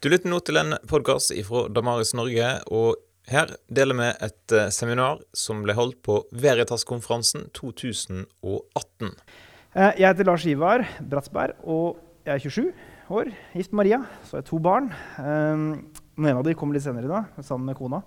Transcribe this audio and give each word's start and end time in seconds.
Du 0.00 0.08
lytter 0.08 0.30
nå 0.32 0.38
til 0.44 0.56
en 0.56 0.74
podkast 0.88 1.32
fra 1.44 1.66
Damaris 1.76 2.14
Norge, 2.16 2.46
og 2.72 2.96
her 3.30 3.50
deler 3.68 3.98
vi 3.98 4.06
et 4.26 4.54
eh, 4.56 4.70
seminar 4.72 5.18
som 5.36 5.60
ble 5.64 5.74
holdt 5.76 5.98
på 6.06 6.22
Veritas-konferansen 6.32 7.50
2018. 7.56 9.10
Eh, 9.76 10.00
Jeg 10.00 10.06
heter 10.08 10.26
Lars 10.26 10.46
Ivar 10.48 10.86
Bratsberg, 11.04 11.58
og 11.68 12.00
jeg 12.24 12.32
er 12.32 12.44
27 12.46 13.12
år. 13.12 13.28
Gift 13.52 13.74
med 13.74 13.82
Maria, 13.82 14.00
så 14.24 14.38
har 14.38 14.42
jeg 14.42 14.48
to 14.48 14.60
barn. 14.64 14.88
Eh, 15.20 15.66
Den 16.16 16.26
ene 16.28 16.40
av 16.40 16.44
dem 16.48 16.56
kommer 16.58 16.76
litt 16.76 16.84
senere 16.84 17.04
i 17.04 17.12
dag, 17.12 17.28
sammen 17.44 17.68
med 17.68 17.76
kona. 17.78 18.00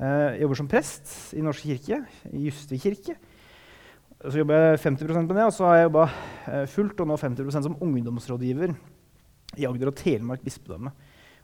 Eh, 0.00 0.36
Jeg 0.38 0.40
jobber 0.46 0.60
som 0.62 0.68
prest 0.72 1.12
i 1.36 1.44
Norsk 1.44 1.68
kirke, 1.68 2.00
i 2.32 2.46
Justvik 2.48 2.80
kirke. 2.88 3.18
Så 4.24 4.40
jobber 4.40 4.56
jeg 4.72 4.80
50% 4.80 5.28
med 5.28 5.36
det, 5.36 5.44
og 5.44 5.52
så 5.52 5.68
har 5.68 5.76
jeg 5.76 5.90
jobba 5.90 6.06
fullt 6.72 7.00
og 7.04 7.08
nå 7.10 7.18
50% 7.20 7.62
som 7.68 7.76
ungdomsrådgiver 7.84 8.72
i 9.60 9.66
Agder 9.68 9.92
og 9.92 9.96
Telemark 10.00 10.40
bispedømme. 10.42 10.90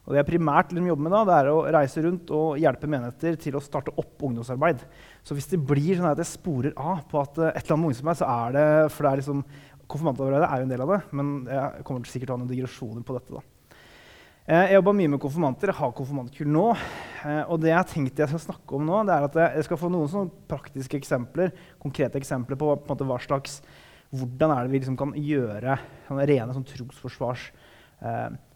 Og 0.02 0.10
det 0.10 0.18
jeg 0.18 0.30
primært 0.32 0.72
liksom 0.72 0.88
jobber 0.88 1.04
med 1.06 1.12
da, 1.14 1.20
det 1.28 1.34
er 1.36 1.48
å 1.52 1.58
reise 1.76 2.02
rundt 2.02 2.30
og 2.34 2.56
hjelpe 2.58 2.88
menigheter 2.90 3.36
til 3.38 3.54
å 3.54 3.62
starte 3.62 3.92
opp 3.94 4.24
ungdomsarbeid. 4.26 4.82
Så 5.22 5.36
hvis 5.38 5.46
det 5.52 5.60
blir 5.62 5.94
sånn 5.94 6.10
at 6.10 6.18
jeg 6.18 6.32
sporer 6.32 6.74
av 6.74 7.04
på 7.10 7.20
at 7.22 7.38
eh, 7.38 7.52
et 7.52 7.62
eller 7.62 7.76
annet 7.76 7.84
med 7.84 7.92
ungdomsarbeid, 7.92 8.18
så 8.18 8.30
er 8.32 8.56
det 8.56 8.66
For 8.90 9.06
det 9.06 9.12
er 9.12 9.22
liksom, 9.22 9.44
konfirmantarbeidet 9.92 10.48
er 10.48 10.58
jo 10.58 10.66
en 10.66 10.74
del 10.74 10.84
av 10.86 10.92
det, 10.96 11.00
men 11.14 11.32
jeg 11.46 11.86
kommer 11.86 12.10
sikkert 12.10 12.26
til 12.26 12.34
å 12.34 12.38
ha 12.38 12.42
noen 12.42 12.50
digresjoner 12.50 13.06
på 13.06 13.18
dette. 13.20 13.38
da. 13.38 13.42
Eh, 14.42 14.64
Jeg 14.72 14.78
jobber 14.80 14.98
mye 14.98 15.14
med 15.14 15.22
konfirmanter. 15.22 15.70
Jeg 15.70 15.78
har 15.78 15.96
konfirmantkull 16.02 16.50
nå. 16.50 16.66
Eh, 17.22 17.42
Og 17.46 17.60
det 17.62 17.70
jeg 17.70 17.90
tenkte 17.94 18.26
jeg 18.26 18.34
skal 18.34 18.46
snakke 18.50 18.74
om 18.74 18.86
nå, 18.90 19.06
det 19.06 19.14
er 19.14 19.30
at 19.30 19.40
jeg 19.54 19.70
skal 19.70 19.78
få 19.86 19.92
noen 19.94 20.30
praktiske 20.50 20.98
eksempler, 20.98 21.54
konkrete 21.78 22.18
eksempler 22.18 22.58
på, 22.58 22.74
på 22.74 22.90
måte, 22.90 23.06
hva 23.06 23.22
slags 23.22 23.60
hvordan 24.12 24.50
er 24.50 24.66
det 24.66 24.72
vi 24.74 24.80
liksom 24.82 24.98
kan 24.98 25.14
gjøre 25.16 25.78
sånne 26.08 26.26
rene 26.28 26.52
sånn 26.52 26.66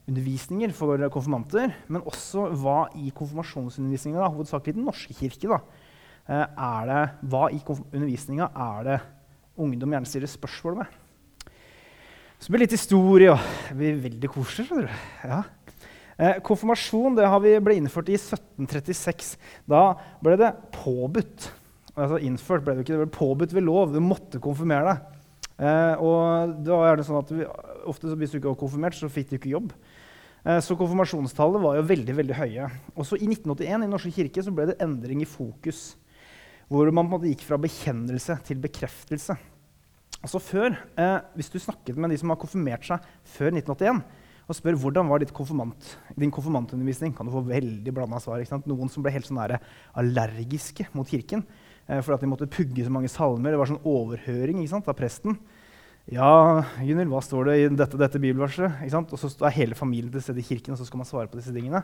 trosforsvarsundervisninger 0.06 0.72
for 0.72 1.08
konfirmanter. 1.10 1.74
Men 1.88 2.02
også 2.06 2.50
hva 2.54 2.88
i 2.94 3.10
konfirmasjonsundervisninga, 3.10 4.28
hovedsakelig 4.28 4.74
Den 4.74 4.84
norske 4.84 5.14
kirke, 5.14 5.48
da, 5.48 5.60
eh, 6.28 6.46
er 6.46 6.86
det, 6.86 7.10
hva 7.28 7.50
i 7.50 7.60
undervisninga 7.66 8.50
er 8.54 8.84
det 8.84 9.00
ungdom 9.58 9.90
gjerne 9.90 10.06
stiller 10.06 10.28
spørsmål 10.28 10.76
med. 10.76 10.86
Så 12.38 12.50
blir 12.50 12.58
det 12.58 12.70
litt 12.70 12.78
historie, 12.78 13.32
og 13.32 13.38
det 13.70 13.76
blir 13.76 14.02
veldig 14.02 14.28
koselig. 14.28 14.68
skjønner 14.68 14.86
du. 14.86 15.28
Ja. 15.28 15.44
Eh, 16.18 16.40
konfirmasjon 16.40 17.16
det 17.16 17.26
har 17.26 17.40
vi 17.40 17.58
ble 17.58 17.74
innført 17.76 18.08
i 18.08 18.16
1736. 18.16 19.36
Da 19.66 19.96
ble 20.22 20.36
det 20.36 20.54
påbudt. 20.72 21.50
Altså 21.96 22.18
innført 22.20 22.64
ble 22.64 22.74
det 22.74 22.84
ikke, 22.84 22.98
det 22.98 23.08
ble 23.08 23.18
påbudt 23.18 23.54
ved 23.54 23.62
lov. 23.62 23.92
Du 23.92 24.00
måtte 24.00 24.38
konfirmere 24.38 24.84
deg. 24.84 25.12
Eh, 25.58 25.94
og 25.96 26.62
da 26.66 26.82
er 26.84 26.96
det 26.96 27.06
sånn 27.06 27.22
at 27.22 27.30
vi, 27.32 27.46
ofte 27.88 28.12
Hvis 28.12 28.30
du 28.30 28.36
ikke 28.36 28.52
var 28.52 28.60
konfirmert, 28.60 28.94
så 28.94 29.08
fikk 29.08 29.30
du 29.30 29.36
ikke 29.36 29.54
jobb. 29.54 29.72
Eh, 30.46 30.60
så 30.62 30.76
konfirmasjonstallet 30.78 31.62
var 31.62 31.78
jo 31.78 31.86
veldig 31.88 32.14
veldig 32.20 32.38
høye. 32.38 32.68
Også 32.94 33.18
i 33.18 33.26
1981 33.26 33.86
i 33.86 33.90
Norske 33.90 34.12
kirke 34.14 34.44
så 34.46 34.54
ble 34.54 34.68
det 34.70 34.78
endring 34.84 35.24
i 35.24 35.28
fokus. 35.28 35.96
Hvor 36.70 36.86
man 36.90 37.06
på 37.06 37.08
en 37.08 37.14
måte 37.16 37.30
gikk 37.32 37.42
fra 37.46 37.58
bekjennelse 37.58 38.38
til 38.46 38.62
bekreftelse. 38.62 39.36
Altså 40.22 40.38
før, 40.42 40.76
eh, 40.96 41.18
Hvis 41.34 41.50
du 41.50 41.58
snakket 41.58 41.96
med 41.96 42.10
de 42.10 42.18
som 42.18 42.30
har 42.30 42.36
konfirmert 42.36 42.84
seg 42.84 43.00
før 43.24 43.50
1981, 43.52 44.02
og 44.46 44.54
spør 44.54 44.78
hvordan 44.78 45.08
var 45.08 45.24
konfirmant, 45.34 45.98
din 46.16 46.30
konfirmantundervisning, 46.30 47.16
kan 47.16 47.26
du 47.26 47.32
få 47.32 47.42
veldig 47.42 47.92
blanda 47.92 48.20
svar. 48.20 48.38
Noen 48.66 48.88
som 48.88 49.02
ble 49.02 49.10
helt 49.10 49.26
sånn 49.26 49.42
allergiske 49.94 50.86
mot 50.94 51.06
kirken 51.06 51.44
eh, 51.88 52.00
fordi 52.00 52.20
de 52.20 52.30
måtte 52.30 52.46
pugge 52.46 52.84
så 52.84 52.90
mange 52.90 53.08
salmer. 53.08 53.50
Det 53.50 53.58
var 53.58 53.66
sånn 53.66 53.82
overhøring 53.82 54.62
av 54.72 54.94
presten. 54.94 55.36
Ja, 56.06 56.62
Gunhild, 56.78 57.10
hva 57.10 57.18
står 57.24 57.48
det 57.48 57.54
i 57.58 57.70
dette, 57.74 57.98
dette 57.98 58.20
bibelverset? 58.22 58.84
Og 58.94 59.18
så 59.18 59.30
er 59.42 59.56
hele 59.56 59.74
familien 59.74 60.12
til 60.14 60.22
stede 60.22 60.38
i 60.38 60.46
kirken, 60.46 60.76
og 60.76 60.78
så 60.78 60.86
skal 60.86 61.00
man 61.00 61.08
svare 61.08 61.26
på 61.26 61.40
disse 61.40 61.50
tingene. 61.54 61.80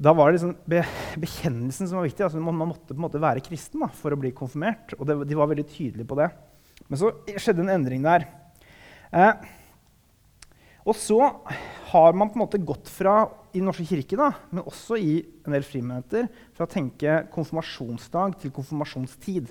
Da 0.00 0.14
var 0.16 0.30
det 0.30 0.38
liksom 0.38 0.54
be 0.68 0.80
bekjennelsen 1.20 1.90
som 1.90 2.00
var 2.00 2.06
viktig. 2.06 2.24
Altså, 2.24 2.40
man, 2.40 2.56
man, 2.56 2.70
måtte 2.72 2.94
på 2.94 2.96
en 2.96 3.04
måte 3.04 3.20
være 3.20 3.44
kristen 3.44 3.84
da, 3.84 3.90
for 3.92 4.16
å 4.16 4.20
bli 4.20 4.32
konfirmert. 4.36 4.96
Og 4.96 5.04
det, 5.08 5.18
de 5.28 5.36
var 5.36 5.50
veldig 5.52 5.66
tydelige 5.68 6.08
på 6.08 6.16
det. 6.22 6.30
Men 6.88 7.00
så 7.00 7.12
skjedde 7.36 7.66
en 7.66 7.74
endring 7.74 8.04
der. 8.04 8.24
Eh, 9.12 9.44
og 10.88 10.96
så 10.96 11.20
har 11.92 12.16
man 12.16 12.32
på 12.32 12.38
en 12.40 12.44
måte 12.46 12.64
gått 12.64 12.88
fra 12.92 13.26
i 13.52 13.60
Den 13.60 13.68
norske 13.68 13.86
kirke, 13.88 14.16
da, 14.20 14.32
men 14.52 14.64
også 14.64 14.96
i 15.00 15.20
en 15.44 15.52
del 15.52 15.64
frimenigheter, 15.64 16.26
fra 16.56 16.64
å 16.64 16.72
tenke 16.72 17.22
konfirmasjonsdag 17.32 18.40
til 18.40 18.56
konfirmasjonstid. 18.56 19.48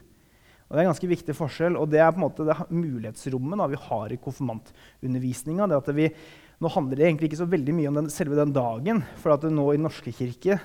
Og 0.76 0.78
Det 0.78 0.82
er 0.82 0.90
en 0.90 0.92
ganske 0.92 1.08
viktig 1.08 1.34
forskjell, 1.38 1.76
og 1.80 1.88
det 1.88 2.02
er 2.04 2.10
på 2.12 2.20
en 2.20 2.26
måte 2.26 2.44
det 2.44 2.56
mulighetsrommet 2.68 3.62
da, 3.62 3.68
vi 3.72 3.78
har 3.80 4.12
i 4.12 4.18
konfirmantundervisninga. 4.20 5.70
Nå 5.72 6.72
handler 6.74 7.00
det 7.00 7.06
egentlig 7.06 7.30
ikke 7.30 7.40
så 7.40 7.48
veldig 7.48 7.76
mye 7.78 7.92
om 7.94 8.00
den, 8.02 8.10
selve 8.12 8.36
den 8.36 8.52
dagen, 8.52 9.00
for 9.24 9.32
at 9.32 9.46
nå 9.48 9.70
i 9.72 9.80
norske 9.80 10.12
kirke 10.12 10.58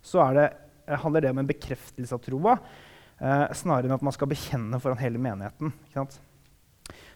så 0.00 0.24
det, 0.32 0.46
handler 1.02 1.20
det 1.20 1.34
om 1.34 1.42
en 1.42 1.50
bekreftelse 1.50 2.16
av 2.16 2.24
troa, 2.24 2.56
eh, 3.20 3.44
snarere 3.60 3.90
enn 3.90 3.96
at 3.98 4.08
man 4.08 4.16
skal 4.16 4.30
bekjenne 4.30 4.80
foran 4.80 5.02
hele 5.02 5.20
menigheten. 5.20 5.74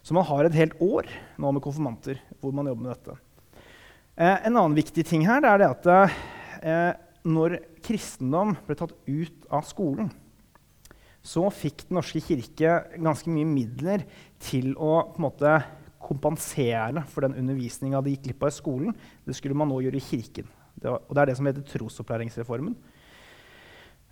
Så 0.04 0.12
man 0.12 0.28
har 0.28 0.44
et 0.44 0.60
helt 0.60 0.76
år 0.76 1.08
nå 1.41 1.56
med 1.56 1.64
konfirmanter 1.64 2.20
hvor 2.42 2.52
man 2.52 2.68
jobber 2.68 2.84
med 2.84 2.92
dette. 2.92 3.16
Eh, 4.12 4.44
en 4.44 4.58
annen 4.58 4.76
viktig 4.76 5.06
ting 5.08 5.24
her 5.24 5.41
er 5.48 5.64
at 5.70 5.88
eh, 5.88 6.92
når 7.24 7.62
kristendom 7.80 8.58
ble 8.66 8.76
tatt 8.76 8.92
ut 9.08 9.48
av 9.48 9.64
skolen, 9.64 10.12
så 11.22 11.47
fikk 11.55 11.87
Den 11.87 12.00
norske 12.00 12.22
kirke 12.25 12.81
ganske 12.99 13.31
mye 13.31 13.47
midler 13.47 14.06
til 14.43 14.75
å 14.75 14.99
en 15.05 15.22
måte, 15.22 15.60
kompensere 16.03 17.05
for 17.06 17.22
den 17.22 17.37
undervisninga 17.38 18.00
de 18.03 18.16
gikk 18.16 18.25
glipp 18.27 18.43
av 18.43 18.50
i 18.50 18.56
skolen. 18.56 18.97
Det 19.22 19.37
skulle 19.38 19.55
man 19.55 19.71
nå 19.71 19.78
gjøre 19.84 20.00
i 20.00 20.03
kirken. 20.03 20.49
Det, 20.75 20.88
var, 20.91 21.05
og 21.06 21.15
det 21.15 21.22
er 21.22 21.31
det 21.31 21.37
som 21.38 21.47
heter 21.47 21.66
trosopplæringsreformen. 21.69 22.75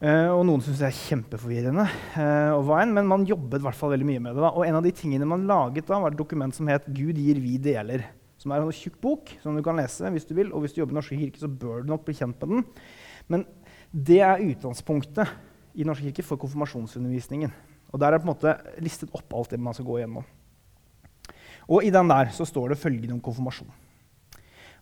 Uh, 0.00 0.30
og 0.32 0.46
noen 0.48 0.62
syns 0.64 0.78
det 0.80 0.86
er 0.86 0.96
kjempeforvirrende, 0.96 1.82
uh, 2.14 2.54
og 2.54 2.62
veien, 2.70 2.94
men 2.96 3.08
man 3.10 3.26
jobbet 3.28 3.60
hvert 3.60 3.82
veldig 3.82 4.06
mye 4.08 4.22
med 4.22 4.32
det. 4.32 4.44
Da. 4.46 4.52
Og 4.54 4.64
en 4.64 4.78
av 4.78 4.86
de 4.86 4.94
tingene 4.96 5.28
man 5.28 5.44
laget 5.50 5.90
da, 5.90 5.98
var 6.00 6.14
et 6.14 6.22
dokument 6.22 6.54
som 6.56 6.70
het 6.72 6.86
'Gud 6.88 7.18
gir, 7.20 7.42
vi 7.42 7.58
deler'. 7.58 8.06
Som 8.40 8.54
er 8.54 8.62
en 8.62 8.72
tjukk 8.72 8.96
bok 9.02 9.34
som 9.42 9.52
du 9.52 9.60
kan 9.60 9.76
lese 9.76 10.08
hvis 10.08 10.24
du 10.24 10.32
vil. 10.32 10.54
Og 10.54 10.62
hvis 10.62 10.72
du 10.72 10.80
jobber 10.80 10.94
i 10.94 11.00
Norske 11.02 11.18
kirke, 11.18 11.42
så 11.42 11.50
bør 11.50 11.82
du 11.82 11.90
nok 11.90 12.06
bli 12.06 12.14
kjent 12.16 12.40
med 12.40 12.48
den. 12.48 12.64
Men 13.28 13.44
det 13.92 14.22
er 14.24 14.40
utgangspunktet 14.40 15.28
i 15.74 15.86
Norsk 15.86 16.06
kirke 16.08 16.24
for 16.26 16.40
konfirmasjonsundervisningen. 16.40 17.52
Og 17.90 18.00
der 18.00 18.10
er 18.10 18.18
det 18.18 18.24
på 18.24 18.28
en 18.28 18.34
måte 18.34 18.56
listet 18.82 19.12
opp 19.16 19.34
alt 19.34 19.52
det 19.54 19.60
man 19.62 19.76
skal 19.76 19.88
gå 19.88 20.00
igjennom. 20.00 20.26
Og 21.70 21.86
i 21.86 21.92
den 21.94 22.10
der 22.10 22.32
så 22.34 22.46
står 22.48 22.72
det 22.72 22.82
følgende 22.82 23.16
om 23.16 23.22
konfirmasjon. 23.22 23.70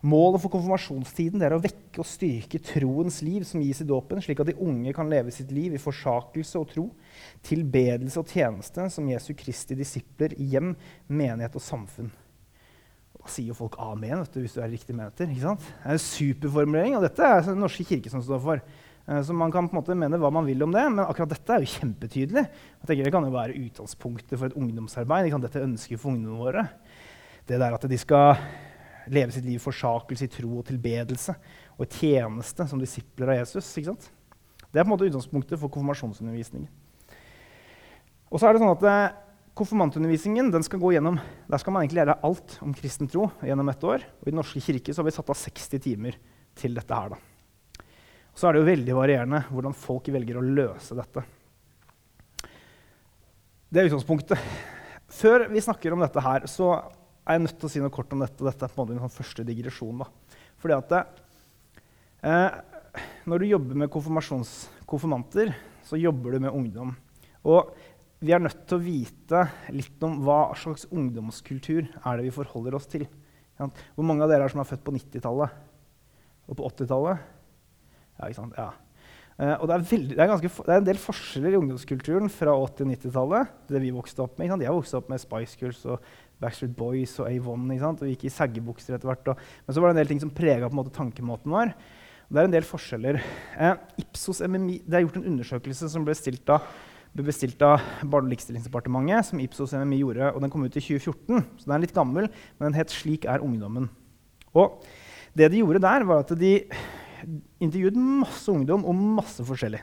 Målet 0.06 0.38
for 0.44 0.52
konfirmasjonstiden 0.52 1.42
er 1.42 1.56
å 1.56 1.62
vekke 1.62 1.98
og 1.98 2.06
styrke 2.06 2.60
troens 2.62 3.16
liv 3.26 3.42
som 3.46 3.62
gis 3.64 3.80
i 3.82 3.86
dåpen, 3.88 4.20
slik 4.22 4.38
at 4.44 4.52
de 4.52 4.54
unge 4.62 4.92
kan 4.94 5.10
leve 5.10 5.32
sitt 5.34 5.50
liv 5.50 5.74
i 5.74 5.80
forsakelse 5.82 6.60
og 6.60 6.68
tro, 6.70 6.84
tilbedelse 7.42 8.20
og 8.22 8.30
tjeneste 8.30 8.86
som 8.94 9.08
Jesu 9.10 9.32
Kristi 9.38 9.74
disipler 9.78 10.36
i 10.38 10.46
hjem, 10.52 10.76
menighet 11.10 11.58
og 11.58 11.64
samfunn. 11.64 12.12
Og 13.16 13.24
da 13.24 13.32
sier 13.34 13.50
jo 13.50 13.58
folk 13.58 13.74
amen 13.82 14.22
du, 14.30 14.38
hvis 14.38 14.54
du 14.54 14.62
er 14.62 14.70
riktig 14.70 14.94
menigheter. 14.94 15.32
ikke 15.34 15.48
sant? 15.48 15.66
Det 15.66 15.90
er 15.90 15.98
en 15.98 16.04
superformulering, 16.06 16.94
og 16.94 17.08
dette 17.08 17.26
er 17.26 17.42
Den 17.50 17.58
norske 17.64 17.88
kirke 17.88 18.12
som 18.12 18.22
står 18.22 18.44
for. 18.44 18.62
Eh, 19.08 19.22
så 19.24 19.32
man 19.32 19.52
kan 19.52 19.68
på 19.68 19.76
en 19.76 19.80
måte 19.80 19.96
mene 19.96 20.20
hva 20.20 20.30
man 20.34 20.46
vil 20.48 20.62
om 20.66 20.74
det, 20.74 20.84
men 20.92 21.04
akkurat 21.06 21.32
dette 21.32 21.54
er 21.54 21.64
jo 21.64 21.74
kjempetydelig. 21.74 22.44
Jeg 22.44 22.90
tenker 22.90 23.08
Det 23.08 23.14
kan 23.14 23.24
jo 23.24 23.34
være 23.34 23.56
utgangspunktet 23.56 24.36
for 24.36 24.48
et 24.48 24.58
ungdomsarbeid. 24.58 25.30
Dette 25.42 25.64
ønsker 25.64 26.00
for 26.00 26.12
ungdommene 26.12 26.42
våre. 26.44 26.66
Det 27.48 27.58
der 27.58 27.74
at 27.74 27.88
de 27.88 27.98
skal 27.98 28.36
leve 29.08 29.32
sitt 29.32 29.46
liv 29.46 29.56
i 29.56 29.62
forsakelse, 29.62 30.26
i 30.26 30.32
tro 30.32 30.58
og 30.60 30.66
tilbedelse 30.68 31.32
og 31.78 31.86
i 31.86 31.94
tjeneste 31.94 32.66
som 32.68 32.80
disipler 32.80 33.32
av 33.32 33.38
Jesus. 33.40 33.70
ikke 33.78 33.94
sant? 33.94 34.10
Det 34.68 34.76
er 34.76 34.84
på 34.84 34.90
en 34.90 34.92
måte 34.92 35.08
utgangspunktet 35.08 35.56
for 35.56 35.72
konfirmasjonsundervisningen. 35.72 36.68
Og 38.28 38.36
så 38.36 38.48
er 38.48 38.52
det 38.52 38.60
sånn 38.60 38.76
at 38.76 38.84
eh, 38.84 39.24
Konfirmantundervisningen 39.58 40.52
den 40.54 40.62
skal 40.62 40.78
gå 40.78 40.92
gjennom, 40.94 41.16
der 41.50 41.58
skal 41.58 41.74
man 41.74 41.82
egentlig 41.82 41.98
lære 41.98 42.14
alt 42.22 42.52
om 42.62 42.70
kristen 42.78 43.08
tro 43.10 43.24
gjennom 43.42 43.72
ett 43.72 43.82
år. 43.82 44.04
Og 44.20 44.28
I 44.28 44.30
Den 44.30 44.38
norske 44.38 44.62
kirke 44.62 44.94
så 44.94 45.02
har 45.02 45.08
vi 45.08 45.16
satt 45.16 45.32
av 45.34 45.40
60 45.40 45.82
timer 45.82 46.20
til 46.54 46.78
dette. 46.78 46.94
her. 46.94 47.16
da. 47.16 47.27
Så 48.38 48.46
er 48.46 48.54
det 48.54 48.60
jo 48.62 48.68
veldig 48.68 48.94
varierende 48.94 49.40
hvordan 49.50 49.74
folk 49.74 50.08
velger 50.14 50.38
å 50.38 50.44
løse 50.46 50.94
dette. 50.94 51.24
Det 53.68 53.80
er 53.80 53.88
utgangspunktet. 53.88 54.42
Før 55.10 55.48
vi 55.50 55.62
snakker 55.64 55.92
om 55.92 56.04
dette 56.04 56.22
her, 56.22 56.46
så 56.46 56.68
er 57.26 57.34
jeg 57.34 57.42
nødt 57.44 57.56
til 57.58 57.66
å 57.66 57.70
si 57.72 57.80
noe 57.82 57.92
kort 57.92 58.12
om 58.14 58.22
dette. 58.22 58.44
Dette 58.46 58.62
er 58.62 58.70
på 58.70 58.78
en 58.78 58.84
måte 58.84 58.94
min 58.94 59.02
sånn 59.02 59.16
første 59.16 59.44
digresjon. 59.48 60.04
da. 60.04 60.06
Fordi 60.62 60.76
at 60.76 60.94
eh, 62.22 62.60
Når 63.26 63.42
du 63.42 63.46
jobber 63.48 63.80
med 63.82 63.90
konfirmanter, 63.90 65.50
så 65.84 65.98
jobber 65.98 66.36
du 66.36 66.44
med 66.46 66.54
ungdom. 66.54 66.92
Og 67.42 67.72
vi 68.22 68.34
er 68.34 68.42
nødt 68.42 68.62
til 68.70 68.78
å 68.78 68.84
vite 68.84 69.42
litt 69.74 70.06
om 70.06 70.20
hva 70.22 70.54
slags 70.58 70.86
ungdomskultur 70.90 71.88
er 71.88 72.18
det 72.18 72.28
vi 72.28 72.36
forholder 72.38 72.78
oss 72.78 72.86
til. 72.90 73.08
Hvor 73.58 74.06
mange 74.06 74.22
av 74.22 74.30
dere 74.30 74.46
er 74.46 74.54
som 74.54 74.62
er 74.62 74.70
født 74.70 74.86
på 74.86 74.94
90-tallet 74.94 75.58
og 76.46 76.58
på 76.58 76.70
80-tallet? 76.70 77.34
Ja, 78.18 78.28
ikke 78.28 78.40
sant? 78.40 78.58
Ja. 78.58 78.72
Uh, 79.38 79.54
og 79.62 79.68
det 79.70 79.74
er, 79.76 79.82
veldig, 79.86 80.14
det, 80.16 80.22
er 80.22 80.30
ganske, 80.32 80.48
det 80.50 80.72
er, 80.72 80.80
en 80.80 80.86
del 80.88 80.98
forskjeller 80.98 81.54
i 81.54 81.58
ungdomskulturen 81.60 82.32
fra 82.32 82.56
80- 82.58 82.82
og 82.82 82.88
90-tallet. 82.90 83.52
Det 83.70 83.82
vi 83.84 83.92
vokste 83.94 84.24
opp 84.24 84.40
med. 84.40 84.50
Jeg 84.50 84.66
har 84.66 84.74
vokst 84.74 84.96
opp 84.98 85.12
med 85.12 85.22
Spice 85.22 85.60
Girls 85.60 85.84
og 85.86 86.02
Backstreet 86.42 86.74
Boys 86.74 87.14
og 87.22 87.30
Avon. 87.30 87.68
Og 87.70 88.02
gikk 88.10 88.26
i 88.26 88.32
saggebukser 88.34 88.96
etter 88.96 89.06
hvert. 89.06 89.30
Og, 89.30 89.46
men 89.62 89.76
så 89.76 89.84
var 89.84 89.92
det 89.92 89.94
en 89.94 90.02
del 90.02 90.10
ting 90.10 90.24
som 90.24 90.34
prega 90.34 90.70
tankemåten 90.90 91.54
vår. 91.54 91.70
Det 92.28 92.42
er 92.42 92.50
en 92.50 92.56
del 92.58 92.66
forskjeller. 92.66 93.20
Uh, 93.54 93.76
Ipsos 94.02 94.42
MMI, 94.42 94.82
Det 94.82 94.98
er 94.98 95.06
gjort 95.06 95.22
en 95.22 95.30
undersøkelse 95.30 95.92
som 95.94 96.02
ble, 96.04 96.18
av, 96.50 96.66
ble 97.14 97.30
bestilt 97.30 97.62
av 97.62 97.78
Barne- 98.02 98.26
og 98.26 98.34
likestillingsdepartementet. 98.34 99.30
som 99.30 99.38
Ipsos 99.40 99.72
MMI 99.78 100.02
gjorde, 100.02 100.34
og 100.34 100.42
Den 100.42 100.50
kom 100.50 100.66
ut 100.66 100.76
i 100.76 100.82
2014, 100.82 101.46
så 101.62 101.64
den 101.64 101.78
er 101.78 101.86
litt 101.86 101.94
gammel. 101.94 102.26
Men 102.58 102.72
den 102.72 102.80
het 102.80 102.90
'Slik 102.90 103.24
er 103.24 103.38
ungdommen'. 103.38 103.88
Og 104.52 104.82
det 105.36 105.52
de 105.52 105.62
gjorde 105.62 105.78
der, 105.78 106.02
var 106.02 106.26
at 106.26 106.34
de 106.34 106.66
intervjuet 107.62 107.98
masse 107.98 108.50
ungdom 108.52 108.84
om 108.88 109.04
masse 109.18 109.44
forskjellig. 109.44 109.82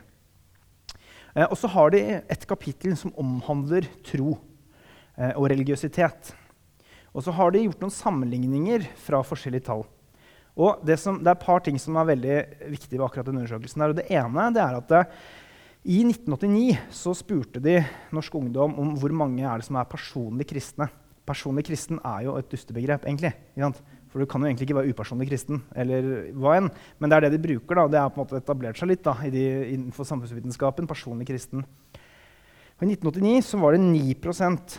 Eh, 1.36 1.46
og 1.46 1.56
så 1.60 1.70
har 1.72 1.92
de 1.94 2.02
et 2.18 2.48
kapittel 2.48 2.96
som 2.98 3.14
omhandler 3.20 3.88
tro 4.06 4.36
eh, 5.16 5.32
og 5.34 5.48
religiøsitet. 5.52 6.32
Og 7.16 7.24
så 7.24 7.32
har 7.32 7.52
de 7.52 7.64
gjort 7.64 7.84
noen 7.84 7.94
sammenligninger 7.94 8.84
fra 9.06 9.22
forskjellige 9.24 9.68
tall. 9.68 9.86
Og 10.56 10.84
det, 10.88 10.96
som, 11.00 11.18
det 11.20 11.28
er 11.28 11.36
et 11.36 11.44
par 11.44 11.60
ting 11.64 11.76
som 11.80 11.98
er 12.00 12.08
veldig 12.08 12.36
viktige 12.72 12.96
ved 12.96 13.06
akkurat 13.08 13.28
denne 13.28 13.42
undersøkelsen. 13.42 13.82
Der, 13.82 13.92
og 13.92 13.98
det 13.98 14.08
ene 14.08 14.46
det 14.56 14.62
er 14.64 14.78
at 14.78 14.92
det, 14.92 15.02
eh, 15.04 15.42
i 15.86 16.00
1989 16.02 16.80
så 16.90 17.12
spurte 17.14 17.60
de 17.62 17.76
norsk 18.10 18.34
ungdom 18.34 18.72
om 18.82 18.96
hvor 18.98 19.12
mange 19.14 19.44
er 19.46 19.60
det 19.60 19.68
som 19.68 19.76
er 19.78 19.86
personlig 19.86 20.48
kristne. 20.50 20.88
Personlig 21.26 21.62
kristen 21.68 22.00
er 22.02 22.24
jo 22.26 22.34
et 22.40 22.48
dustebegrep, 22.50 23.06
egentlig. 23.06 23.30
For 24.16 24.24
du 24.24 24.30
kan 24.32 24.40
jo 24.40 24.48
egentlig 24.48 24.64
ikke 24.64 24.78
være 24.78 24.92
upersonlig 24.96 25.26
kristen. 25.28 25.58
eller 25.76 26.30
hva 26.32 26.54
enn, 26.56 26.70
Men 26.98 27.10
det 27.10 27.16
er 27.16 27.20
det 27.20 27.36
de 27.36 27.48
bruker. 27.48 27.74
da, 27.74 27.86
Det 27.86 28.00
har 28.00 28.08
på 28.08 28.22
en 28.22 28.24
måte 28.24 28.40
etablert 28.40 28.78
seg 28.78 28.88
litt 28.88 29.02
da, 29.04 29.12
de, 29.12 29.74
innenfor 29.74 30.08
samfunnsvitenskapen. 30.08 30.86
personlig 30.88 31.26
kristen. 31.26 31.66
Og 32.80 32.82
I 32.82 32.96
1989 32.96 33.44
så 33.44 33.60
var 33.60 33.72
det 33.72 33.80
9% 33.84 34.78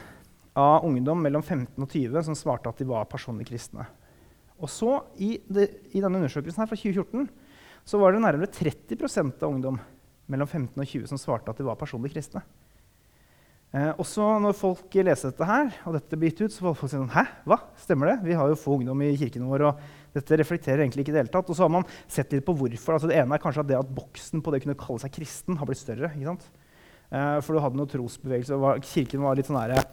av 0.55 0.83
ungdom 0.83 1.21
mellom 1.21 1.43
15 1.43 1.77
og 1.77 1.87
20 1.87 2.23
som 2.23 2.33
svarte 2.33 2.67
at 2.67 2.77
de 2.79 2.85
var 2.85 3.05
personlig 3.05 3.45
kristne. 3.45 3.85
Og 4.57 4.69
så, 4.69 5.03
i, 5.19 5.37
det, 5.47 5.69
i 5.93 6.01
denne 6.01 6.17
undersøkelsen 6.17 6.57
her 6.57 6.65
fra 6.65 6.75
2014 6.75 7.29
så 7.85 7.99
var 7.99 8.13
det 8.13 8.23
nærmere 8.23 8.49
30% 8.49 9.43
av 9.43 9.53
ungdom 9.53 9.77
mellom 10.25 10.47
15 10.47 10.81
og 10.81 10.87
20 10.87 11.05
som 11.13 11.17
svarte 11.21 11.51
at 11.51 11.57
de 11.57 11.63
var 11.63 11.77
personlig 11.77 12.09
kristne. 12.09 12.41
Eh, 13.77 13.89
også 13.99 14.25
når 14.41 14.55
folk 14.57 14.95
leser 15.05 15.29
dette 15.29 15.45
her, 15.45 15.69
og 15.85 15.97
dette 15.97 16.17
blir 16.17 16.31
gitt 16.31 16.45
ut, 16.47 16.53
så 16.53 16.63
får 16.65 16.77
folk 16.79 16.91
si 16.91 16.97
sånn 16.97 17.11
Hæ? 17.13 17.23
Hva? 17.45 17.57
Stemmer 17.83 18.09
det? 18.09 18.15
Vi 18.25 18.37
har 18.39 18.49
jo 18.49 18.57
få 18.57 18.77
ungdom 18.79 19.03
i 19.05 19.11
kirken 19.19 19.45
vår, 19.49 19.65
og 19.67 19.81
dette 20.15 20.39
reflekterer 20.39 20.81
egentlig 20.81 21.03
ikke 21.03 21.13
i 21.13 21.17
det 21.17 21.23
hele 21.25 21.33
tatt. 21.33 21.51
Og 21.51 21.57
så 21.57 21.65
har 21.65 21.73
man 21.75 21.85
sett 22.09 22.31
litt 22.33 22.45
på 22.47 22.55
hvorfor. 22.57 22.95
Altså, 22.95 23.09
det 23.11 23.19
ene 23.19 23.37
er 23.37 23.43
kanskje 23.43 23.65
at 23.65 23.69
det 23.69 23.77
at 23.77 23.91
boksen 23.99 24.41
på 24.41 24.53
det 24.53 24.61
å 24.61 24.65
kunne 24.65 24.79
kalle 24.79 25.03
seg 25.03 25.13
kristen, 25.19 25.59
har 25.59 25.69
blitt 25.69 25.81
større. 25.83 26.09
ikke 26.15 26.31
sant? 26.31 26.47
Eh, 27.11 27.35
for 27.43 27.53
du 27.53 27.61
hadde 27.63 27.79
noe 27.79 27.91
trosbevegelse, 27.91 28.57
og 28.57 28.87
kirken 28.87 29.27
var 29.27 29.37
litt 29.37 29.51
sånn 29.51 29.59
der, 29.59 29.85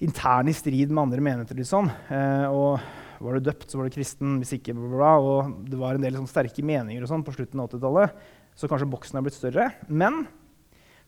intern 0.00 0.48
i 0.48 0.56
strid 0.56 0.90
med 0.90 1.04
andre 1.04 1.24
menigheter. 1.28 1.60
Litt 1.60 1.70
sånn. 1.70 1.92
Eh, 2.10 2.48
og 2.48 2.80
var 3.20 3.36
du 3.36 3.44
døpt, 3.44 3.68
så 3.68 3.78
var 3.78 3.86
du 3.86 3.94
kristen. 3.94 4.40
Hvis 4.40 4.56
ikke, 4.56 4.74
bla, 4.74 4.88
bla, 4.88 4.98
bla. 4.98 5.14
Og 5.20 5.70
det 5.70 5.78
var 5.78 5.94
en 5.94 6.08
del 6.08 6.16
sånn, 6.18 6.30
sterke 6.32 6.64
meninger 6.64 7.04
og 7.04 7.12
sånn 7.12 7.26
på 7.26 7.36
slutten 7.36 7.60
av 7.60 7.70
80-tallet. 7.70 8.28
Så 8.58 8.68
kanskje 8.68 8.88
boksen 8.90 9.20
er 9.20 9.28
blitt 9.28 9.36
større. 9.36 9.70
Men 9.86 10.24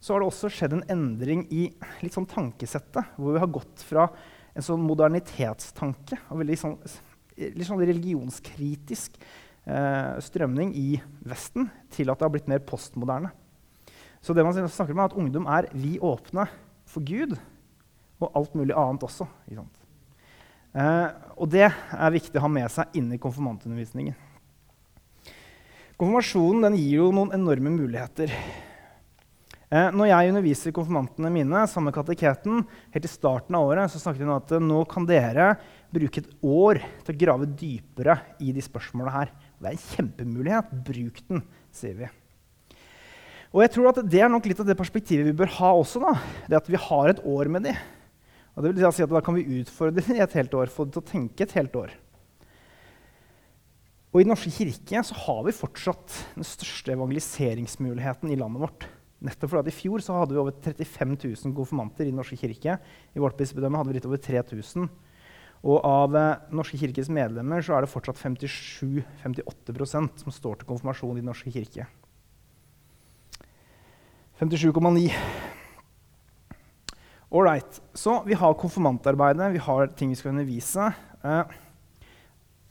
så 0.02 0.14
har 0.14 0.22
det 0.22 0.28
også 0.32 0.50
skjedd 0.50 0.72
en 0.74 0.86
endring 0.90 1.44
i 1.54 1.68
litt 2.02 2.14
sånn 2.16 2.26
tankesettet. 2.26 3.12
Hvor 3.14 3.36
vi 3.36 3.42
har 3.42 3.50
gått 3.54 3.84
fra 3.86 4.08
en 4.52 4.64
sånn 4.66 4.82
modernitetstanke 4.82 6.18
og 6.26 6.40
veldig 6.40 6.56
sånn, 6.58 6.74
litt 7.38 7.68
sånn 7.68 7.84
religionskritisk 7.84 9.20
eh, 9.22 10.18
strømning 10.26 10.72
i 10.74 10.88
Vesten 11.30 11.70
til 11.94 12.10
at 12.10 12.18
det 12.18 12.26
har 12.26 12.34
blitt 12.34 12.50
mer 12.50 12.64
postmoderne. 12.66 13.30
Så 14.22 14.34
det 14.34 14.42
man 14.46 14.54
snakker 14.54 14.94
om 14.94 15.04
er 15.04 15.12
at 15.12 15.16
ungdom 15.18 15.46
er 15.50 15.70
vi 15.70 15.94
åpne 16.02 16.48
for 16.90 17.06
Gud 17.06 17.36
og 18.22 18.36
alt 18.38 18.58
mulig 18.58 18.74
annet 18.78 19.06
også. 19.06 19.28
Eh, 20.72 21.08
og 21.38 21.46
det 21.54 21.68
er 21.70 22.14
viktig 22.14 22.42
å 22.42 22.44
ha 22.48 22.50
med 22.50 22.70
seg 22.74 22.98
inn 22.98 23.10
i 23.14 23.22
konfirmantundervisningen. 23.22 24.18
Konfirmasjonen 25.94 26.74
gir 26.74 27.04
jo 27.04 27.08
noen 27.14 27.34
enorme 27.38 27.70
muligheter. 27.70 28.34
Eh, 29.72 29.88
når 29.96 30.10
jeg 30.10 30.28
underviser 30.34 30.74
konfirmantene 30.76 31.30
mine 31.32 31.62
sammen 31.64 31.88
med 31.88 31.96
kateketen, 31.96 32.58
helt 32.92 33.06
i 33.08 33.08
starten 33.08 33.56
av 33.56 33.70
året, 33.70 33.88
så 33.88 34.02
snakket 34.02 34.20
vi 34.20 34.26
om 34.26 34.34
at 34.34 34.52
eh, 34.52 34.60
nå 34.60 34.82
kan 34.90 35.06
dere 35.08 35.54
bruke 35.92 36.20
et 36.20 36.28
år 36.44 36.82
til 37.06 37.14
å 37.14 37.20
grave 37.22 37.48
dypere 37.48 38.18
i 38.44 38.52
de 38.52 38.64
spørsmålene 38.64 39.14
her. 39.14 39.32
Det 39.56 39.70
er 39.70 39.78
en 39.78 39.86
kjempemulighet. 39.86 40.76
Bruk 40.84 41.24
den, 41.30 41.40
sier 41.72 41.96
vi. 42.02 42.12
Og 43.52 43.64
jeg 43.64 43.72
tror 43.72 43.90
at 43.94 44.04
Det 44.12 44.20
er 44.20 44.30
nok 44.32 44.44
litt 44.48 44.60
av 44.60 44.68
det 44.68 44.76
perspektivet 44.76 45.30
vi 45.30 45.36
bør 45.40 45.56
ha 45.56 45.72
også. 45.80 46.04
da. 46.04 46.14
Det 46.52 46.60
at 46.60 46.68
vi 46.68 46.84
har 46.90 47.08
et 47.08 47.24
år 47.24 47.48
med 47.48 47.64
de. 47.64 47.76
Og 48.52 48.64
det 48.64 48.76
vil 48.76 48.92
si 48.92 49.08
at 49.08 49.16
Da 49.16 49.24
kan 49.24 49.40
vi 49.40 49.60
utfordre 49.64 50.02
dem 50.04 50.16
i 50.16 50.24
et 50.24 50.36
helt 50.36 50.52
år, 50.52 50.68
få 50.68 50.84
dem 50.84 50.92
til 50.92 51.00
å 51.00 51.10
tenke 51.16 51.48
et 51.48 51.56
helt 51.56 51.72
år. 51.72 51.96
Og 54.12 54.20
I 54.20 54.24
Den 54.24 54.36
norske 54.36 54.52
kirke 54.52 55.00
så 55.00 55.16
har 55.16 55.46
vi 55.48 55.56
fortsatt 55.56 56.24
den 56.36 56.44
største 56.44 56.92
evangeliseringsmuligheten 56.92 58.28
i 58.28 58.36
landet 58.36 58.68
vårt. 58.68 58.92
Nettopp 59.22 59.52
fordi 59.52 59.68
at 59.68 59.70
I 59.70 59.76
fjor 59.76 60.02
så 60.02 60.16
hadde 60.16 60.34
vi 60.34 60.40
over 60.42 60.54
35 60.64 61.14
000 61.14 61.54
konfirmanter 61.54 62.06
i 62.06 62.10
Den 62.10 62.18
norske 62.18 62.38
kirke. 62.40 62.78
I 63.14 63.22
vårt 63.22 63.38
bispedømme 63.38 63.78
hadde 63.78 63.92
vi 63.92 64.00
litt 64.00 64.08
over 64.08 64.20
3000. 64.22 64.88
Og 65.62 65.78
av 65.86 66.16
eh, 66.18 66.40
Norske 66.58 66.80
kirkes 66.80 67.10
medlemmer 67.12 67.62
så 67.62 67.76
er 67.76 67.84
det 67.84 67.92
fortsatt 67.92 68.18
57-58% 68.18 70.24
som 70.24 70.34
står 70.34 70.58
til 70.58 70.70
konfirmasjon 70.72 71.20
i 71.20 71.22
Den 71.22 71.30
norske 71.30 71.54
kirke. 71.54 71.86
57,9. 74.42 75.06
Ålreit. 77.32 77.78
Så 77.94 78.18
vi 78.26 78.34
har 78.34 78.58
konfirmantarbeidet, 78.58 79.54
vi 79.54 79.62
har 79.62 79.86
ting 79.94 80.10
vi 80.10 80.18
skal 80.18 80.34
undervise. 80.34 80.90
Eh, 81.22 81.44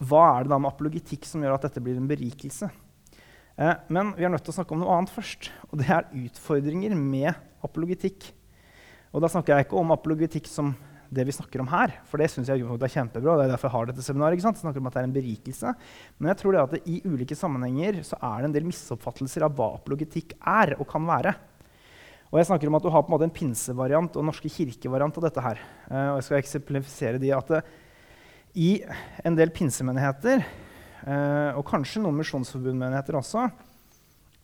hva 0.01 0.23
er 0.35 0.43
det 0.43 0.51
da 0.51 0.59
med 0.59 0.73
apologitikk 0.73 1.23
som 1.29 1.45
gjør 1.45 1.55
at 1.55 1.69
dette 1.69 1.83
blir 1.83 1.95
en 1.95 2.11
berikelse? 2.11 2.67
Eh, 3.57 3.73
men 3.91 4.13
vi 4.17 4.27
er 4.27 4.31
nødt 4.31 4.45
til 4.45 4.53
å 4.53 4.59
snakke 4.59 4.75
om 4.75 4.83
noe 4.83 4.93
annet 4.95 5.13
først. 5.13 5.51
Og 5.71 5.81
det 5.81 5.89
er 5.89 6.07
utfordringer 6.23 6.95
med 6.95 7.33
apologitikk. 7.65 8.31
Og 9.11 9.23
da 9.23 9.29
snakker 9.31 9.55
jeg 9.55 9.67
ikke 9.67 9.81
om 9.81 9.93
apologitikk 9.93 10.47
som 10.47 10.73
det 11.11 11.25
vi 11.27 11.35
snakker 11.35 11.59
om 11.59 11.67
her. 11.67 11.97
For 12.07 12.21
det 12.21 12.29
syns 12.31 12.47
jeg 12.47 12.63
er 12.63 12.93
kjempebra. 12.93 13.35
det 13.35 13.45
er 13.45 13.51
derfor 13.51 13.67
jeg 13.67 13.75
har 13.75 13.89
dette 13.89 14.05
seminaret, 14.05 14.37
ikke 14.37 14.47
sant? 14.47 14.59
Jeg 14.61 14.63
snakker 14.63 14.79
om 14.79 14.87
at 14.87 14.95
det 14.95 15.01
er 15.01 15.09
en 15.09 15.15
berikelse. 15.17 15.73
Men 16.17 16.31
jeg 16.31 16.39
tror 16.39 16.55
det 16.55 16.61
at 16.61 16.75
det 16.77 16.81
i 16.87 17.01
ulike 17.03 17.35
sammenhenger 17.35 17.99
så 18.07 18.15
er 18.15 18.37
det 18.39 18.49
en 18.49 18.55
del 18.55 18.69
misoppfattelser 18.69 19.43
av 19.43 19.57
hva 19.57 19.73
apologitikk 19.75 20.37
er 20.39 20.77
og 20.79 20.87
kan 20.87 21.03
være. 21.07 21.35
Og 22.31 22.39
jeg 22.39 22.47
snakker 22.47 22.71
om 22.71 22.79
at 22.79 22.83
Du 22.83 22.89
har 22.89 23.03
på 23.03 23.11
en 23.11 23.17
måte 23.17 23.27
en 23.27 23.35
pinsevariant 23.35 24.15
og 24.15 24.23
norske 24.23 24.47
kirkevariant 24.47 25.17
av 25.19 25.23
dette. 25.27 25.41
her. 25.41 25.59
Eh, 25.91 26.09
og 26.13 26.21
jeg 26.21 26.23
skal 26.23 26.39
eksemplifisere 26.39 27.19
de 27.19 27.31
at 27.35 27.47
det, 27.47 27.63
I 28.55 28.83
en 29.23 29.35
del 29.35 29.51
pinsemenigheter 29.51 30.43
eh, 31.07 31.51
og 31.57 31.65
kanskje 31.67 32.03
noen 32.03 32.19
misjonsforbundmenigheter 32.19 33.17
også, 33.19 33.47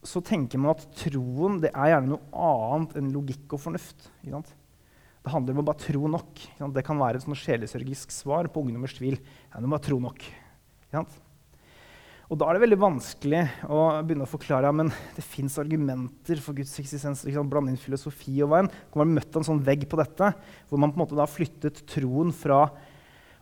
så 0.07 0.21
tenker 0.23 0.61
man 0.61 0.75
at 0.75 0.85
troen 1.01 1.59
det 1.63 1.73
er 1.73 1.93
gjerne 1.93 2.13
noe 2.13 2.47
annet 2.47 2.97
enn 2.99 3.11
logikk 3.15 3.57
og 3.57 3.63
fornuft. 3.63 4.09
Det 4.23 5.33
handler 5.33 5.57
om 5.57 5.63
å 5.63 5.67
bare 5.67 5.83
tro 5.83 6.09
nok. 6.11 6.43
Det 6.75 6.83
kan 6.87 6.99
være 7.01 7.19
et 7.19 7.39
sjelesørgisk 7.41 8.13
svar 8.15 8.47
på 8.47 8.63
ungdommers 8.63 8.95
tvil. 8.95 9.17
Ja, 9.51 9.59
du 9.59 9.67
må 9.67 9.75
bare 9.75 9.87
tro 9.89 9.97
nok. 9.99 10.23
Og 12.27 12.35
Da 12.39 12.47
er 12.47 12.57
det 12.57 12.63
veldig 12.65 12.79
vanskelig 12.79 13.41
å 13.71 13.83
begynne 14.03 14.25
å 14.27 14.31
forklare 14.31 14.71
men 14.75 14.89
det 15.15 15.23
fins 15.23 15.55
argumenter 15.59 16.39
for 16.43 16.55
Guds 16.55 16.73
eksistens. 16.79 17.23
Blande 17.23 17.71
inn 17.71 17.79
filosofi 17.79 18.35
og 18.43 18.51
veien. 18.51 18.71
Man 18.95 19.03
har 19.03 19.13
møtt 19.17 19.39
en 19.39 19.47
sånn 19.47 19.63
vegg 19.63 19.87
på 19.87 19.99
dette, 19.99 20.33
hvor 20.67 20.79
man 20.79 20.91
på 20.91 20.99
en 20.99 21.03
måte 21.05 21.15
da 21.15 21.23
har 21.23 21.31
flyttet 21.31 21.83
troen 21.87 22.31
fra 22.35 22.65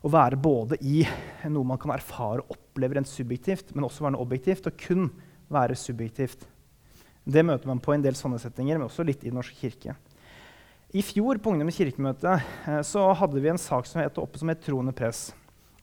å 0.05 0.11
være 0.13 0.37
både 0.37 0.77
i 0.85 1.01
noe 1.49 1.65
man 1.65 1.81
kan 1.81 1.95
erfare 1.95 2.45
og 2.45 2.64
oppleve 2.75 2.99
en 2.99 3.07
subjektivt, 3.07 3.71
men 3.73 3.87
også 3.87 4.03
være 4.03 4.17
noe 4.17 4.25
objektivt, 4.25 4.67
og 4.67 4.75
kun 4.75 5.07
være 5.51 5.77
subjektivt. 5.79 6.43
Det 7.25 7.43
møter 7.45 7.69
man 7.69 7.79
på 7.79 7.95
en 7.95 8.03
del 8.03 8.17
sånne 8.17 8.37
settinger, 8.41 8.77
men 8.77 8.89
også 8.89 9.05
litt 9.07 9.23
i 9.23 9.31
Den 9.31 9.39
norske 9.39 9.55
kirke. 9.55 9.95
I 10.95 11.01
fjor 11.03 11.39
på 11.39 11.51
Ungdommens 11.51 11.79
kirkemøte 11.79 12.35
eh, 12.35 13.15
hadde 13.19 13.41
vi 13.41 13.49
en 13.51 13.59
sak 13.59 13.87
som 13.87 14.01
het 14.01 14.19
oppe 14.21 14.39
som 14.39 14.51
het 14.51 14.61
Troende 14.63 14.93
press. 14.95 15.33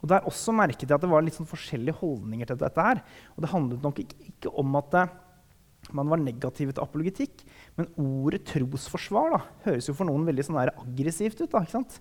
Og 0.02 0.08
Der 0.08 0.24
også 0.28 0.54
merket 0.54 0.86
jeg 0.86 0.94
at 0.94 1.02
det 1.02 1.10
var 1.10 1.24
litt 1.24 1.36
sånn 1.36 1.48
forskjellige 1.48 1.98
holdninger 1.98 2.48
til 2.48 2.60
dette. 2.60 2.80
her. 2.80 3.02
Og 3.36 3.42
Det 3.42 3.50
handlet 3.50 3.82
nok 3.82 3.98
ikke 4.02 4.52
om 4.54 4.76
at 4.76 4.90
det, 4.90 5.02
eh, 5.08 5.92
man 5.92 6.08
var 6.08 6.18
negativ 6.22 6.72
til 6.72 6.82
apologitikk, 6.82 7.42
men 7.76 7.88
ordet 7.98 8.44
trosforsvar 8.46 9.32
da, 9.34 9.40
høres 9.64 9.88
jo 9.88 9.94
for 9.94 10.06
noen 10.06 10.24
veldig 10.24 10.44
sånn 10.46 10.60
aggressivt 10.62 11.40
ut. 11.42 11.50
da, 11.50 11.64
ikke 11.64 11.82
sant? 11.82 12.00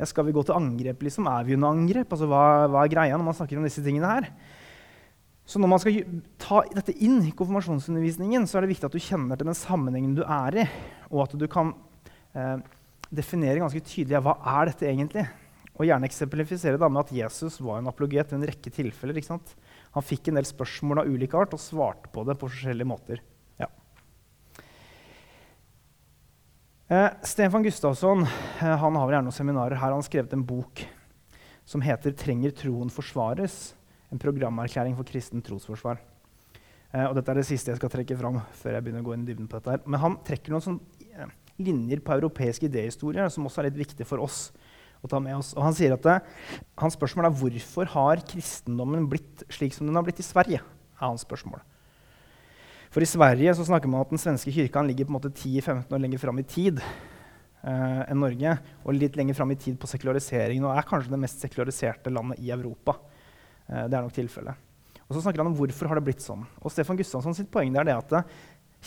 Ja, 0.00 0.06
skal 0.08 0.24
vi 0.24 0.32
gå 0.32 0.40
til 0.48 0.56
angrep? 0.56 1.02
liksom? 1.04 1.26
Er 1.28 1.44
vi 1.44 1.58
under 1.58 1.74
angrep? 1.74 2.08
Altså, 2.08 2.24
hva, 2.30 2.64
hva, 2.72 2.86
er 2.86 2.92
greia 2.92 3.18
når 3.18 3.26
man 3.26 3.36
snakker 3.36 3.60
om 3.60 3.66
disse 3.66 3.82
tingene 3.84 4.08
her? 4.08 4.30
Så 5.44 5.60
når 5.60 5.68
man 5.68 5.82
skal 5.82 5.98
ta 6.40 6.62
dette 6.72 6.94
inn 7.04 7.18
i 7.26 7.34
konfirmasjonsundervisningen, 7.36 8.46
så 8.48 8.56
er 8.56 8.64
det 8.64 8.70
viktig 8.72 8.88
at 8.88 8.96
du 8.96 9.02
kjenner 9.02 9.36
til 9.36 9.50
den 9.50 9.58
sammenhengen 9.58 10.14
du 10.16 10.22
er 10.24 10.62
i, 10.62 10.66
og 11.10 11.26
at 11.26 11.34
du 11.36 11.44
kan 11.52 11.74
eh, 12.32 12.62
definere 13.12 13.60
ganske 13.60 13.82
tydelig 13.84 14.22
hva 14.24 14.38
er 14.54 14.70
dette 14.70 14.86
egentlig 14.86 15.26
Og 15.74 15.88
gjerne 15.88 16.06
eksemplifisere 16.08 16.78
da 16.80 16.88
med 16.92 17.02
at 17.02 17.12
Jesus 17.18 17.58
var 17.60 17.80
en 17.80 17.90
apologet 17.90 18.32
i 18.32 18.38
en 18.38 18.46
rekke 18.46 18.72
tilfeller. 18.72 19.20
Han 19.20 20.06
fikk 20.06 20.28
en 20.30 20.40
del 20.40 20.48
spørsmål 20.48 21.02
av 21.02 21.12
ulik 21.12 21.36
art 21.36 21.56
og 21.56 21.60
svarte 21.60 22.08
på 22.12 22.24
det 22.24 22.38
på 22.40 22.48
forskjellige 22.48 22.88
måter. 22.88 23.22
Eh, 26.90 27.10
Stefan 27.22 27.62
Gustavsson 27.62 28.24
eh, 28.60 28.76
han 28.82 28.96
har 28.98 29.12
gjerne 29.12 29.28
noen 29.28 29.34
seminarer 29.34 29.78
her. 29.78 29.92
Han 29.92 30.00
har 30.00 30.06
skrevet 30.08 30.32
en 30.34 30.42
bok 30.42 30.80
som 31.62 31.84
heter 31.86 32.10
'Trenger 32.10 32.50
troen 32.50 32.90
forsvares?' 32.90 33.76
En 34.10 34.18
programerklæring 34.18 34.96
for 34.96 35.06
kristen 35.06 35.38
trosforsvar. 35.38 36.00
Eh, 36.92 37.04
og 37.06 37.14
dette 37.14 37.30
er 37.30 37.38
det 37.38 37.46
siste 37.46 37.70
jeg 37.70 37.78
skal 37.78 37.92
trekke 37.94 38.18
fram. 38.18 38.42
før 38.50 38.74
jeg 38.74 38.82
begynner 38.82 39.04
å 39.04 39.06
gå 39.06 39.14
inn 39.14 39.22
i 39.22 39.30
dybden 39.30 39.46
på 39.46 39.60
dette 39.60 39.70
her. 39.70 39.80
Men 39.86 40.00
han 40.00 40.16
trekker 40.16 40.50
noen 40.50 40.66
sånne 40.66 40.80
eh, 41.14 41.30
linjer 41.62 42.02
på 42.02 42.18
europeisk 42.18 42.66
idéhistorie 42.66 43.30
som 43.30 43.46
også 43.46 43.62
er 43.62 43.70
litt 43.70 43.86
viktig 43.86 44.04
for 44.04 44.18
oss 44.18 44.50
å 45.00 45.06
ta 45.06 45.20
med 45.20 45.36
oss. 45.36 45.54
Og 45.54 45.62
han 45.62 45.72
sier 45.72 45.94
at 45.94 46.02
det, 46.02 46.20
Hans 46.76 46.98
spørsmål 46.98 47.30
er 47.30 47.38
hvorfor 47.38 47.86
har 47.86 48.16
kristendommen 48.16 49.06
blitt 49.06 49.46
slik 49.48 49.74
som 49.74 49.86
den 49.86 49.94
har 49.94 50.02
blitt 50.02 50.18
i 50.18 50.26
Sverige. 50.26 50.58
er 50.58 51.06
hans 51.06 51.22
spørsmål. 51.22 51.62
For 52.90 53.04
i 53.04 53.06
Sverige 53.06 53.52
så 53.54 53.64
snakker 53.68 53.90
man 53.90 54.02
at 54.02 54.10
den 54.10 54.18
svenske 54.18 54.50
kirka 54.50 54.82
ligger 54.82 55.06
på 55.06 55.12
en 55.12 55.18
måte 55.20 55.30
10-15 55.30 55.94
år 55.94 56.02
lenger 56.02 56.18
fram 56.18 56.40
i 56.42 56.46
tid 56.46 56.80
eh, 56.82 58.00
enn 58.02 58.18
Norge. 58.18 58.56
Og 58.82 58.96
litt 58.98 59.18
lenger 59.18 59.38
fram 59.38 59.54
i 59.54 59.58
tid 59.62 59.78
på 59.78 59.90
sekulariseringen, 59.90 60.66
og 60.66 60.74
er 60.74 60.88
kanskje 60.88 61.14
det 61.14 61.20
mest 61.22 61.44
sekulariserte 61.44 62.10
landet 62.10 62.42
i 62.42 62.50
Europa. 62.50 62.96
Eh, 63.68 63.86
det 63.86 63.94
er 63.94 64.02
nok 64.02 64.16
tilfellet. 64.16 64.66
Og 65.06 65.14
så 65.14 65.22
snakker 65.22 65.42
han 65.42 65.52
om 65.52 65.58
hvorfor 65.58 65.90
har 65.90 66.00
det 66.00 66.06
blitt 66.08 66.24
sånn. 66.24 66.42
Og 66.64 66.74
Stefan 66.74 66.98
Gustavsson 66.98 67.38
sitt 67.38 67.52
poeng 67.54 67.78
er 67.78 67.86
det 67.86 67.94
at 67.94 68.18
eh, 68.18 68.34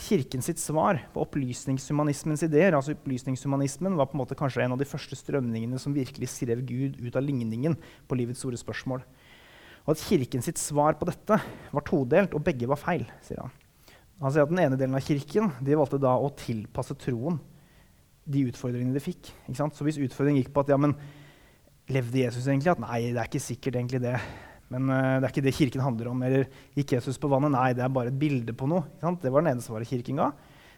Kirken 0.04 0.42
sitt 0.42 0.58
svar 0.58 0.98
på 1.14 1.22
opplysningshumanismens 1.22 2.42
ideer 2.42 2.74
altså 2.74 2.96
opplysningshumanismen 2.96 3.94
var 3.94 4.08
på 4.10 4.16
en 4.18 4.24
måte 4.24 4.34
kanskje 4.34 4.64
en 4.64 4.74
av 4.74 4.80
de 4.80 4.88
første 4.90 5.14
strømningene 5.14 5.78
som 5.78 5.94
virkelig 5.94 6.32
skrev 6.32 6.64
Gud 6.66 6.98
ut 6.98 7.14
av 7.14 7.22
ligningen 7.22 7.78
på 8.10 8.18
livets 8.18 8.42
store 8.42 8.58
spørsmål. 8.58 9.06
Og 9.86 9.94
at 9.94 10.02
Kirken 10.10 10.42
sitt 10.42 10.58
svar 10.58 10.98
på 10.98 11.06
dette 11.06 11.38
var 11.38 11.86
todelt, 11.86 12.34
og 12.34 12.42
begge 12.42 12.66
var 12.66 12.80
feil. 12.80 13.06
sier 13.22 13.46
Han 13.46 13.54
Han 14.22 14.32
sier 14.32 14.46
at 14.46 14.52
Den 14.52 14.62
ene 14.62 14.78
delen 14.78 14.96
av 14.96 15.04
kirken 15.04 15.50
de 15.64 15.76
valgte 15.78 16.00
da 16.02 16.14
å 16.18 16.30
tilpasse 16.38 16.96
troen 17.00 17.40
de 18.24 18.46
utfordringene 18.48 18.94
de 18.94 19.02
fikk. 19.02 19.30
Så 19.52 19.84
hvis 19.84 20.00
utfordringen 20.00 20.40
gikk 20.42 20.54
på 20.54 20.64
at 20.64 20.72
ja, 20.72 20.78
men 20.80 20.94
levde 21.92 22.22
Jesus 22.22 22.46
egentlig? 22.46 22.72
At 22.72 22.82
nei, 22.82 23.00
det 23.12 23.20
er 23.20 23.28
ikke 23.28 23.42
sikkert 23.42 23.76
egentlig 23.76 24.00
det. 24.04 24.14
Men 24.72 24.88
uh, 24.88 25.18
det 25.18 25.26
er 25.26 25.32
ikke 25.32 25.44
det 25.44 25.56
kirken 25.58 25.84
handler 25.84 26.10
om. 26.12 26.22
Eller 26.24 26.46
gikk 26.78 26.96
Jesus 26.96 27.20
på 27.20 27.28
vannet? 27.32 27.52
Nei, 27.52 27.68
det 27.76 27.84
er 27.84 27.92
bare 27.92 28.12
et 28.12 28.20
bilde 28.20 28.54
på 28.56 28.68
noe. 28.70 28.86
Det 29.20 29.32
var 29.32 29.44
den 29.44 29.52
ene 29.52 29.64
svaret 29.64 29.90
kirken 29.90 30.22
ga. 30.22 30.30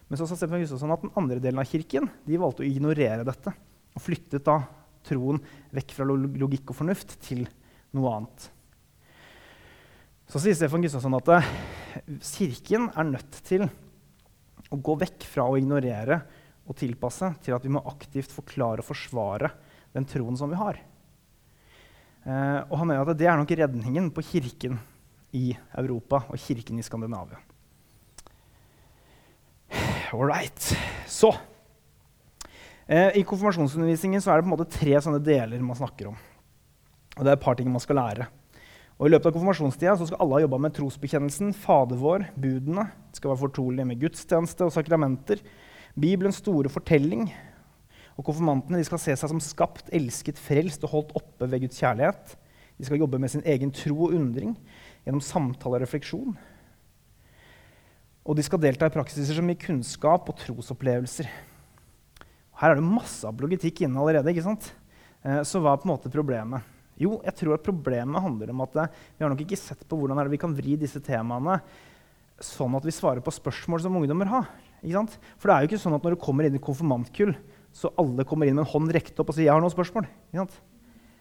Men 0.06 0.18
så 0.18 0.26
sa 0.26 0.38
Stefan 0.38 0.62
Gustavsson 0.62 0.94
at 0.94 1.02
den 1.02 1.14
andre 1.18 1.38
delen 1.42 1.62
av 1.62 1.70
kirken 1.70 2.10
de 2.26 2.40
valgte 2.40 2.64
å 2.64 2.66
ignorere 2.66 3.26
dette. 3.26 3.54
Og 3.96 4.02
flyttet 4.02 4.44
da 4.46 4.60
troen 5.06 5.38
vekk 5.74 5.94
fra 5.94 6.06
logikk 6.08 6.72
og 6.72 6.78
fornuft 6.80 7.16
til 7.22 7.46
noe 7.94 8.12
annet. 8.12 8.50
Så 10.30 10.42
sier 10.42 10.58
Stefan 10.58 10.82
Gustavsson 10.82 11.14
at 11.18 11.30
uh, 11.30 11.50
kirken 12.24 12.90
er 12.92 13.08
nødt 13.08 13.38
til 13.46 13.66
å 14.72 14.78
gå 14.82 14.96
vekk 15.00 15.26
fra 15.30 15.46
å 15.48 15.56
ignorere 15.58 16.20
og 16.66 16.76
tilpasse 16.78 17.30
til 17.44 17.54
at 17.56 17.64
vi 17.64 17.72
må 17.76 17.82
aktivt 17.86 18.32
forklare 18.34 18.82
og 18.82 18.88
forsvare 18.88 19.52
den 19.94 20.06
troen 20.08 20.36
som 20.38 20.50
vi 20.50 20.58
har. 20.58 20.80
Eh, 22.26 22.60
og 22.66 22.74
han 22.80 22.88
mener 22.90 23.06
at 23.06 23.18
det 23.18 23.28
er 23.30 23.38
nok 23.38 23.52
redningen 23.58 24.10
på 24.14 24.24
kirken 24.26 24.80
i 25.36 25.52
Europa 25.78 26.24
og 26.26 26.40
kirken 26.42 26.80
i 26.80 26.86
Skandinavia. 26.86 27.38
All 30.14 30.26
right. 30.26 30.70
Så 31.06 31.32
eh, 32.86 33.18
I 33.18 33.24
konfirmasjonsundervisningen 33.26 34.22
er 34.22 34.38
det 34.38 34.46
på 34.46 34.50
en 34.50 34.54
måte 34.54 34.70
tre 34.70 34.98
sånne 35.02 35.22
deler 35.22 35.62
man 35.62 35.78
snakker 35.78 36.10
om. 36.10 36.18
Og 37.16 37.22
det 37.22 37.32
er 37.32 37.38
et 37.38 37.46
par 37.46 37.56
ting 37.58 37.70
man 37.72 37.82
skal 37.82 38.00
lære. 38.00 38.28
Og 38.96 39.08
I 39.08 39.12
løpet 39.12 39.28
av 39.28 39.34
konfirmasjonstida 39.34 39.94
skal 40.00 40.20
alle 40.24 40.38
ha 40.38 40.44
jobba 40.46 40.58
med 40.64 40.72
trosbekjennelsen, 40.76 41.50
Fader 41.52 41.98
vår, 42.00 42.30
budene. 42.40 42.86
Det 43.10 43.20
skal 43.20 43.34
være 43.34 43.42
fortrolig 43.42 43.84
med 43.84 44.00
gudstjeneste 44.00 44.64
og 44.64 44.72
sakramenter. 44.72 45.42
Bibelens 45.96 46.40
store 46.40 46.70
fortelling, 46.72 47.26
og 48.16 48.24
Konfirmantene 48.24 48.80
skal 48.88 49.00
se 49.02 49.12
seg 49.20 49.28
som 49.28 49.42
skapt, 49.44 49.90
elsket, 49.92 50.40
frelst 50.40 50.84
og 50.88 50.94
holdt 50.94 51.12
oppe 51.20 51.48
ved 51.52 51.66
Guds 51.66 51.80
kjærlighet. 51.82 52.32
De 52.80 52.88
skal 52.88 53.02
jobbe 53.02 53.20
med 53.20 53.32
sin 53.32 53.44
egen 53.44 53.72
tro 53.72 54.06
og 54.06 54.14
undring 54.16 54.54
gjennom 55.04 55.20
samtale 55.24 55.76
og 55.76 55.84
refleksjon. 55.84 56.38
Og 58.26 58.36
de 58.36 58.44
skal 58.44 58.62
delta 58.64 58.88
i 58.88 58.94
praksiser 58.94 59.36
som 59.36 59.52
gir 59.52 59.60
kunnskap 59.60 60.32
og 60.32 60.40
trosopplevelser. 60.40 61.28
Her 62.56 62.72
er 62.72 62.80
det 62.80 62.88
masse 62.88 63.28
apologetikk 63.28 63.84
inne 63.84 64.00
allerede. 64.00 64.32
ikke 64.32 64.46
sant? 64.48 64.70
Eh, 65.20 65.44
så 65.44 65.60
hva 65.60 65.76
er 65.76 65.84
på 65.84 65.88
en 65.88 65.92
måte 65.92 66.12
problemet? 66.12 66.75
Jo, 67.00 67.18
jeg 67.24 67.36
tror 67.36 67.56
at 67.56 67.66
problemet 67.66 68.24
handler 68.24 68.52
om 68.52 68.62
at 68.64 68.78
vi 68.78 69.24
har 69.24 69.32
nok 69.32 69.42
ikke 69.44 69.58
sett 69.60 69.82
på 69.88 69.98
hvordan 70.00 70.30
vi 70.32 70.40
kan 70.40 70.54
vri 70.56 70.78
disse 70.80 71.02
temaene 71.04 71.60
sånn 72.42 72.76
at 72.76 72.84
vi 72.84 72.92
svarer 72.92 73.24
på 73.24 73.32
spørsmål 73.32 73.82
som 73.84 73.96
ungdommer 73.96 74.28
har. 74.28 74.48
For 74.82 75.48
det 75.48 75.54
er 75.54 75.64
jo 75.64 75.70
ikke 75.70 75.82
sånn 75.82 75.96
at 75.96 76.04
når 76.04 76.16
du 76.16 76.22
kommer 76.22 76.46
inn 76.46 76.56
i 76.56 76.62
konfirmantkull, 76.62 77.34
så 77.76 77.92
alle 78.00 78.24
kommer 78.28 78.48
inn 78.48 78.56
med 78.56 78.66
en 78.66 78.72
hånd 78.72 78.92
rekt 78.94 79.18
opp 79.20 79.30
og 79.30 79.36
sier 79.36 79.48
'jeg 79.48 79.52
har 79.52 79.60
noen 79.60 79.72
spørsmål'. 79.72 80.08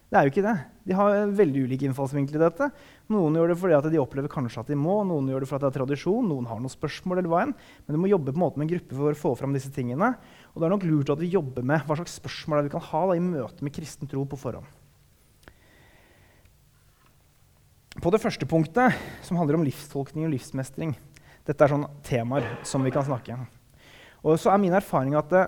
Det 0.06 0.20
er 0.20 0.28
jo 0.28 0.32
ikke 0.32 0.46
det. 0.46 0.58
De 0.86 0.94
har 0.94 1.32
veldig 1.34 1.62
ulike 1.66 1.86
innfallsvinkler 1.88 2.38
i 2.38 2.44
dette. 2.46 2.72
Noen 3.10 3.34
gjør 3.34 3.50
det 3.50 3.58
fordi 3.58 3.90
de 3.90 4.00
opplever 4.00 4.30
kanskje 4.30 4.60
at 4.62 4.68
de 4.68 4.76
må, 4.76 5.04
noen 5.04 5.28
gjør 5.28 5.42
det 5.42 5.50
fordi 5.50 5.66
det 5.66 5.72
er 5.74 5.80
tradisjon, 5.80 6.30
noen 6.30 6.46
har 6.46 6.60
noen 6.62 6.70
spørsmål. 6.70 7.18
eller 7.18 7.30
hva 7.30 7.42
enn. 7.42 7.56
Men 7.88 7.96
du 7.96 7.98
må 7.98 8.08
jobbe 8.08 8.32
på 8.32 8.38
en 8.38 8.46
måte 8.46 8.58
med 8.58 8.70
en 8.70 8.78
gruppe 8.78 8.96
for 8.96 9.12
å 9.12 9.16
få 9.18 9.38
fram 9.38 9.54
disse 9.54 9.74
tingene. 9.74 10.16
Og 10.54 10.62
det 10.62 10.66
er 10.68 10.76
nok 10.78 10.86
lurt 10.86 11.10
at 11.10 11.20
vi 11.20 11.34
jobber 11.34 11.64
med 11.64 11.82
hva 11.88 11.98
slags 11.98 12.22
spørsmål 12.22 12.64
vi 12.64 12.70
kan 12.70 12.82
ha 12.82 13.08
da, 13.08 13.14
i 13.14 13.20
møte 13.20 13.66
med 13.66 13.74
kristen 13.74 14.08
tro 14.08 14.24
på 14.26 14.38
forhånd. 14.38 14.85
På 18.04 18.12
det 18.12 18.20
første 18.20 18.48
punktet, 18.50 18.96
som 19.24 19.38
handler 19.40 19.56
om 19.60 19.64
livstolkning 19.64 20.28
og 20.28 20.34
livsmestring 20.34 20.92
Dette 21.46 21.64
er 21.64 21.72
sånne 21.72 21.92
temaer 22.04 22.48
som 22.68 22.84
vi 22.84 22.92
kan 22.92 23.06
snakke 23.06 23.36
om. 23.38 23.46
Og 24.26 24.40
så 24.42 24.50
er 24.52 24.60
min 24.60 24.74
erfaring 24.74 25.14
at 25.16 25.30
det, 25.30 25.44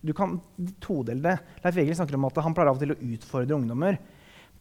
du 0.00 0.14
kan 0.16 0.38
todele 0.82 1.20
det. 1.20 1.34
Leif 1.64 1.76
Egil 1.82 1.98
snakker 1.98 2.16
om 2.16 2.24
at 2.28 2.40
han 2.40 2.56
pleier 2.56 2.70
av 2.72 2.78
og 2.78 2.82
til 2.82 2.94
å 2.94 2.98
utfordre 3.14 3.58
ungdommer 3.58 3.98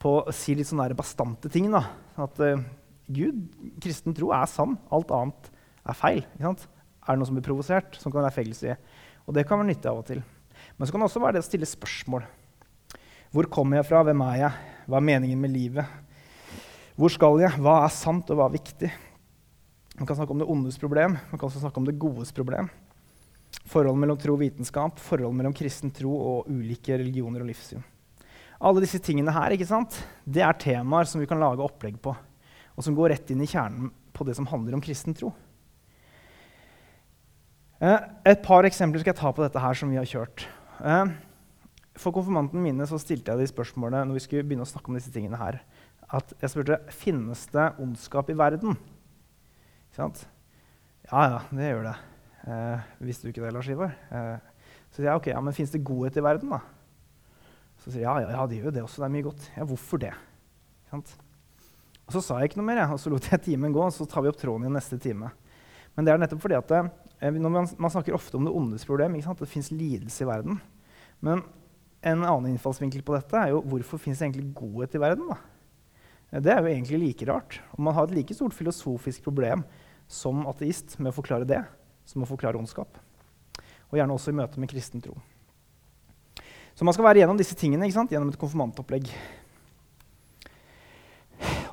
på 0.03 0.17
å 0.19 0.35
si 0.35 0.57
litt 0.57 0.67
sånne 0.67 0.97
bastante 0.99 1.49
ting. 1.51 1.69
Da. 1.71 1.85
At 2.19 2.43
uh, 2.43 2.59
Gud, 3.07 3.45
kristen 3.79 4.15
tro, 4.17 4.33
er 4.35 4.51
sann. 4.51 4.75
Alt 4.91 5.15
annet 5.15 5.49
er 5.87 5.97
feil. 5.97 6.23
Er 6.43 6.51
det 6.51 7.17
noe 7.21 7.29
som 7.31 7.39
blir 7.39 7.47
provosert? 7.47 7.95
Sånn 8.01 8.13
kan 8.13 8.27
Leif 8.27 8.41
Egil 8.43 8.57
si. 8.59 8.75
Og 9.25 9.37
det 9.37 9.47
kan 9.47 9.63
være 9.63 9.71
nyttig 9.71 9.91
av 9.91 10.03
og 10.03 10.09
til. 10.11 10.23
Men 10.75 10.83
så 10.83 10.91
kan 10.91 11.01
det 11.01 11.09
også 11.09 11.23
være 11.23 11.39
det 11.39 11.45
å 11.45 11.47
stille 11.47 11.71
spørsmål. 11.71 12.27
Hvor 13.31 13.47
kommer 13.51 13.79
jeg 13.79 13.87
fra? 13.87 14.03
Hvem 14.03 14.27
er 14.27 14.41
jeg? 14.43 14.73
Hva 14.91 14.99
er 14.99 15.07
meningen 15.13 15.39
med 15.41 15.55
livet? 15.55 16.03
Hvor 16.95 17.11
skal 17.11 17.41
jeg? 17.43 17.51
Hva 17.59 17.81
er 17.83 17.91
sant, 17.91 18.29
og 18.31 18.39
hva 18.39 18.47
er 18.47 18.55
viktig? 18.55 18.89
Man 19.99 20.07
kan 20.07 20.15
snakke 20.15 20.31
om 20.31 20.39
det 20.39 20.47
ondes 20.51 20.77
problem, 20.79 21.17
man 21.17 21.39
kan 21.39 21.49
også 21.49 21.59
snakke 21.63 21.81
om 21.81 21.87
det 21.87 21.97
godes 21.99 22.31
problem. 22.35 22.69
Forhold 23.67 23.99
mellom 23.99 24.19
tro 24.19 24.35
og 24.35 24.39
vitenskap, 24.39 24.99
forhold 25.03 25.35
mellom 25.35 25.55
kristen 25.55 25.91
tro 25.95 26.13
og 26.15 26.49
ulike 26.51 26.95
religioner 26.95 27.43
og 27.43 27.49
livssyn. 27.49 27.83
Alle 28.63 28.83
disse 28.83 29.01
tingene 29.03 29.33
her 29.35 29.51
ikke 29.51 29.67
sant? 29.67 29.97
Det 30.23 30.43
er 30.43 30.55
temaer 30.59 31.07
som 31.09 31.19
vi 31.19 31.27
kan 31.27 31.41
lage 31.41 31.63
opplegg 31.63 31.99
på, 32.03 32.15
og 32.15 32.87
som 32.87 32.95
går 32.95 33.11
rett 33.11 33.31
inn 33.33 33.43
i 33.43 33.49
kjernen 33.49 33.91
på 34.15 34.27
det 34.27 34.37
som 34.37 34.47
handler 34.47 34.77
om 34.77 34.83
kristen 34.83 35.15
tro. 35.15 35.33
Eh, 37.83 38.07
et 38.31 38.43
par 38.43 38.63
eksempler 38.63 39.03
skal 39.03 39.11
jeg 39.11 39.19
ta 39.19 39.33
på 39.35 39.43
dette 39.43 39.59
her 39.59 39.75
som 39.75 39.91
vi 39.91 39.99
har 39.99 40.07
kjørt. 40.07 40.47
Eh, 40.79 41.11
for 41.99 42.15
konfirmantene 42.15 42.63
mine 42.63 42.87
så 42.87 42.99
stilte 42.99 43.35
jeg 43.35 43.43
de 43.43 43.51
spørsmålene 43.51 44.07
når 44.07 44.19
vi 44.19 44.23
skulle 44.23 44.47
begynne 44.47 44.67
å 44.67 44.71
snakke 44.71 44.91
om 44.91 44.99
disse 44.99 45.11
tingene 45.11 45.39
her, 45.39 45.59
at 46.15 46.35
jeg 46.41 46.51
spurte 46.51 46.79
finnes 46.95 47.45
det 47.51 47.65
ondskap 47.81 48.29
i 48.31 48.37
verden. 48.37 48.77
Ikke 49.89 49.99
sant? 49.99 50.25
Ja, 51.09 51.25
ja, 51.29 51.41
det 51.51 51.71
gjør 51.71 51.87
det. 51.89 51.95
Eh, 52.45 52.85
visste 53.09 53.25
du 53.25 53.33
ikke 53.33 53.43
det, 53.43 53.53
Lars 53.55 53.69
Ivar? 53.71 53.93
Eh, 54.09 54.37
så 54.89 55.01
sier 55.01 55.09
jeg 55.09 55.19
ok, 55.19 55.29
ja, 55.33 55.41
men 55.43 55.55
fins 55.57 55.73
det 55.73 55.83
godhet 55.85 56.17
i 56.17 56.23
verden, 56.23 56.55
da? 56.55 56.61
Så 57.83 57.91
sier 57.91 58.05
jeg 58.05 58.07
ja, 58.07 58.23
ja, 58.23 58.33
ja, 58.37 58.47
det 58.49 58.59
gjør 58.59 58.69
jo 58.69 58.75
det 58.77 58.83
også. 58.85 59.01
Det 59.01 59.07
er 59.07 59.15
mye 59.15 59.27
godt. 59.27 59.47
Ja, 59.57 59.67
hvorfor 59.67 60.01
det? 60.01 60.13
Og 60.95 62.13
Så 62.13 62.21
sa 62.23 62.37
jeg 62.39 62.51
ikke 62.51 62.61
noe 62.61 62.69
mer, 62.69 62.83
ja. 62.83 62.87
og 62.93 63.01
så 63.01 63.11
lot 63.11 63.27
jeg 63.31 63.43
timen 63.49 63.73
gå. 63.75 63.81
og 63.83 63.93
Så 63.93 64.07
tar 64.09 64.23
vi 64.23 64.31
opp 64.31 64.39
tråden 64.39 64.69
i 64.69 64.73
neste 64.73 64.99
time. 65.01 65.33
Men 65.95 66.07
det 66.07 66.13
er 66.13 66.21
nettopp 66.21 66.43
fordi 66.43 66.57
at 66.57 66.71
det, 66.71 66.81
eh, 67.19 67.35
man, 67.35 67.65
man, 67.65 67.91
snakker 67.91 68.15
ofte 68.15 68.39
om 68.39 68.47
det 68.47 68.53
ondes 68.55 68.87
problem. 68.87 69.17
Det 69.17 69.51
fins 69.51 69.71
lidelse 69.71 70.23
i 70.23 70.29
verden. 70.29 70.61
Men 71.23 71.43
en 72.05 72.23
annen 72.23 72.53
innfallsvinkel 72.53 73.03
på 73.05 73.15
dette 73.17 73.39
er 73.39 73.53
jo 73.53 73.63
hvorfor 73.65 74.01
fins 74.01 74.21
egentlig 74.21 74.51
godhet 74.55 74.95
i 74.95 75.01
verden? 75.01 75.29
da? 75.31 75.39
Det 76.43 76.51
er 76.51 76.61
jo 76.61 76.71
egentlig 76.71 76.99
like 76.99 77.27
rart. 77.29 77.59
Og 77.77 77.83
man 77.87 77.95
har 77.95 78.07
et 78.07 78.17
like 78.17 78.35
stort 78.35 78.55
filosofisk 78.55 79.23
problem 79.23 79.63
som 80.11 80.43
ateist 80.49 80.97
med 80.99 81.13
å 81.13 81.15
forklare 81.15 81.47
det 81.47 81.61
som 82.05 82.23
å 82.23 82.29
forklare 82.29 82.59
ondskap. 82.59 82.99
Og 83.89 83.97
gjerne 83.99 84.15
også 84.17 84.33
i 84.33 84.37
møte 84.37 84.61
med 84.61 84.69
kristen 84.71 85.03
tro. 85.03 85.15
Så 86.75 86.83
man 86.83 86.95
skal 86.95 87.07
være 87.07 87.21
gjennom 87.23 87.39
disse 87.39 87.55
tingene 87.55 87.87
gjennom 87.87 88.33
et 88.33 88.39
konfirmantopplegg. 88.39 89.07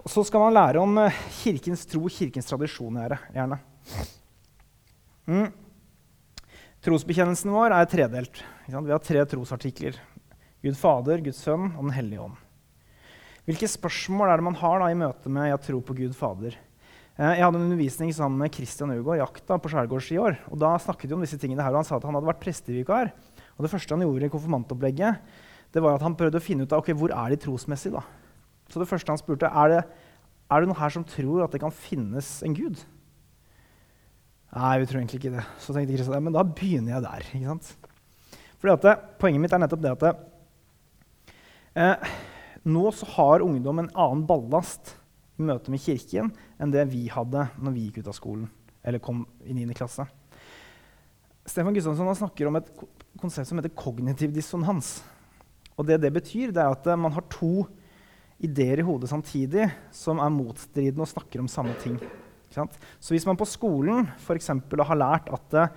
Og 0.02 0.11
så 0.11 0.23
skal 0.26 0.45
man 0.45 0.54
lære 0.54 0.83
om 0.83 0.97
eh, 1.02 1.19
kirkens 1.42 1.85
tro, 1.87 2.07
kirkens 2.11 2.49
tradisjon. 2.49 3.00
gjerne. 3.35 3.59
Mm. 5.26 5.50
Trosbekjennelsen 6.83 7.52
vår 7.54 7.75
er 7.76 7.90
tredelt. 7.90 8.42
Vi 8.66 8.75
har 8.75 9.02
tre 9.02 9.26
trosartikler. 9.26 9.99
Gud 10.62 10.78
Fader, 10.78 11.19
Guds 11.23 11.42
Sønn 11.42 11.73
og 11.76 11.85
Den 11.85 11.95
hellige 11.95 12.25
ånd. 12.28 12.38
Hvilke 13.42 13.66
spørsmål 13.66 14.30
er 14.30 14.38
det 14.38 14.46
man 14.46 14.58
har 14.61 14.78
da, 14.78 14.90
i 14.92 14.94
møte 14.94 15.30
med 15.30 15.50
'jeg 15.50 15.61
tror 15.66 15.82
på 15.82 15.96
Gud 15.99 16.14
Fader'? 16.14 16.54
Eh, 17.18 17.37
jeg 17.37 17.44
hadde 17.44 17.58
en 17.58 17.66
undervisning 17.66 18.14
sammen 18.14 18.38
med 18.38 18.54
Christian 18.54 18.90
Øygård 18.90 19.18
Jakta 19.18 19.58
på 19.58 19.68
Skjærgårds 19.68 20.12
i 20.12 20.18
år. 20.18 20.38
og 20.49 20.58
Da 20.58 20.78
snakket 20.78 21.08
vi 21.08 21.14
om 21.14 21.20
disse 21.20 21.37
tingene 21.37 21.62
her, 21.62 21.70
og 21.70 21.82
Han 21.82 21.84
sa 21.84 21.96
at 21.96 22.04
han 22.04 22.14
hadde 22.14 22.26
vært 22.26 22.40
prestevikar. 22.40 23.12
Og 23.58 23.62
Det 23.62 23.70
første 23.70 23.90
han 23.90 24.00
gjorde 24.00 24.25
i 24.25 24.28
konfirmantopplegget, 24.28 25.18
det 25.72 25.82
var 25.82 25.94
at 25.94 26.02
han 26.02 26.14
prøvde 26.14 26.38
å 26.38 26.42
finne 26.42 26.62
ut 26.62 26.72
av 26.72 26.78
ok, 26.78 26.92
hvor 26.94 27.11
er 27.11 27.30
de 27.30 27.37
trosmessig. 27.37 27.92
da. 27.92 28.02
Så 28.68 28.78
det 28.78 28.88
første 28.88 29.08
han 29.08 29.18
spurte, 29.18 29.44
er 29.44 29.68
det, 29.68 29.84
er 30.50 30.61
det 30.61 30.68
noen 30.68 30.78
her 30.78 30.88
som 30.90 31.04
tror 31.04 31.44
at 31.44 31.50
det 31.50 31.61
kan 31.61 31.70
finnes 31.70 32.42
en 32.42 32.54
gud. 32.54 32.78
Nei, 34.54 34.78
vi 34.78 34.87
tror 34.87 35.00
egentlig 35.00 35.20
ikke 35.20 35.37
det. 35.37 35.44
Så 35.58 35.75
tenkte 35.75 35.96
Kristian, 35.96 36.22
men 36.22 36.32
da 36.32 36.42
begynner 36.44 36.94
jeg 36.94 37.02
der. 37.02 37.20
ikke 37.34 37.46
sant? 37.46 37.76
Fordi 38.61 38.72
at 38.72 38.82
det, 38.82 38.99
Poenget 39.18 39.40
mitt 39.40 39.52
er 39.52 39.58
nettopp 39.58 39.82
det 39.82 39.90
at 39.90 40.16
eh, 41.75 42.12
nå 42.69 42.85
så 42.95 43.09
har 43.16 43.45
ungdom 43.45 43.83
en 43.83 43.92
annen 43.92 44.25
ballast 44.26 44.95
i 45.38 45.47
møte 45.47 45.73
med 45.73 45.83
kirken 45.83 46.31
enn 46.61 46.75
det 46.75 46.85
vi 46.92 47.07
hadde 47.11 47.49
når 47.59 47.75
vi 47.75 47.87
gikk 47.88 48.02
ut 48.02 48.11
av 48.12 48.19
skolen 48.19 48.50
eller 48.83 49.02
kom 49.02 49.25
i 49.47 49.54
9. 49.54 49.69
klasse. 49.78 50.07
Stefan 51.47 51.75
Gustavsson 51.75 52.14
snakker 52.19 52.49
om 52.49 52.59
et 52.59 52.71
konsept 53.19 53.49
som 53.49 53.59
heter 53.59 53.75
kognitiv 53.78 54.33
dissonans. 54.35 55.00
Og 55.78 55.87
det 55.87 56.00
det 56.02 56.12
betyr, 56.14 56.52
det 56.54 56.62
er 56.62 56.75
at 56.75 56.87
man 56.99 57.14
har 57.14 57.26
to 57.31 57.66
ideer 58.42 58.83
i 58.83 58.87
hodet 58.87 59.11
samtidig 59.11 59.69
som 59.95 60.19
er 60.23 60.35
motstridende 60.35 61.07
og 61.07 61.11
snakker 61.11 61.42
om 61.42 61.50
samme 61.50 61.75
ting. 61.83 61.99
Så 62.52 63.14
hvis 63.14 63.26
man 63.26 63.38
på 63.38 63.49
skolen 63.49 64.09
f.eks. 64.19 64.50
har 64.50 64.99
lært 64.99 65.31
at 65.33 65.54
eh, 65.57 65.71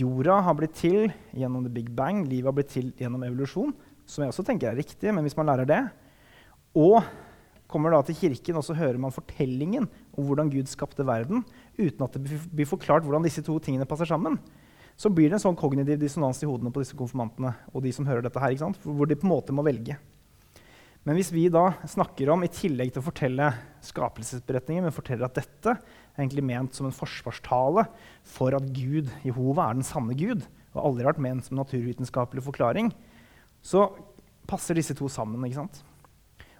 jorda 0.00 0.36
har 0.46 0.54
blitt 0.54 0.76
til 0.78 1.08
gjennom 1.34 1.64
the 1.64 1.72
big 1.72 1.90
bang, 1.96 2.22
livet 2.28 2.52
har 2.52 2.54
blitt 2.54 2.70
til 2.70 2.92
gjennom 2.98 3.24
evolusjon, 3.26 3.72
som 4.06 4.22
jeg 4.22 4.32
også 4.32 4.44
tenker 4.46 4.70
er 4.70 4.78
riktig, 4.78 5.10
men 5.14 5.26
hvis 5.26 5.36
man 5.38 5.50
lærer 5.50 5.66
det, 5.66 5.80
og 6.76 7.00
kommer 7.70 7.94
da 7.94 8.00
til 8.06 8.18
kirken 8.18 8.58
og 8.58 8.66
så 8.66 8.74
hører 8.74 8.98
man 9.00 9.14
fortellingen 9.14 9.86
om 9.86 10.26
hvordan 10.26 10.50
Gud 10.52 10.70
skapte 10.70 11.06
verden, 11.06 11.44
uten 11.78 12.06
at 12.06 12.16
det 12.16 12.40
blir 12.50 12.68
forklart 12.68 13.06
hvordan 13.06 13.26
disse 13.26 13.44
to 13.46 13.56
tingene 13.62 13.88
passer 13.88 14.10
sammen, 14.10 14.38
så 15.00 15.08
blir 15.08 15.30
det 15.30 15.38
en 15.38 15.46
sånn 15.46 15.58
kognitiv 15.58 16.00
dissonans 16.00 16.42
i 16.42 16.48
hodene 16.48 16.72
på 16.74 16.82
disse 16.82 16.98
konfirmantene 16.98 17.54
og 17.72 17.84
de 17.84 17.92
som 17.94 18.08
hører 18.08 18.26
dette 18.26 18.42
her, 18.42 18.56
hvor 18.84 19.08
de 19.08 19.16
på 19.16 19.28
en 19.28 19.32
måte 19.32 19.54
må 19.54 19.64
velge. 19.64 19.96
Men 21.08 21.16
hvis 21.16 21.30
vi 21.32 21.46
da 21.48 21.70
snakker 21.88 22.28
om, 22.28 22.42
i 22.44 22.52
tillegg 22.52 22.90
til 22.92 23.00
å 23.00 23.06
fortelle 23.06 23.46
skapelsesberetningen, 23.86 24.84
men 24.84 24.92
forteller 24.92 25.30
at 25.30 25.38
dette 25.38 25.72
er 25.72 26.20
egentlig 26.20 26.44
ment 26.44 26.76
som 26.76 26.90
en 26.90 26.96
forsvarstale 26.96 27.86
for 28.28 28.56
at 28.58 28.66
Gud, 28.76 29.08
Jehova, 29.24 29.70
er 29.70 29.78
den 29.78 29.86
sanne 29.86 30.16
Gud, 30.18 30.44
og 30.74 30.82
aldri 30.82 31.06
har 31.06 31.14
vært 31.14 31.24
ment 31.24 31.46
som 31.46 31.56
naturvitenskapelig 31.56 32.44
forklaring, 32.44 32.92
så 33.64 33.88
passer 34.50 34.76
disse 34.76 34.96
to 34.98 35.08
sammen. 35.08 35.40
ikke 35.48 35.62
sant? 35.62 35.80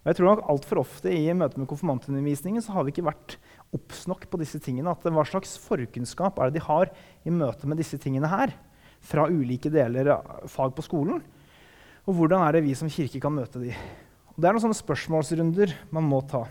Og 0.00 0.08
jeg 0.08 0.16
tror 0.16 0.30
nok 0.30 0.46
Altfor 0.48 0.80
ofte 0.80 1.12
i 1.12 1.26
møte 1.36 1.60
med 1.60 1.68
konfirmantundervisningen 1.68 2.64
så 2.64 2.72
har 2.76 2.86
vi 2.86 2.94
ikke 2.94 3.04
vært 3.10 3.36
obs 3.76 4.06
nok 4.08 4.24
på 4.30 4.40
disse 4.40 4.60
tingene. 4.62 4.94
at 4.94 5.04
Hva 5.04 5.24
slags 5.28 5.58
forkunnskap 5.60 6.40
er 6.40 6.48
det 6.48 6.60
de 6.60 6.66
har 6.66 6.92
i 7.24 7.34
møte 7.34 7.68
med 7.68 7.80
disse 7.80 8.00
tingene 8.00 8.30
her? 8.30 8.54
Fra 9.00 9.28
ulike 9.28 9.72
deler 9.72 10.14
av 10.16 10.48
fag 10.48 10.72
på 10.76 10.84
skolen. 10.84 11.20
Og 12.08 12.16
hvordan 12.16 12.42
er 12.46 12.56
det 12.56 12.64
vi 12.64 12.76
som 12.76 12.88
kirke 12.90 13.20
kan 13.20 13.34
møte 13.36 13.60
de? 13.60 13.74
Og 14.32 14.40
det 14.40 14.48
er 14.48 14.56
noen 14.56 14.64
sånne 14.64 14.80
spørsmålsrunder 14.80 15.76
man 15.92 16.08
må 16.08 16.22
ta. 16.28 16.46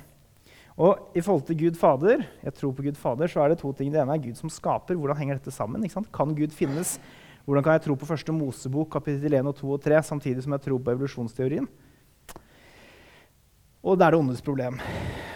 Og 0.79 1.17
i 1.17 1.21
forhold 1.25 1.43
til 1.49 1.57
Gud 1.59 1.75
Fader, 1.75 2.21
jeg 2.45 2.55
tror 2.55 2.71
på 2.77 2.85
Gud 2.85 2.95
Fader, 2.95 3.27
så 3.27 3.41
er 3.43 3.51
det 3.51 3.59
to 3.59 3.73
ting. 3.75 3.89
Det 3.91 3.99
ene 3.99 4.13
er 4.15 4.21
Gud 4.23 4.37
som 4.39 4.51
skaper. 4.53 4.95
Hvordan 4.95 5.17
henger 5.19 5.41
dette 5.41 5.51
sammen? 5.51 5.83
Kan 6.15 6.37
Gud 6.37 6.53
finnes? 6.55 6.95
Hvordan 7.43 7.65
kan 7.65 7.75
jeg 7.75 7.87
tro 7.87 7.97
på 7.97 8.07
første 8.07 8.31
Mosebok, 8.31 8.91
kapittel 8.93 9.33
1 9.33 9.49
og 9.49 9.57
2 9.57 9.73
og 9.73 9.81
3, 9.83 9.99
samtidig 10.05 10.45
som 10.45 10.53
jeg 10.55 10.63
tror 10.63 10.79
på 10.85 10.93
evolusjonsteorien? 10.93 11.67
Og 13.79 13.95
det 13.95 14.05
er 14.07 14.15
det 14.15 14.19
ondes 14.19 14.43
problem. 14.43 14.79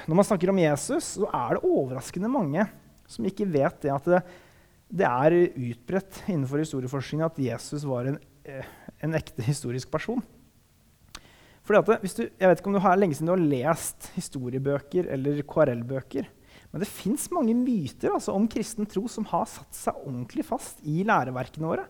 Når 0.08 0.20
man 0.20 0.28
snakker 0.28 0.52
om 0.52 0.60
Jesus, 0.60 1.14
så 1.16 1.30
er 1.32 1.56
det 1.56 1.64
overraskende 1.68 2.32
mange 2.32 2.66
som 3.08 3.28
ikke 3.28 3.48
vet 3.48 3.80
det 3.86 3.92
at 3.94 4.08
det, 4.10 4.22
det 4.92 5.08
er 5.08 5.36
utbredt 5.48 6.24
innenfor 6.28 6.64
historieforskningen 6.64 7.28
at 7.28 7.40
Jesus 7.40 7.86
var 7.88 8.10
en, 8.10 8.20
eh, 8.44 8.68
en 9.04 9.16
ekte 9.16 9.46
historisk 9.46 9.92
person. 9.94 10.22
Fordi 11.64 11.80
at 11.80 12.04
du, 12.04 12.24
jeg 12.28 12.50
vet 12.50 12.60
ikke 12.60 12.72
om 12.72 12.76
du 12.76 12.84
har 12.84 13.00
lenge 13.00 13.16
siden 13.16 13.32
du 13.32 13.36
har 13.38 13.50
lest 13.56 14.12
historiebøker 14.18 15.08
eller 15.16 15.40
KRL-bøker. 15.48 16.28
Men 16.74 16.82
det 16.84 16.90
fins 16.90 17.30
mange 17.32 17.56
myter 17.56 18.12
altså, 18.12 18.34
om 18.36 18.48
kristen 18.52 18.88
tro 18.90 19.06
som 19.12 19.28
har 19.30 19.46
satt 19.48 19.78
seg 19.78 20.00
ordentlig 20.04 20.44
fast 20.48 20.82
i 20.84 21.06
læreverkene 21.08 21.70
våre. 21.70 21.86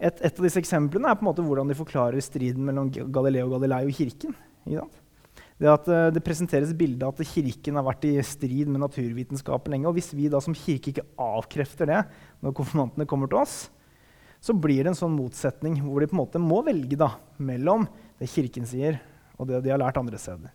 Et, 0.00 0.16
et, 0.16 0.32
av 0.32 0.44
disse 0.44 0.60
eksemplene 0.60 1.08
er 1.08 1.16
på 1.16 1.24
en 1.24 1.30
måte 1.30 1.44
hvordan 1.44 1.70
de 1.70 1.76
forklarer 1.78 2.24
striden 2.24 2.64
mellom 2.66 2.90
Galileo 2.90 3.48
Galilei 3.52 3.86
og 3.86 3.96
kirken. 3.96 4.36
Det 5.60 5.68
at 5.68 5.88
uh, 5.92 6.08
det 6.14 6.22
presenteres 6.24 6.72
bilde 6.76 7.04
at 7.04 7.20
kirken 7.28 7.76
har 7.76 7.84
vært 7.84 8.06
i 8.08 8.14
strid 8.24 8.70
med 8.70 8.80
naturvitenskapen 8.80 9.74
lenge. 9.74 9.90
Og 9.90 9.98
hvis 9.98 10.14
vi 10.16 10.30
da 10.32 10.40
som 10.40 10.56
kirke 10.56 10.94
ikke 10.94 11.08
avkrefter 11.20 11.90
det 11.90 12.00
når 12.40 12.56
konfirmantene 12.56 13.08
kommer 13.08 13.28
til 13.28 13.42
oss, 13.42 13.58
så 14.40 14.56
blir 14.56 14.80
det 14.80 14.94
en 14.94 14.96
sånn 15.02 15.12
motsetning 15.12 15.76
hvor 15.84 16.00
de 16.00 16.08
på 16.08 16.16
en 16.16 16.22
måte 16.22 16.40
må 16.40 16.62
velge 16.64 16.96
da, 16.96 17.12
mellom 17.36 17.84
det 18.20 18.30
Kirken 18.32 18.64
sier, 18.68 18.96
og 19.36 19.50
det 19.50 19.60
de 19.64 19.72
har 19.72 19.80
lært 19.80 20.00
andre 20.00 20.16
steder. 20.20 20.52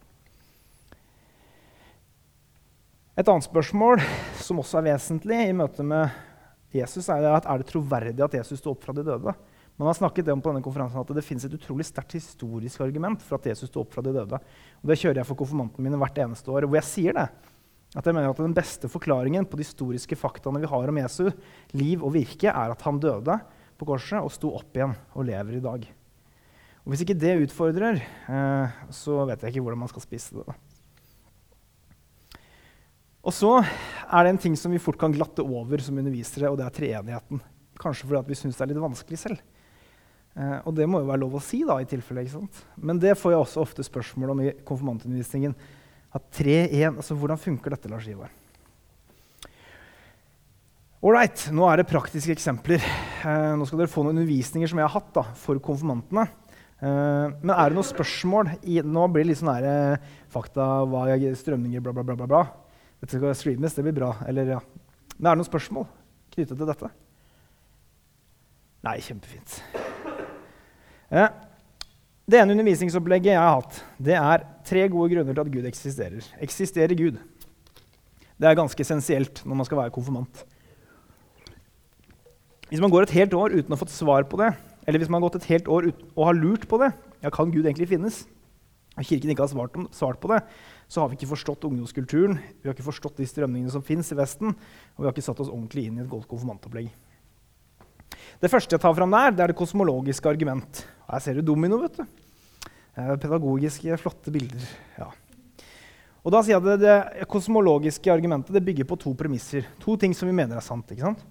Et 3.16 3.30
annet 3.30 3.46
spørsmål 3.46 4.02
som 4.44 4.58
også 4.60 4.82
er 4.82 4.90
vesentlig 4.90 5.38
i 5.46 5.54
møte 5.56 5.86
med 5.88 6.10
Jesus, 6.76 7.08
er 7.14 7.30
at 7.30 7.46
er 7.48 7.62
det 7.62 7.70
troverdig 7.70 8.26
at 8.26 8.34
Jesus 8.42 8.60
sto 8.60 8.74
opp 8.74 8.84
fra 8.84 8.96
de 8.98 9.06
døde. 9.06 9.36
Man 9.76 9.90
har 9.90 9.98
snakket 9.98 10.30
om 10.32 10.40
på 10.40 10.54
denne 10.54 10.64
konferansen 10.64 11.02
at 11.02 11.10
det 11.12 11.24
finnes 11.26 11.44
et 11.44 11.56
utrolig 11.58 11.84
sterkt 11.84 12.16
historisk 12.16 12.80
argument 12.86 13.24
for 13.26 13.36
at 13.36 13.50
Jesus 13.50 13.68
sto 13.68 13.82
opp 13.84 13.92
fra 13.92 14.04
de 14.06 14.14
døde. 14.16 14.40
Og 14.40 14.88
Det 14.88 14.96
kjører 15.02 15.20
jeg 15.20 15.28
for 15.28 15.40
konfirmantene 15.42 15.84
mine 15.84 16.00
hvert 16.00 16.22
eneste 16.24 16.48
år. 16.52 16.64
hvor 16.64 16.80
jeg 16.80 16.88
sier 16.88 17.18
det. 17.18 17.28
At 17.96 18.06
jeg 18.06 18.16
mener 18.16 18.30
at 18.30 18.38
Den 18.38 18.56
beste 18.56 18.88
forklaringen 18.88 19.46
på 19.46 19.58
de 19.58 19.68
historiske 19.68 20.16
faktaene 20.16 20.62
vi 20.64 20.72
har 20.72 20.88
om 20.88 20.98
Jesu 20.98 21.30
liv 21.74 22.04
og 22.04 22.14
virke, 22.14 22.48
er 22.48 22.72
at 22.72 22.82
han 22.82 23.00
døde 23.00 23.40
på 23.78 23.86
korset 23.86 24.24
og 24.24 24.32
sto 24.32 24.56
opp 24.56 24.72
igjen 24.76 24.96
og 25.14 25.26
lever 25.28 25.58
i 25.60 25.64
dag. 25.64 25.88
Og 26.86 26.92
Hvis 26.92 27.02
ikke 27.02 27.20
det 27.20 27.50
utfordrer, 27.50 28.00
eh, 28.00 28.68
så 28.92 29.26
vet 29.28 29.42
jeg 29.42 29.52
ikke 29.52 29.62
hvordan 29.62 29.80
man 29.80 29.92
skal 29.92 30.02
spise 30.02 30.40
det. 30.40 30.56
Og 33.26 33.34
så 33.34 33.58
er 33.60 34.24
det 34.24 34.30
en 34.30 34.38
ting 34.38 34.56
som 34.56 34.72
vi 34.72 34.80
fort 34.80 35.00
kan 35.02 35.12
glatte 35.12 35.42
over 35.42 35.82
som 35.82 35.98
undervisere, 35.98 36.48
og 36.48 36.58
det 36.58 36.66
er 36.66 36.76
treenigheten. 36.78 37.42
Kanskje 37.82 38.08
fordi 38.08 38.30
vi 38.30 38.36
syns 38.36 38.56
det 38.56 38.62
er 38.62 38.72
litt 38.72 38.84
vanskelig 38.84 39.20
selv. 39.20 39.42
Eh, 40.36 40.58
og 40.68 40.74
det 40.76 40.88
må 40.92 41.00
jo 41.00 41.08
være 41.08 41.24
lov 41.24 41.38
å 41.40 41.44
si, 41.44 41.62
da, 41.68 41.78
i 41.80 41.88
tilfelle. 41.88 42.26
ikke 42.26 42.36
sant? 42.36 42.64
Men 42.76 43.00
det 43.00 43.16
får 43.20 43.34
jeg 43.34 43.44
også 43.44 43.64
ofte 43.64 43.86
spørsmål 43.88 44.34
om 44.34 44.42
i 44.44 44.54
konfirmantundervisningen. 44.68 45.56
At 46.16 46.28
3-1, 46.36 46.98
altså 47.00 47.16
Hvordan 47.20 47.40
funker 47.40 47.76
dette, 47.76 47.92
Lars 47.92 48.08
Ivar? 48.12 48.32
Ålreit, 51.06 51.50
nå 51.54 51.68
er 51.70 51.80
det 51.80 51.90
praktiske 51.90 52.34
eksempler. 52.34 52.82
Eh, 52.82 53.54
nå 53.56 53.68
skal 53.68 53.84
dere 53.84 53.92
få 53.92 54.04
noen 54.04 54.18
undervisninger 54.18 54.72
som 54.72 54.82
jeg 54.82 54.88
har 54.88 54.96
hatt 54.96 55.12
da, 55.16 55.24
for 55.40 55.60
konfirmantene. 55.64 56.26
Eh, 56.82 57.36
men 57.40 57.54
er 57.56 57.72
det 57.72 57.78
noen 57.78 57.88
spørsmål 57.88 58.50
i, 58.68 58.82
Nå 58.84 59.06
blir 59.14 59.24
det 59.24 59.30
litt 59.30 59.40
sånn 59.40 59.54
her, 59.54 59.96
uh, 59.96 60.16
fakta, 60.34 60.66
hva 60.90 61.06
er 61.14 61.38
strømninger, 61.40 61.84
bla, 61.84 61.94
bla. 61.96 62.04
bla, 62.04 62.28
bla. 62.28 62.44
Dette 63.00 63.20
skal 63.20 63.38
streames, 63.38 63.78
det 63.78 63.86
blir 63.86 63.96
bra. 63.96 64.12
Eller, 64.28 64.58
ja. 64.58 64.60
Men 65.16 65.30
er 65.30 65.38
det 65.38 65.44
noen 65.44 65.52
spørsmål 65.52 65.88
knyttet 66.36 66.58
til 66.58 66.68
dette? 66.68 66.92
Nei, 68.86 69.00
kjempefint. 69.06 69.60
Det 71.10 72.40
ene 72.40 72.56
undervisningsopplegget 72.56 73.34
jeg 73.36 73.42
har 73.42 73.60
hatt, 73.60 73.80
det 74.02 74.18
er 74.18 74.46
tre 74.66 74.88
gode 74.90 75.12
grunner 75.14 75.36
til 75.36 75.44
at 75.44 75.54
Gud 75.54 75.70
eksisterer. 75.70 76.30
Eksisterer 76.42 76.98
Gud? 76.98 77.20
Det 78.36 78.50
er 78.50 78.58
ganske 78.58 78.82
essensielt 78.82 79.44
når 79.46 79.60
man 79.62 79.68
skal 79.68 79.80
være 79.84 79.94
konfirmant. 79.96 80.44
Hvis 82.72 82.82
man 82.82 82.90
går 82.90 83.06
et 83.06 83.18
helt 83.20 83.36
år 83.38 83.54
uten 83.54 83.70
å 83.70 83.78
ha 83.78 83.84
fått 83.84 83.94
svar 83.94 84.26
på 84.28 84.40
det, 84.42 84.50
eller 84.86 85.02
hvis 85.02 85.10
man 85.10 85.22
har 85.22 85.30
gått 85.30 85.44
et 85.44 85.52
helt 85.54 85.70
år 85.70 85.92
og 85.94 86.24
har 86.26 86.38
lurt 86.38 86.66
på 86.70 86.80
det, 86.82 86.90
ja, 87.22 87.30
kan 87.34 87.54
Gud 87.54 87.64
egentlig 87.64 87.92
finnes? 87.94 88.24
Og 88.96 89.06
Kirken 89.06 89.32
ikke 89.32 89.44
har 89.44 89.52
svart, 89.52 89.78
om, 89.78 89.88
svart, 89.94 90.20
på 90.24 90.30
det, 90.32 90.42
så 90.88 91.04
har 91.04 91.10
vi 91.12 91.18
ikke 91.20 91.30
forstått 91.34 91.66
ungdomskulturen, 91.68 92.38
vi 92.40 92.70
har 92.70 92.76
ikke 92.76 92.88
forstått 92.88 93.20
de 93.20 93.28
strømningene 93.28 93.74
som 93.74 93.84
fins 93.86 94.12
i 94.14 94.18
Vesten, 94.18 94.56
og 94.56 95.02
vi 95.04 95.08
har 95.08 95.14
ikke 95.14 95.26
satt 95.26 95.42
oss 95.44 95.52
ordentlig 95.52 95.90
inn 95.90 96.00
i 96.00 96.04
et 96.06 96.12
godt 96.12 96.30
konfirmantopplegg. 96.32 96.90
Det 98.42 98.52
første 98.52 98.76
jeg 98.76 98.84
tar 98.84 98.96
fram 98.98 99.14
der, 99.16 99.36
det 99.36 99.44
er 99.44 99.52
det 99.54 99.60
kosmologiske 99.60 100.30
argument. 100.30 100.82
Her 101.10 101.22
ser 101.24 101.38
du 101.40 101.46
domino. 101.46 101.80
vet 101.82 102.00
du. 102.00 102.06
Pedagogiske, 102.96 103.98
flotte 104.00 104.32
bilder. 104.32 104.68
Ja. 104.98 105.10
Og 106.26 106.34
da 106.34 106.42
sier 106.42 106.56
jeg 106.56 106.64
at 106.64 106.82
Det, 106.82 106.92
det 107.20 107.30
kosmologiske 107.30 108.12
argumentet 108.12 108.56
det 108.56 108.64
bygger 108.66 108.88
på 108.90 108.98
to 108.98 109.14
premisser. 109.14 109.68
To 109.84 109.98
ting 109.98 110.16
som 110.16 110.30
vi 110.30 110.36
mener 110.36 110.58
er 110.58 110.66
sant. 110.66 110.90
ikke 110.92 111.06
sant? 111.06 111.26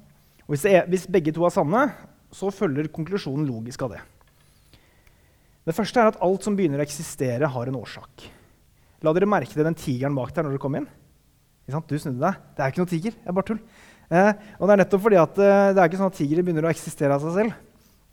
Og 0.44 0.54
hvis, 0.54 0.66
er, 0.70 0.84
hvis 0.86 1.08
begge 1.10 1.32
to 1.34 1.46
er 1.46 1.54
sanne, 1.54 1.88
så 2.34 2.50
følger 2.52 2.90
konklusjonen 2.92 3.46
logisk 3.48 3.82
av 3.86 3.96
det. 3.96 4.02
Det 5.64 5.74
første 5.74 6.00
er 6.00 6.12
at 6.12 6.20
alt 6.22 6.44
som 6.44 6.56
begynner 6.56 6.82
å 6.82 6.84
eksistere, 6.84 7.48
har 7.48 7.70
en 7.70 7.78
årsak. 7.80 8.26
La 9.04 9.12
dere 9.16 9.28
merke 9.28 9.52
til 9.52 9.64
den 9.64 9.76
tigeren 9.78 10.16
bak 10.16 10.34
der 10.34 10.44
når 10.44 10.54
dere 10.54 10.62
kom 10.62 10.76
inn. 10.76 10.86
Du 11.64 11.96
snudde 11.96 12.20
deg. 12.20 12.40
Det 12.54 12.60
er 12.60 12.72
ikke 12.72 12.82
noe 12.82 12.90
tiger. 12.90 13.14
det 13.16 13.30
er 13.30 13.36
bare 13.36 13.48
tull. 13.48 13.60
Eh, 14.10 14.32
og 14.58 14.66
det 14.68 14.74
er 14.74 14.82
nettopp 14.82 15.04
fordi 15.06 15.20
at 15.20 15.38
eh, 15.40 15.70
det 15.72 15.80
er 15.80 15.88
ikke 15.88 16.00
sånn 16.00 16.12
at 16.12 16.18
tigre 16.18 16.44
begynner 16.44 16.68
å 16.68 16.72
eksistere 16.72 17.16
av 17.16 17.24
seg 17.24 17.38
selv. 17.38 17.56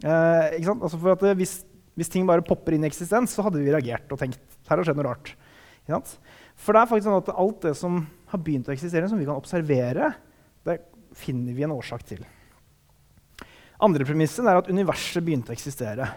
Eh, 0.01 0.57
altså 0.71 0.97
for 0.97 1.13
at, 1.13 1.25
eh, 1.27 1.37
hvis, 1.37 1.59
hvis, 1.99 2.09
ting 2.11 2.25
bare 2.29 2.45
popper 2.45 2.77
inn 2.77 2.85
i 2.85 2.89
eksistens, 2.89 3.35
så 3.35 3.45
hadde 3.45 3.61
vi 3.61 3.73
reagert 3.73 4.09
og 4.13 4.21
tenkt 4.21 4.41
her 4.69 4.79
har 4.79 4.87
skjedd 4.87 5.01
noe 5.01 5.09
rart. 5.09 5.33
For 6.61 6.73
det 6.73 6.81
er 6.81 6.89
faktisk 6.89 7.09
sånn 7.09 7.19
at 7.19 7.31
alt 7.33 7.65
det 7.65 7.73
som 7.77 8.01
har 8.31 8.43
begynt 8.43 8.69
å 8.69 8.73
eksistere, 8.73 9.09
som 9.11 9.19
vi 9.19 9.27
kan 9.27 9.39
observere, 9.39 10.13
det 10.67 10.77
finner 11.17 11.57
vi 11.57 11.65
en 11.67 11.73
årsak 11.75 12.05
til. 12.07 12.23
Andre 13.81 14.05
premisset 14.07 14.45
er 14.45 14.59
at 14.61 14.69
universet 14.69 15.25
begynte 15.25 15.51
å 15.51 15.57
eksistere. 15.57 16.07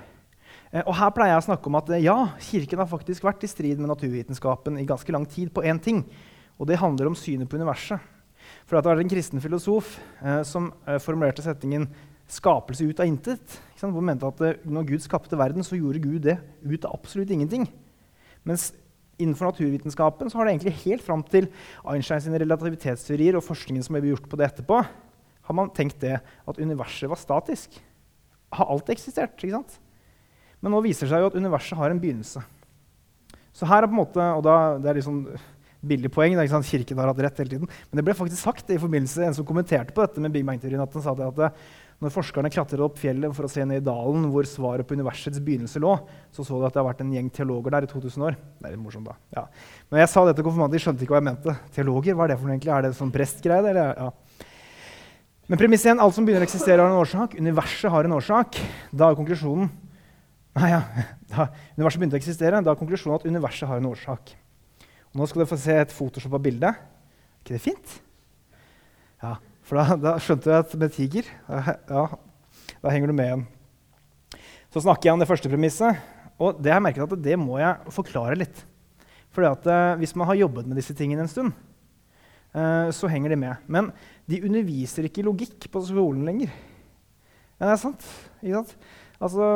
Eh, 0.70 0.84
og 0.84 0.94
her 0.98 1.12
pleier 1.16 1.34
jeg 1.34 1.42
å 1.42 1.46
snakke 1.48 1.70
om 1.70 1.78
at 1.80 1.92
ja, 2.02 2.16
Kirken 2.50 2.82
har 2.82 2.90
faktisk 2.90 3.26
vært 3.26 3.46
i 3.46 3.50
strid 3.50 3.80
med 3.80 3.90
naturvitenskapen 3.90 4.78
i 4.80 4.87
ganske 4.88 5.14
lang 5.16 5.26
tid 5.30 5.52
på 5.54 5.64
én 5.66 5.80
ting. 5.82 6.04
Og 6.60 6.68
det 6.70 6.78
handler 6.78 7.10
om 7.10 7.18
synet 7.18 7.50
på 7.50 7.58
universet. 7.58 8.13
For 8.64 8.78
det 8.78 8.90
var 8.90 9.02
en 9.02 9.10
kristen 9.10 9.42
filosof 9.42 9.96
eh, 10.22 10.42
som 10.46 10.72
eh, 10.86 11.00
formulerte 11.02 11.44
setningen 11.44 11.88
'skapelse 12.28 12.86
ut 12.88 13.00
av 13.00 13.06
intet'. 13.06 13.58
Hvor 13.78 13.92
han 13.92 14.06
mente 14.06 14.26
at 14.26 14.40
eh, 14.40 14.60
når 14.64 14.88
Gud 14.88 15.02
skapte 15.04 15.36
verden, 15.36 15.64
så 15.64 15.76
gjorde 15.76 16.00
Gud 16.00 16.22
det 16.22 16.38
ut 16.64 16.84
av 16.84 16.94
absolutt 16.94 17.30
ingenting. 17.30 17.68
Mens 18.44 18.72
innenfor 19.18 19.52
naturvitenskapen 19.52 20.30
så 20.30 20.38
har 20.38 20.46
det 20.46 20.54
egentlig 20.54 20.82
helt 20.84 21.02
fram 21.02 21.22
til 21.22 21.48
Einsteins 21.84 22.26
relativitetsteorier 22.26 23.36
og 23.36 23.44
forskningen 23.46 23.84
som 23.84 23.94
ble 23.94 24.10
gjort 24.10 24.28
på 24.28 24.38
det 24.40 24.48
etterpå, 24.48 24.80
har 25.44 25.54
man 25.54 25.70
tenkt 25.70 26.00
det 26.00 26.16
at 26.20 26.58
universet 26.58 27.10
var 27.10 27.20
statisk. 27.20 27.76
Har 28.54 28.70
alt 28.70 28.88
eksistert. 28.88 29.36
ikke 29.36 29.58
sant? 29.58 29.78
Men 30.60 30.72
nå 30.72 30.80
viser 30.80 31.04
det 31.04 31.12
seg 31.12 31.20
jo 31.20 31.28
at 31.28 31.36
universet 31.36 31.76
har 31.76 31.92
en 31.92 32.00
begynnelse. 32.00 32.40
Så 33.54 33.68
her 33.68 33.84
er 33.84 33.90
på 33.90 33.94
en 33.94 34.00
måte, 34.00 34.24
og 34.34 34.42
da, 34.42 34.78
Det 34.78 34.88
er 34.90 34.94
liksom 34.98 35.26
billig 35.88 36.11
poeng. 36.14 36.37
Da? 36.38 36.44
Kirken 36.64 37.01
har 37.01 37.11
hatt 37.11 37.23
rett 37.27 37.40
hele 37.42 37.55
tiden. 37.55 37.70
Men 37.90 38.01
det 38.01 38.05
ble 38.07 38.16
faktisk 38.16 38.42
sagt 38.42 38.70
i 38.73 38.81
forbindelse 38.81 39.25
en 39.27 39.37
som 39.37 39.47
kommenterte 39.49 39.94
på 39.94 40.05
dette 40.05 40.23
med 40.23 40.35
Big 40.35 40.47
Bang-teorien, 40.47 40.83
at 40.83 40.94
han 40.97 41.05
sa 41.05 41.14
det 41.18 41.31
at 41.31 41.59
når 42.03 42.12
forskerne 42.12 42.51
klatret 42.53 42.83
opp 42.83 42.99
fjellet 43.01 43.33
for 43.33 43.47
å 43.47 43.51
se 43.51 43.62
ned 43.64 43.81
i 43.81 43.85
dalen 43.85 44.27
hvor 44.33 44.47
svaret 44.49 44.87
på 44.87 44.97
universets 44.99 45.38
begynnelse 45.44 45.81
lå, 45.81 45.94
så 46.35 46.44
så 46.44 46.59
de 46.59 46.66
at 46.66 46.75
det 46.75 46.83
har 46.83 46.88
vært 46.88 47.05
en 47.05 47.12
gjeng 47.14 47.31
teologer 47.33 47.77
der 47.77 47.87
i 47.87 47.90
2000 47.90 48.27
år. 48.27 48.37
Det 48.59 48.66
er 48.66 48.75
litt 48.75 48.83
morsomt 48.83 49.09
da. 49.09 49.14
Ja. 49.37 49.44
Når 49.92 50.03
jeg 50.03 50.11
sa 50.12 50.25
dette 50.27 50.40
til 50.40 50.49
konfirmanter, 50.49 50.77
de 50.77 50.85
skjønte 50.85 51.07
ikke 51.07 51.14
hva 51.14 51.23
jeg 51.23 51.29
mente. 51.31 51.55
Teologer, 51.77 52.18
hva 52.18 52.27
er 52.27 52.35
det 52.35 52.40
for 52.40 52.51
noe 52.51 52.57
egentlig? 52.57 52.75
Er 52.75 52.85
det 52.85 52.92
sånn 52.99 53.14
prestgreie? 53.14 53.73
Ja. 53.79 54.11
Men 55.49 55.61
premiss 55.61 55.87
igjen, 55.87 56.03
alt 56.03 56.16
som 56.16 56.27
begynner 56.27 56.44
å 56.44 56.49
eksistere, 56.49 56.83
har 56.83 56.90
en 56.90 57.01
årsak. 57.01 57.38
Universet 57.40 57.92
har 57.94 58.09
en 58.09 58.18
årsak. 58.18 58.61
Da 58.92 59.09
er 59.09 59.18
konklusjonen 59.20 59.73
Nei, 60.55 60.70
ja, 60.70 60.83
da 61.33 61.49
universet 61.75 61.99
begynte 61.99 62.14
å 62.14 62.20
eksistere, 62.20 62.61
da 62.62 62.70
er 62.75 62.79
konklusjonen 62.79 63.18
at 63.18 63.25
universet 63.27 63.66
har 63.66 63.81
en 63.81 63.88
årsak. 63.90 64.37
Nå 65.14 65.27
skal 65.31 65.44
dere 65.44 65.50
få 65.53 65.59
se 65.62 65.74
et 65.79 65.94
photoshop 65.94 66.33
av 66.35 66.42
bildet. 66.42 66.74
Er 66.74 67.44
ikke 67.44 67.55
det 67.55 67.62
fint? 67.62 67.98
Ja, 69.22 69.37
For 69.64 69.79
da, 69.79 69.96
da 70.00 70.14
skjønte 70.20 70.50
jeg 70.50 70.64
at 70.64 70.72
med 70.81 70.92
tiger 70.92 71.29
ja, 71.48 72.07
Da 72.83 72.92
henger 72.92 73.09
du 73.09 73.14
med 73.16 73.29
igjen. 73.31 73.44
Så 74.74 74.83
snakker 74.83 75.09
jeg 75.09 75.14
om 75.14 75.22
det 75.22 75.29
første 75.31 75.50
premisset. 75.53 76.00
Og 76.42 76.59
det 76.59 76.72
har 76.72 76.81
jeg 76.81 76.87
merket 76.88 77.14
at 77.14 77.22
det 77.22 77.37
må 77.38 77.61
jeg 77.62 77.94
forklare 77.94 78.40
litt. 78.40 78.64
At 79.35 79.66
eh, 79.70 79.94
Hvis 80.03 80.14
man 80.18 80.29
har 80.31 80.40
jobbet 80.42 80.66
med 80.66 80.79
disse 80.79 80.94
tingene 80.98 81.24
en 81.24 81.31
stund, 81.31 81.55
eh, 82.55 82.90
så 82.94 83.11
henger 83.11 83.35
de 83.35 83.38
med. 83.38 83.62
Men 83.70 83.92
de 84.31 84.42
underviser 84.42 85.07
ikke 85.07 85.24
logikk 85.27 85.70
på 85.70 85.83
skolen 85.87 86.27
lenger. 86.27 86.50
Ja, 87.61 87.68
det 87.68 87.72
er 87.77 87.83
sant. 87.83 88.07
Ikke 88.42 88.62
sant? 88.62 88.74
Altså, 89.24 89.46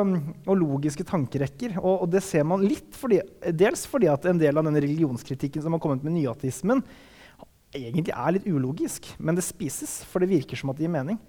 og 0.49 0.57
logiske 0.57 1.05
tankerekker. 1.05 1.75
Og, 1.77 2.05
og, 2.05 2.07
det 2.09 2.23
ser 2.25 2.45
man 2.47 2.63
litt 2.65 2.95
fordi, 2.97 3.19
dels 3.53 3.85
fordi 3.89 4.09
at 4.09 4.25
en 4.29 4.41
del 4.41 4.57
av 4.57 4.65
den 4.65 4.79
religionskritikken 4.79 5.65
som 5.65 5.75
har 5.75 5.83
kommet 5.83 6.05
med 6.05 6.15
nyateismen, 6.15 6.81
egentlig 7.75 8.15
er 8.15 8.33
litt 8.33 8.47
ulogisk. 8.49 9.11
Men 9.21 9.37
det 9.37 9.45
spises, 9.45 9.99
for 10.09 10.23
det 10.23 10.31
virker 10.31 10.57
som 10.57 10.71
at 10.73 10.79
det 10.79 10.87
gir 10.87 10.95
mening. 10.95 11.19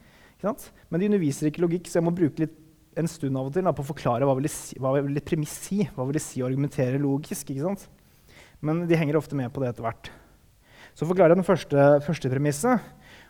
Men 0.40 1.02
de 1.02 1.10
underviser 1.10 1.50
ikke 1.50 1.66
logikk, 1.66 1.88
så 1.90 2.00
jeg 2.00 2.06
må 2.06 2.16
bruke 2.16 2.46
litt, 2.46 2.56
en 2.98 3.06
stund 3.06 3.38
av 3.38 3.46
og 3.46 3.52
til 3.54 3.62
da, 3.62 3.70
på 3.70 3.84
å 3.84 3.86
forklare 3.86 4.26
hva 4.26 4.32
vil, 4.34 4.48
si, 4.50 4.74
hva 4.82 4.90
vil 4.96 5.14
et 5.20 5.34
si. 5.46 5.84
Hva 5.94 6.08
vil 6.08 6.16
det 6.16 6.24
si 6.24 6.40
å 6.42 6.48
argumentere 6.48 6.98
logisk? 6.98 7.52
Men 8.66 8.82
de 8.90 8.98
henger 8.98 9.16
ofte 9.20 9.38
med 9.38 9.52
på 9.54 9.62
det 9.62 9.70
etter 9.70 9.84
hvert. 9.86 10.10
Så 10.98 11.06
forklarer 11.06 11.36
jeg 11.36 11.38
den 11.38 11.46
første, 11.46 11.84
første 12.02 12.32
premisset. 12.32 12.82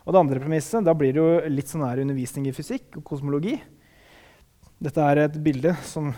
Og 0.07 0.15
det 0.15 0.23
andre 0.23 0.41
premisset, 0.41 0.81
da 0.87 0.95
blir 0.97 1.13
det 1.13 1.21
jo 1.21 1.53
litt 1.53 1.69
sånn 1.69 1.85
her 1.85 2.01
undervisning 2.01 2.49
i 2.49 2.55
fysikk 2.57 2.97
og 3.03 3.05
kosmologi. 3.13 3.59
Dette 4.81 5.05
er 5.05 5.27
et 5.27 5.37
bilde 5.45 5.75
som 5.85 6.09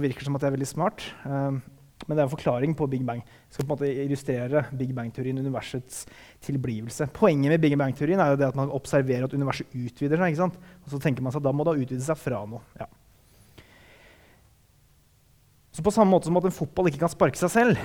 virker 0.00 0.24
som 0.24 0.36
at 0.36 0.44
det 0.44 0.48
er 0.48 0.54
veldig 0.56 0.68
smart. 0.70 1.04
Um, 1.24 1.60
men 2.06 2.16
det 2.16 2.22
er 2.22 2.26
en 2.26 2.32
forklaring 2.32 2.72
på 2.76 2.86
Big 2.88 3.02
Bang. 3.04 3.20
Jeg 3.20 3.54
skal 3.54 3.66
på 3.66 3.74
en 3.74 3.74
måte 3.74 4.04
illustrere 4.06 4.62
Big 4.72 4.94
Bang-teorien, 4.96 5.36
universets 5.38 6.06
tilblivelse. 6.46 7.10
Poenget 7.12 7.52
med 7.52 7.60
Big 7.60 7.76
Bang-teorien 7.76 8.22
er 8.22 8.32
jo 8.32 8.38
det 8.40 8.48
at 8.48 8.56
man 8.56 8.72
observerer 8.72 9.26
at 9.26 9.36
universet 9.36 9.68
utvider 9.76 10.16
seg. 10.16 10.32
ikke 10.32 10.40
sant? 10.40 10.56
Og 10.80 10.94
så 10.94 11.00
tenker 11.02 11.22
man 11.22 11.34
seg 11.34 11.42
at 11.42 11.48
da 11.50 11.52
må 11.52 11.66
det 11.68 11.76
utvide 11.82 12.06
seg 12.06 12.18
fra 12.18 12.40
noe. 12.48 12.64
Ja. 12.80 12.88
Så 15.76 15.84
på 15.84 15.92
samme 15.94 16.10
måte 16.14 16.30
som 16.30 16.40
at 16.40 16.48
en 16.48 16.56
fotball 16.56 16.88
ikke 16.88 17.02
kan 17.04 17.12
sparke 17.12 17.38
seg 17.38 17.52
selv, 17.52 17.82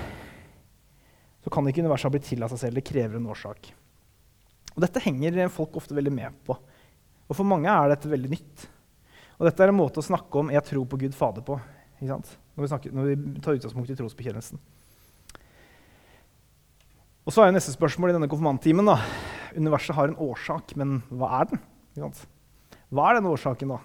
så 1.43 1.51
kan 1.54 1.67
ikke 1.69 1.84
universet 1.84 2.08
ha 2.08 2.13
blitt 2.15 2.30
til 2.32 2.45
av 2.45 2.56
seg 2.56 2.63
selv. 2.63 2.80
Det 2.80 2.88
krever 2.88 3.19
en 3.19 3.28
årsak. 3.36 3.67
Og 4.73 4.80
dette 4.84 5.04
henger 5.04 5.43
folk 5.54 5.75
ofte 5.78 5.95
veldig 5.95 6.15
med 6.15 6.39
på. 6.47 6.56
Og 7.25 7.36
for 7.36 7.47
mange 7.47 7.69
er 7.69 7.91
dette 7.91 8.10
veldig 8.10 8.32
nytt. 8.32 8.65
Og 9.36 9.48
dette 9.48 9.63
er 9.63 9.71
en 9.71 9.78
måte 9.78 10.00
å 10.00 10.06
snakke 10.06 10.39
om 10.39 10.50
'jeg 10.50 10.63
tror 10.63 10.86
på 10.86 11.00
Gud 11.00 11.15
Fader' 11.15 11.43
på. 11.43 11.60
Når 12.02 12.62
vi, 12.62 12.67
snakker, 12.67 12.91
når, 12.91 13.04
vi 13.04 13.41
tar 13.41 13.56
utgangspunkt 13.56 13.89
i 13.89 13.95
trosbekjennelsen. 13.95 14.60
Og 17.26 17.34
så 17.34 17.41
er 17.41 17.50
jo 17.50 17.58
neste 17.58 17.74
spørsmål 17.74 18.12
i 18.12 18.13
denne 18.13 18.30
konfirmanttimen 18.30 18.86
da. 18.86 19.00
Universet 19.56 19.95
har 19.95 20.08
en 20.08 20.19
årsak, 20.21 20.76
men 20.76 21.02
hva 21.10 21.41
er 21.41 21.45
den? 21.50 21.60
Hva 22.91 23.10
er 23.10 23.17
denne 23.17 23.32
årsaken, 23.32 23.69
da? 23.69 23.80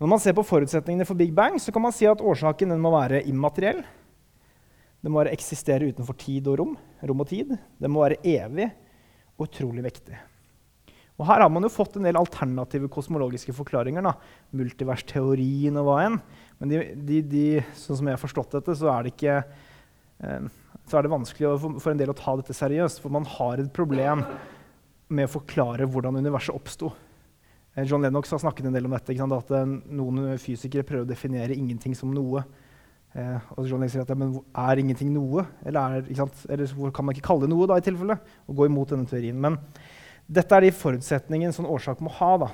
Når 0.00 0.10
man 0.10 0.22
ser 0.22 0.34
på 0.34 0.46
forutsetningene 0.46 1.06
for 1.06 1.14
Big 1.18 1.34
Bang, 1.34 1.58
så 1.60 1.72
kan 1.72 1.82
man 1.84 1.92
si 1.94 2.06
at 2.06 2.22
årsaken 2.22 2.74
må 2.80 2.90
være 2.94 3.22
immateriell. 3.30 3.84
Den 5.04 5.12
må 5.12 5.20
være 5.20 5.34
eksistere 5.36 5.90
utenfor 5.92 6.16
tid 6.18 6.48
og 6.48 6.58
rom. 6.58 6.76
rom 7.04 7.20
og 7.20 7.28
tid. 7.28 7.52
Den 7.78 7.92
må 7.92 8.02
være 8.02 8.22
evig 8.24 8.70
og 9.36 9.46
utrolig 9.46 9.84
vektig. 9.84 10.16
Og 11.14 11.28
Her 11.28 11.44
har 11.44 11.50
man 11.52 11.62
jo 11.62 11.70
fått 11.70 11.94
en 11.98 12.06
del 12.08 12.18
alternative 12.18 12.88
kosmologiske 12.90 13.54
forklaringer. 13.54 14.08
Multiversteorien 14.56 15.78
og 15.78 15.86
hva 15.86 15.98
enn. 16.08 16.18
Men 16.58 16.72
de, 16.72 16.80
de, 17.06 17.20
de, 17.30 17.44
sånn 17.78 18.00
som 18.00 18.10
jeg 18.10 18.16
har 18.16 18.22
forstått 18.22 18.56
dette, 18.58 18.74
så 18.80 18.90
er 18.90 19.06
det, 19.06 19.14
ikke, 19.14 19.36
eh, 20.26 20.48
så 20.90 20.98
er 20.98 21.06
det 21.06 21.14
vanskelig 21.14 21.54
for, 21.62 21.78
for, 21.78 21.92
en 21.92 22.02
del 22.02 22.10
å 22.10 22.18
ta 22.18 22.34
dette 22.40 22.56
seriøst. 22.58 23.02
For 23.04 23.14
man 23.14 23.28
har 23.36 23.62
et 23.62 23.70
problem 23.74 24.26
med 25.14 25.28
å 25.28 25.34
forklare 25.36 25.86
hvordan 25.86 26.18
universet 26.18 26.56
oppsto. 26.56 26.90
Eh, 27.74 27.86
John 27.86 28.02
Lennox 28.02 28.34
har 28.34 28.42
snakket 28.42 28.66
en 28.66 28.74
del 28.74 28.90
om 28.90 28.98
dette. 28.98 29.14
At 29.14 29.54
eh, 29.54 29.74
noen 29.94 30.34
fysikere 30.42 30.86
prøver 30.86 31.06
å 31.06 31.12
definere 31.14 31.54
ingenting 31.54 31.94
som 31.98 32.10
noe. 32.14 32.42
Eh, 33.14 33.50
og 33.54 33.68
John 33.68 33.78
Lennox 33.78 33.94
sier 33.94 34.02
at 34.02 34.10
ja, 34.10 34.18
men 34.18 34.34
er 34.50 34.82
ingenting 34.82 35.14
noe? 35.14 35.46
Eller, 35.62 36.00
er, 36.00 36.30
Eller 36.50 36.94
kan 36.94 37.06
man 37.06 37.14
ikke 37.14 37.28
kalle 37.30 37.46
det 37.46 37.54
noe, 37.54 37.70
da, 37.70 37.78
i 37.78 37.86
tilfelle? 37.86 38.18
Og 38.48 38.58
gå 38.58 38.66
imot 38.66 38.94
denne 38.96 39.06
teorien. 39.06 39.38
Men 39.38 39.62
dette 40.26 40.56
er 40.56 40.64
de 40.64 40.74
forutsetningene 40.74 41.52
en 41.52 41.56
sånn 41.56 41.68
årsak 41.68 42.00
må 42.04 42.12
ha. 42.16 42.30
da. 42.46 42.50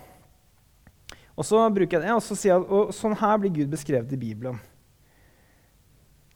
Og 1.39 1.47
så 1.47 1.63
bruker 1.73 1.99
jeg 1.99 2.05
det, 2.07 2.15
og 2.17 2.25
så 2.25 2.37
sier 2.37 2.57
jeg 2.57 2.67
og 2.67 2.91
sånn 2.95 3.17
her 3.17 3.39
blir 3.41 3.55
Gud 3.61 3.71
beskrevet 3.73 4.13
i 4.13 4.21
Bibelen. 4.21 4.59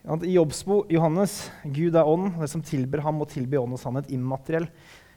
I 0.05 0.35
Jobbsbo 0.35 0.83
Johannes 0.93 1.47
Gud 1.65 1.97
er 1.97 2.09
ånd. 2.09 2.35
Det 2.37 2.51
som 2.53 2.63
tilber 2.65 3.01
ham, 3.05 3.17
må 3.21 3.27
tilby 3.29 3.57
ånd 3.57 3.77
og 3.77 3.81
sannhet 3.81 4.11
immateriell. 4.13 4.69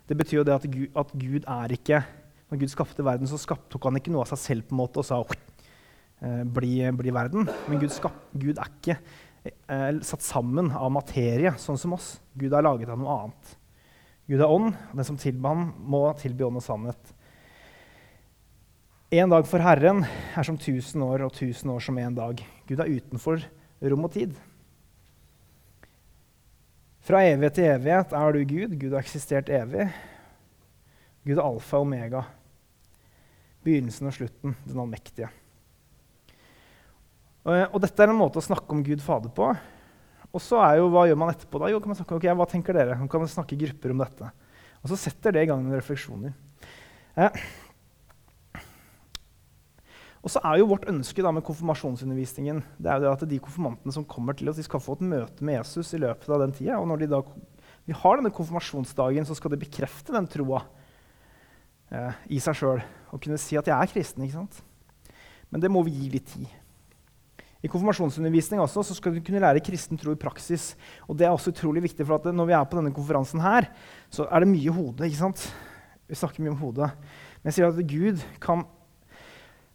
Det 0.08 0.16
betyr 0.16 0.40
jo 0.40 0.46
det 0.48 0.56
at 0.56 0.68
Gud, 0.72 0.88
at 0.96 1.12
Gud, 1.12 1.44
er 1.44 1.74
ikke 1.76 2.02
Når 2.48 2.62
Gud 2.62 2.72
skapte 2.72 3.04
verden, 3.04 3.28
så 3.28 3.36
skapte, 3.36 3.68
tok 3.74 3.90
han 3.90 4.00
ikke 4.00 4.14
noe 4.14 4.24
av 4.24 4.30
seg 4.32 4.40
selv 4.40 4.68
på 4.70 4.72
en 4.72 4.80
måte 4.80 5.02
og 5.02 5.04
sa 5.04 5.18
eh, 5.20 6.44
bli, 6.48 6.78
bli, 6.96 7.12
verden. 7.12 7.50
Men 7.68 7.82
Gud, 7.82 7.92
skap, 7.92 8.16
Gud 8.32 8.56
er 8.56 8.70
ikke 8.72 8.96
eh, 9.44 10.00
satt 10.08 10.24
sammen 10.24 10.72
av 10.72 10.88
materie, 10.96 11.52
sånn 11.60 11.76
som 11.76 11.98
oss. 11.98 12.14
Gud 12.40 12.56
er 12.56 12.64
laget 12.64 12.94
av 12.94 13.02
noe 13.02 13.18
annet. 13.18 13.57
Gud 14.28 14.42
er 14.44 14.52
ånd, 14.52 14.74
og 14.76 15.00
den 15.00 15.08
som 15.08 15.20
tilber 15.20 15.54
ham, 15.54 15.70
må 15.80 16.02
tilby 16.20 16.44
ånd 16.48 16.60
og 16.60 16.66
sannhet. 16.66 17.14
En 19.16 19.32
dag 19.32 19.46
for 19.48 19.64
Herren 19.64 20.04
er 20.04 20.44
som 20.44 20.58
tusen 20.60 21.06
år, 21.06 21.24
og 21.24 21.36
tusen 21.38 21.72
år 21.72 21.80
som 21.86 22.00
en 22.02 22.18
dag. 22.18 22.42
Gud 22.68 22.84
er 22.84 22.92
utenfor 22.92 23.46
rom 23.88 24.04
og 24.04 24.12
tid. 24.12 24.34
Fra 27.08 27.22
evighet 27.24 27.56
til 27.56 27.70
evighet 27.72 28.12
er 28.20 28.36
du 28.36 28.42
Gud. 28.50 28.76
Gud 28.76 28.98
har 28.98 29.06
eksistert 29.06 29.48
evig. 29.48 29.88
Gud 31.24 31.38
er 31.38 31.46
alfa 31.46 31.80
og 31.80 31.88
omega. 31.88 32.26
Begynnelsen 33.64 34.12
og 34.12 34.16
slutten, 34.18 34.58
den 34.68 34.84
allmektige. 34.84 35.32
Og, 37.48 37.80
dette 37.80 38.04
er 38.04 38.12
en 38.12 38.20
måte 38.20 38.42
å 38.42 38.44
snakke 38.44 38.76
om 38.76 38.84
Gud 38.84 39.00
Fader 39.00 39.32
på 39.32 39.54
og 40.36 40.44
så 40.44 40.60
er 40.64 40.82
jo, 40.82 40.90
Hva 40.94 41.06
gjør 41.08 41.20
man 41.20 41.32
etterpå? 41.34 41.62
da? 41.62 41.70
Jo, 41.72 41.80
kan 41.84 41.94
man 41.94 42.00
snakke, 42.00 42.18
ok, 42.18 42.28
Hva 42.40 42.50
tenker 42.50 42.78
dere? 42.78 42.98
Man 43.00 43.10
kan 43.12 43.24
snakke 43.32 43.56
i 43.56 43.62
grupper 43.62 43.94
om 43.94 44.04
dette. 44.04 44.32
Og 44.84 44.92
så 44.92 45.00
setter 45.08 45.34
det 45.34 45.46
i 45.46 45.50
gang 45.50 45.64
noen 45.64 45.80
refleksjoner. 45.80 46.36
Eh. 47.18 47.40
Og 50.22 50.34
så 50.34 50.42
er 50.44 50.60
jo 50.60 50.68
Vårt 50.70 50.88
ønske 50.92 51.24
da 51.24 51.32
med 51.32 51.46
konfirmasjonsundervisningen 51.48 52.60
det 52.78 52.90
er 52.92 53.00
jo 53.00 53.06
det 53.06 53.14
at 53.14 53.30
de 53.32 53.40
konfirmantene 53.42 53.94
som 53.96 54.06
kommer 54.06 54.36
til 54.38 54.50
oss, 54.52 54.60
de 54.60 54.66
skal 54.66 54.84
få 54.84 54.98
et 54.98 55.06
møte 55.08 55.46
med 55.46 55.62
Jesus 55.62 55.94
i 55.96 56.02
løpet 56.04 56.28
av 56.28 56.44
den 56.44 56.56
tida. 56.58 56.82
Og 56.82 56.90
når 56.92 57.04
de 57.04 57.12
da 57.16 57.22
vi 57.88 57.96
har 57.96 58.20
denne 58.20 58.34
konfirmasjonsdagen, 58.36 59.24
så 59.24 59.36
skal 59.38 59.54
de 59.54 59.62
bekrefte 59.62 60.12
den 60.12 60.28
troa 60.28 60.66
eh, 61.88 62.18
i 62.36 62.42
seg 62.44 62.58
sjøl 62.60 62.82
og 63.16 63.22
kunne 63.24 63.40
si 63.40 63.56
at 63.56 63.68
'jeg 63.68 63.80
er 63.80 63.88
kristen'. 63.88 64.24
ikke 64.24 64.40
sant? 64.44 64.62
Men 65.50 65.62
det 65.62 65.72
må 65.72 65.84
vi 65.88 65.96
gi 65.96 66.10
litt 66.12 66.28
tid. 66.28 66.48
I 67.66 67.70
konfirmasjonsundervisning 67.72 68.62
også, 68.62 68.84
så 68.86 68.96
skal 68.98 69.16
du 69.16 69.22
kunne 69.26 69.42
lære 69.42 69.64
kristen 69.66 69.98
tro 69.98 70.14
i 70.14 70.20
praksis. 70.20 70.76
Og 71.10 71.18
det 71.18 71.26
er 71.26 71.34
også 71.34 71.54
utrolig 71.54 71.82
viktig, 71.88 72.06
for 72.06 72.32
når 72.32 72.50
vi 72.50 72.56
er 72.58 72.68
på 72.70 72.78
denne 72.78 72.94
konferansen 72.94 73.42
her, 73.42 73.72
så 74.14 74.28
er 74.30 74.44
det 74.44 74.52
mye 74.52 74.74
hode. 74.74 75.08
ikke 75.08 75.24
sant? 75.24 75.48
Vi 76.08 76.16
snakker 76.16 76.44
mye 76.44 76.54
om 76.54 76.62
hodet. 76.62 76.92
Men 77.42 77.50
jeg 77.50 77.58
sier 77.58 77.72
at 77.72 77.90
Gud 77.90 78.22
kan 78.44 78.64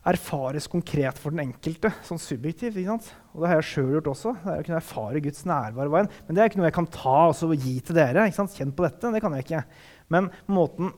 erfares 0.03 0.67
konkret 0.67 1.19
for 1.21 1.35
den 1.35 1.45
enkelte, 1.45 1.93
sånn 2.07 2.21
subjektivt. 2.23 2.75
ikke 2.75 2.95
sant? 2.95 3.13
Og 3.35 3.43
det 3.43 3.51
har 3.51 3.61
jeg 3.61 3.69
sjøl 3.71 3.93
gjort 3.97 4.11
også. 4.15 4.35
Det 4.41 4.51
er 4.51 4.65
å 4.65 4.67
kunne 4.67 4.81
erfare 4.81 5.23
Guds 5.23 5.45
nærvær. 5.47 5.93
veien. 5.93 6.11
Men 6.27 6.35
det 6.35 6.43
er 6.43 6.51
ikke 6.51 6.63
noe 6.63 6.71
jeg 6.71 6.79
kan 6.79 6.91
ta 6.91 7.19
og 7.31 7.55
gi 7.55 7.77
til 7.81 7.99
dere. 7.99 8.27
ikke 8.27 8.41
sant? 8.41 8.57
Kjenn 8.57 8.75
på 8.75 8.87
dette. 8.87 9.13
Det 9.15 9.23
kan 9.23 9.35
jeg 9.37 9.47
ikke. 9.47 9.65
Men 10.11 10.31
måten, 10.47 10.91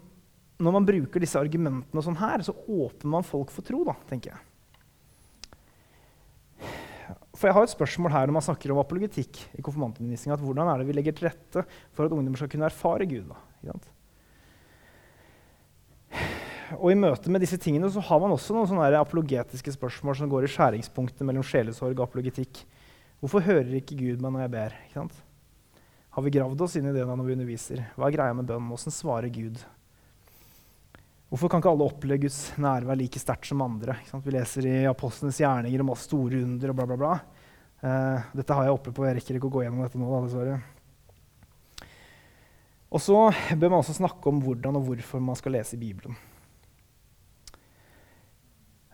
når 0.60 0.72
man 0.72 0.88
bruker 0.88 1.20
disse 1.20 1.40
argumentene 1.40 2.04
sånn 2.04 2.20
her, 2.20 2.44
så 2.44 2.54
åpner 2.54 3.10
man 3.18 3.26
folk 3.26 3.52
for 3.52 3.66
tro, 3.66 3.84
da, 3.84 3.96
tenker 4.08 4.32
jeg. 4.32 4.40
For 7.44 7.50
jeg 7.50 7.58
har 7.58 7.66
et 7.66 7.72
spørsmål 7.74 8.12
her 8.14 8.24
når 8.24 8.38
man 8.38 8.44
snakker 8.46 8.72
om 8.72 8.78
apologetikk 8.80 9.36
i 9.52 9.60
konfirmantundervisninga. 9.60 10.38
Hvordan 10.40 10.70
er 10.72 10.78
det 10.80 10.86
vi 10.88 10.94
legger 10.96 11.12
til 11.12 11.26
rette 11.28 11.64
for 11.92 12.06
at 12.06 12.14
ungdommer 12.16 12.40
skal 12.40 12.48
kunne 12.54 12.70
erfare 12.70 13.04
Gud? 13.04 13.26
da? 13.28 13.74
Og 16.78 16.86
I 16.88 16.96
møte 16.96 17.28
med 17.28 17.44
disse 17.44 17.58
tingene 17.60 17.90
så 17.92 18.00
har 18.00 18.22
man 18.22 18.32
også 18.32 18.56
noen 18.56 18.70
sånne 18.70 18.88
apologetiske 18.96 19.74
spørsmål 19.76 20.16
som 20.22 20.32
går 20.32 20.48
i 20.48 20.50
skjæringspunktet 20.54 21.20
mellom 21.28 21.44
sjelesorg 21.44 21.92
og 21.98 22.06
apologetikk. 22.06 22.62
Hvorfor 23.20 23.44
hører 23.44 23.76
ikke 23.76 24.00
Gud 24.00 24.24
meg 24.24 24.32
når 24.32 24.46
jeg 24.46 24.54
ber? 24.56 24.80
Har 26.16 26.24
vi 26.24 26.32
gravd 26.38 26.64
oss 26.64 26.78
inn 26.80 26.88
i 26.88 26.96
det 26.96 27.04
når 27.04 27.28
vi 27.28 27.36
underviser? 27.36 27.84
Hva 27.92 28.08
er 28.08 28.16
greia 28.16 28.40
med 28.40 28.48
bønn? 28.48 28.72
Åssen 28.72 28.96
svarer 29.04 29.28
Gud? 29.28 29.60
Hvorfor 31.28 31.52
kan 31.52 31.60
ikke 31.60 31.76
alle 31.76 31.92
oppleve 31.92 32.24
Guds 32.24 32.54
nærvær 32.56 32.96
like 32.96 33.20
sterkt 33.20 33.52
som 33.52 33.60
andre? 33.68 34.00
Vi 34.24 34.32
leser 34.32 34.64
i 34.70 34.76
apostlenes 34.88 35.44
gjerninger 35.44 35.84
om 35.84 35.92
store 35.98 36.40
under 36.40 36.72
og 36.72 36.80
bla, 36.80 36.88
bla, 36.88 37.00
bla. 37.04 37.14
Uh, 37.84 38.22
dette 38.32 38.56
har 38.56 38.64
jeg 38.64 38.76
oppe 38.78 38.94
på, 38.96 39.04
jeg 39.04 39.18
rekker 39.18 39.36
ikke 39.36 39.50
å 39.50 39.54
gå 39.58 39.64
gjennom 39.66 39.82
dette 39.84 40.00
nå. 40.00 40.08
dessverre. 40.24 40.54
Og 42.94 43.02
så 43.02 43.18
bør 43.58 43.74
man 43.74 43.82
også 43.82 43.98
snakke 43.98 44.30
om 44.30 44.38
hvordan 44.40 44.78
og 44.78 44.86
hvorfor 44.88 45.20
man 45.20 45.36
skal 45.36 45.56
lese 45.56 45.76
Bibelen. 45.76 46.16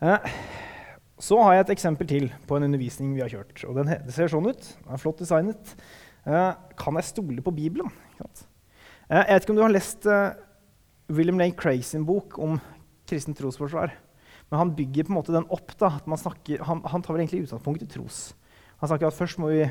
Eh, 0.01 0.31
så 1.21 1.37
har 1.45 1.55
jeg 1.55 1.67
et 1.67 1.73
eksempel 1.75 2.09
til 2.09 2.31
på 2.49 2.57
en 2.57 2.65
undervisning 2.65 3.13
vi 3.13 3.21
har 3.21 3.29
kjørt. 3.29 3.61
og 3.69 3.77
den, 3.77 3.93
Det 4.07 4.15
ser 4.17 4.33
sånn 4.33 4.49
ut. 4.49 4.71
Den 4.87 4.97
er 4.97 5.03
flott 5.03 5.21
designet. 5.21 5.75
Eh, 6.25 6.55
kan 6.81 6.97
jeg 6.97 7.11
stole 7.11 7.45
på 7.45 7.53
Bibelen? 7.53 7.93
Jeg 9.11 9.27
vet 9.29 9.45
ikke 9.45 9.53
om 9.53 9.59
du 9.59 9.67
har 9.67 9.75
lest 9.75 10.07
William 11.11 11.39
Lane 11.39 11.57
Craig 11.59 11.85
sin 11.85 12.07
bok 12.07 12.39
om 12.39 12.59
kristent 13.11 13.39
trosforsvar. 13.39 13.93
Men 14.51 14.59
han 14.59 14.75
bygger 14.75 15.07
på 15.07 15.13
en 15.13 15.19
måte 15.19 15.35
den 15.35 15.49
opp. 15.51 15.77
da, 15.79 15.99
snakker, 16.01 16.63
han, 16.65 16.83
han, 16.87 17.03
tar 17.03 17.15
vel 17.15 17.25
egentlig 17.25 17.45
utgangspunkt 17.47 17.83
i 17.85 17.91
tros. 17.91 18.31
Han 18.81 18.89
snakker 18.89 19.11
at 19.11 19.17
først 19.17 19.41
må 19.41 19.51
vi 19.53 19.65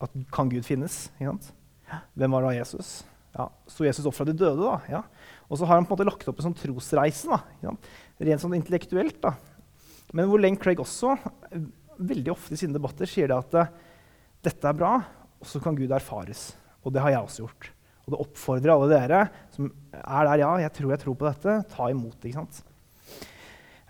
at 0.00 0.14
Kan 0.32 0.48
Gud 0.48 0.64
finnes? 0.64 1.10
Hvem 2.16 2.32
var 2.32 2.46
da 2.46 2.54
Jesus? 2.56 3.02
Ja, 3.36 3.50
Sto 3.68 3.84
Jesus 3.84 4.06
opp 4.08 4.16
fra 4.16 4.24
de 4.26 4.34
døde? 4.34 4.62
da? 4.62 4.78
Ja. 4.88 5.02
Og 5.50 5.58
så 5.60 5.66
har 5.68 5.76
han 5.76 5.86
på 5.86 5.92
en 5.92 5.98
måte 5.98 6.08
lagt 6.08 6.28
opp 6.30 6.40
en 6.40 6.48
sånn 6.48 6.56
trosreise. 6.56 7.28
da, 7.28 7.74
Rent 8.20 8.42
sånn 8.42 8.56
intellektuelt. 8.56 9.20
da. 9.22 9.34
Men 10.16 10.30
hvor 10.30 10.40
Lane 10.40 10.58
Craig 10.58 10.80
også 10.80 11.14
veldig 12.00 12.32
ofte 12.32 12.56
i 12.56 12.60
sine 12.62 12.74
debatter 12.74 13.08
sier 13.10 13.28
det 13.28 13.36
at 13.36 13.58
uh, 13.60 13.68
dette 14.42 14.66
er 14.66 14.78
bra, 14.78 14.94
og 15.40 15.46
så 15.46 15.60
kan 15.62 15.76
Gud 15.76 15.92
erfares. 15.92 16.54
Og 16.80 16.94
det 16.94 17.02
har 17.04 17.12
jeg 17.12 17.26
også 17.26 17.44
gjort. 17.44 17.70
Og 18.06 18.14
det 18.14 18.20
oppfordrer 18.24 18.72
alle 18.72 18.88
dere 18.90 19.20
som 19.52 19.68
er 19.92 20.30
der, 20.30 20.42
ja, 20.42 20.50
jeg 20.64 20.72
tror 20.78 20.94
jeg 20.94 21.02
tror 21.04 21.18
på 21.20 21.28
dette, 21.28 21.56
ta 21.74 21.90
imot 21.92 22.16
det. 22.16 22.32
ikke 22.32 22.40
sant? 22.40 22.62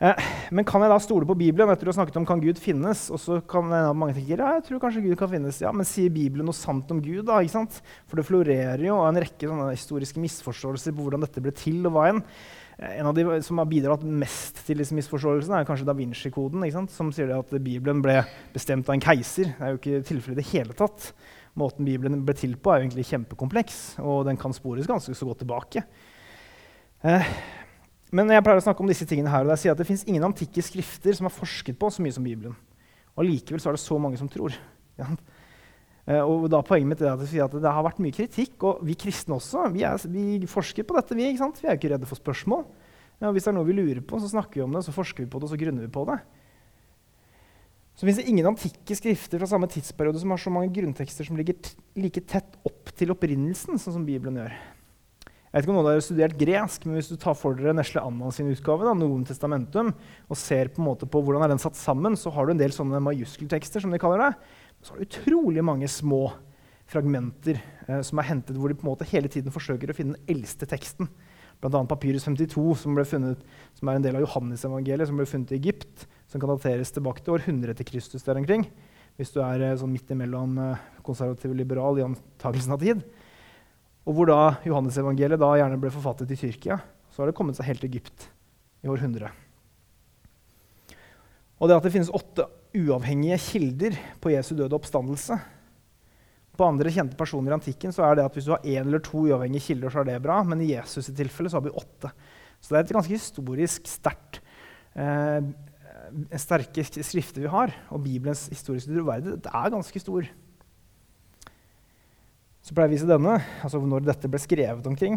Eh, 0.01 0.29
men 0.57 0.65
kan 0.65 0.81
jeg 0.81 0.89
da 0.89 0.97
stole 1.05 1.27
på 1.29 1.37
Bibelen 1.37 1.69
etter 1.69 1.89
å 1.89 1.93
ha 1.93 1.99
snakket 1.99 2.17
om 2.17 2.27
kan 2.29 2.41
Gud 2.41 2.61
finnes? 2.61 3.03
Og 3.13 3.21
så 3.21 3.37
kan 3.45 3.69
mange 3.69 4.15
tenke 4.17 4.33
ja, 4.33 4.55
jeg 4.57 4.65
tror 4.71 4.81
kanskje 4.81 5.05
Gud 5.05 5.19
kan 5.21 5.29
finnes. 5.33 5.61
Ja, 5.61 5.75
Men 5.77 5.89
sier 5.89 6.13
Bibelen 6.13 6.49
noe 6.49 6.57
sant 6.57 6.89
om 6.95 7.03
Gud? 7.05 7.27
da, 7.29 7.43
ikke 7.45 7.59
sant? 7.59 7.83
For 8.09 8.17
det 8.17 8.25
florerer 8.29 8.87
jo 8.87 8.97
en 9.05 9.21
rekke 9.21 9.51
historiske 9.75 10.23
misforståelser 10.23 10.97
på 10.97 11.05
hvordan 11.05 11.27
dette 11.27 11.45
ble 11.45 11.53
til. 11.53 11.85
og 11.85 11.99
hva 11.99 12.09
En 12.15 12.25
En 12.81 13.11
av 13.11 13.15
de 13.15 13.43
som 13.45 13.59
har 13.61 13.69
bidratt 13.69 14.01
mest 14.09 14.63
til 14.65 14.81
disse 14.81 14.97
misforståelsene, 14.97 15.59
er 15.61 15.67
kanskje 15.69 15.85
Da 15.85 15.93
Vinci-koden, 15.93 16.65
ikke 16.65 16.79
sant? 16.79 16.91
som 16.91 17.13
sier 17.13 17.35
at 17.37 17.51
Bibelen 17.61 18.01
ble 18.01 18.23
bestemt 18.55 18.89
av 18.89 18.95
en 18.95 19.05
keiser. 19.05 19.53
Det 19.53 19.61
er 19.61 19.75
jo 19.75 19.81
ikke 19.83 20.07
tilfellet 20.09 20.39
i 20.39 20.41
det 20.41 20.49
hele 20.55 20.73
tatt. 20.73 21.13
Måten 21.61 21.85
Bibelen 21.85 22.25
ble 22.25 22.33
til 22.33 22.57
på, 22.57 22.73
er 22.73 22.81
jo 22.81 22.89
egentlig 22.89 23.05
kjempekompleks, 23.11 24.01
og 24.01 24.25
den 24.25 24.41
kan 24.41 24.55
spores 24.57 24.89
ganske 24.89 25.13
så 25.13 25.29
godt 25.29 25.43
tilbake. 25.43 25.85
Eh, 27.05 27.29
men 28.11 28.33
jeg 28.35 28.43
pleier 28.43 28.59
å 28.59 28.65
snakke 28.65 28.83
om 28.83 28.91
disse 28.91 29.07
tingene 29.07 29.31
her, 29.31 29.47
og 29.47 29.55
jeg 29.55 29.63
sier 29.65 29.77
at 29.77 29.81
det 29.81 29.87
fins 29.87 30.03
ingen 30.09 30.25
antikke 30.27 30.63
skrifter 30.67 31.15
som 31.15 31.29
har 31.29 31.35
forsket 31.35 31.79
på 31.79 31.91
så 31.95 32.03
mye 32.03 32.15
som 32.17 32.27
Bibelen. 32.27 32.57
Og 33.15 33.27
likevel 33.27 33.63
er 33.63 33.77
det 33.77 33.83
så 33.83 33.99
mange 34.03 34.21
som 34.21 34.31
tror. 34.31 34.57
Ja. 35.01 35.07
Eh, 36.11 36.21
og 36.21 36.43
da 36.53 36.59
Poenget 36.67 36.91
mitt 36.91 37.01
er 37.01 37.15
at, 37.15 37.23
at 37.25 37.55
det 37.57 37.71
har 37.73 37.85
vært 37.87 38.01
mye 38.05 38.13
kritikk, 38.13 38.59
og 38.69 38.83
vi 38.85 38.97
kristne 39.01 39.39
også. 39.39 39.63
Vi, 39.73 39.85
er, 39.87 40.03
vi 40.13 40.49
forsker 40.51 40.85
på 40.85 40.97
dette. 40.97 41.17
Vi, 41.17 41.29
vi 41.39 41.69
er 41.71 41.79
ikke 41.79 41.93
redde 41.95 42.09
for 42.11 42.21
spørsmål. 42.21 42.67
Ja, 43.21 43.31
hvis 43.33 43.47
det 43.47 43.53
er 43.53 43.57
noe 43.57 43.69
vi 43.69 43.77
lurer 43.79 44.03
på, 44.05 44.21
så 44.21 44.29
snakker 44.29 44.61
vi 44.61 44.65
om 44.67 44.77
det, 44.77 44.83
så 44.85 44.93
forsker 44.93 45.25
vi 45.25 45.31
på 45.33 45.41
det, 45.41 45.49
så 45.49 45.59
grunner 45.61 45.87
vi 45.87 45.93
på 45.93 46.05
det. 46.11 46.19
Så 48.01 48.09
fins 48.09 48.21
det 48.21 48.27
ingen 48.33 48.49
antikke 48.49 48.97
skrifter 48.97 49.43
fra 49.43 49.49
samme 49.51 49.69
tidsperiode 49.73 50.21
som 50.21 50.33
har 50.33 50.41
så 50.41 50.53
mange 50.53 50.73
grunntekster 50.73 51.27
som 51.29 51.37
ligger 51.37 51.57
like 52.01 52.23
tett 52.29 52.61
opp 52.65 52.93
til 52.97 53.13
opprinnelsen, 53.13 53.81
sånn 53.81 53.97
som 53.99 54.07
Bibelen 54.09 54.41
gjør. 54.41 54.55
Jeg 55.51 55.59
vet 55.59 55.67
ikke 55.67 55.73
om 55.75 55.79
noen 55.81 55.89
har 55.91 56.03
studert 56.07 56.39
gresk, 56.39 56.85
men 56.87 57.01
hvis 57.01 57.09
du 57.11 57.17
tar 57.19 57.35
for 57.35 57.59
dere 57.59 57.75
Nesle 57.75 58.03
Anna 58.07 58.29
sin 58.31 58.51
utgave, 58.53 58.87
da, 58.87 58.95
Noen 58.95 59.25
testamentum, 59.27 59.91
og 60.31 60.39
ser 60.39 60.71
på, 60.71 60.79
en 60.79 60.87
måte 60.93 61.09
på 61.11 61.23
hvordan 61.27 61.43
er 61.43 61.51
den 61.51 61.63
satt 61.63 61.79
sammen, 61.79 62.15
så 62.15 62.31
har 62.37 62.47
du 62.47 62.55
en 62.55 62.61
del 62.61 62.75
sånne 62.75 63.03
majuskeltekster, 63.03 63.83
som 63.83 63.91
de 63.91 63.99
kaller 63.99 64.23
det 64.23 64.31
så 64.83 64.95
har 64.95 65.01
du 65.01 65.09
utrolig 65.09 65.65
mange 65.65 65.89
små 65.93 66.31
fragmenter 66.91 67.59
eh, 67.87 68.01
som 68.07 68.21
er 68.21 68.29
hentet 68.31 68.57
hvor 68.59 68.73
de 68.73 68.79
på 68.79 68.87
en 68.87 68.93
måte 68.93 69.09
hele 69.13 69.31
tiden 69.31 69.53
forsøker 69.55 69.93
å 69.93 69.97
finne 69.97 70.17
den 70.17 70.37
eldste 70.37 70.69
teksten. 70.69 71.11
Bl.a. 71.61 71.83
Papyrus 71.85 72.25
52, 72.25 72.65
som, 72.81 72.97
ble 72.97 73.05
funnet, 73.05 73.43
som 73.77 73.91
er 73.91 73.99
en 73.99 74.07
del 74.07 74.17
av 74.17 74.25
Johannes-evangeliet, 74.25 75.11
som 75.11 75.21
ble 75.21 75.29
funnet 75.29 75.53
i 75.53 75.59
Egypt, 75.59 76.07
som 76.31 76.41
kan 76.41 76.55
dateres 76.55 76.93
tilbake 76.97 77.21
til 77.25 77.37
år 77.37 77.45
100 77.45 77.75
etter 77.75 77.89
Kristus 77.89 78.25
der 78.25 78.41
omkring. 78.41 78.65
Hvis 79.21 79.35
du 79.35 79.43
er 79.45 79.67
eh, 79.67 79.77
sånn 79.79 79.93
midt 79.93 80.11
imellom 80.15 80.57
eh, 80.65 80.87
konservativ 81.05 81.53
og 81.53 81.61
liberal 81.61 82.01
i 82.01 82.07
antakelsen 82.07 82.77
av 82.77 82.81
tid. 82.81 83.05
Og 84.09 84.17
hvor 84.17 84.31
da 84.31 84.41
Johannes-evangeliet 84.65 85.41
da 85.41 85.53
gjerne 85.59 85.79
ble 85.81 85.93
forfattet 85.93 86.33
i 86.33 86.39
Tyrkia. 86.41 86.79
Så 87.11 87.23
har 87.23 87.31
det 87.31 87.37
kommet 87.37 87.59
seg 87.59 87.69
helt 87.69 87.83
til 87.85 87.91
Egypt 87.91 88.27
i 88.85 88.91
århundret. 88.91 89.33
Og 91.61 91.69
det 91.69 91.77
at 91.77 91.85
det 91.85 91.93
finnes 91.93 92.13
åtte 92.17 92.47
uavhengige 92.77 93.37
kilder 93.43 93.97
på 94.23 94.33
Jesu 94.33 94.55
døde 94.55 94.77
oppstandelse 94.77 95.35
På 96.57 96.69
andre 96.69 96.93
kjente 96.95 97.19
personer 97.19 97.51
i 97.51 97.57
antikken 97.57 97.93
så 97.93 98.05
er 98.07 98.17
det 98.17 98.25
at 98.29 98.37
hvis 98.37 98.47
du 98.47 98.53
har 98.55 98.65
én 98.65 98.85
eller 98.87 99.03
to 99.05 99.25
uavhengige 99.27 99.71
kilder, 99.71 99.93
så 99.93 100.03
er 100.03 100.11
det 100.11 100.23
bra, 100.25 100.43
men 100.45 100.61
i 100.61 100.71
Jesus' 100.75 101.11
i 101.11 101.17
tilfelle 101.17 101.51
så 101.51 101.59
har 101.59 101.67
vi 101.67 101.73
åtte. 101.73 102.13
Så 102.61 102.73
det 102.73 102.79
er 102.79 102.85
et 102.85 102.95
ganske 102.99 103.17
historisk 103.17 103.89
sterkt 103.89 104.41
eh, 104.93 105.41
sterke 106.37 106.85
skrifter 106.85 107.45
vi 107.45 107.51
har. 107.51 107.73
Og 107.91 108.03
Bibelens 108.05 108.49
historiske 108.53 108.93
troverdighet 108.93 109.49
er 109.49 109.73
ganske 109.73 110.03
stor. 110.03 110.29
Så 112.71 112.75
pleier 112.79 112.87
jeg 112.87 112.93
å 112.93 112.99
vise 113.01 113.07
denne, 113.11 113.33
altså 113.67 113.81
når 113.83 114.05
dette 114.07 114.29
ble 114.31 114.39
skrevet 114.39 114.85
omkring. 114.87 115.17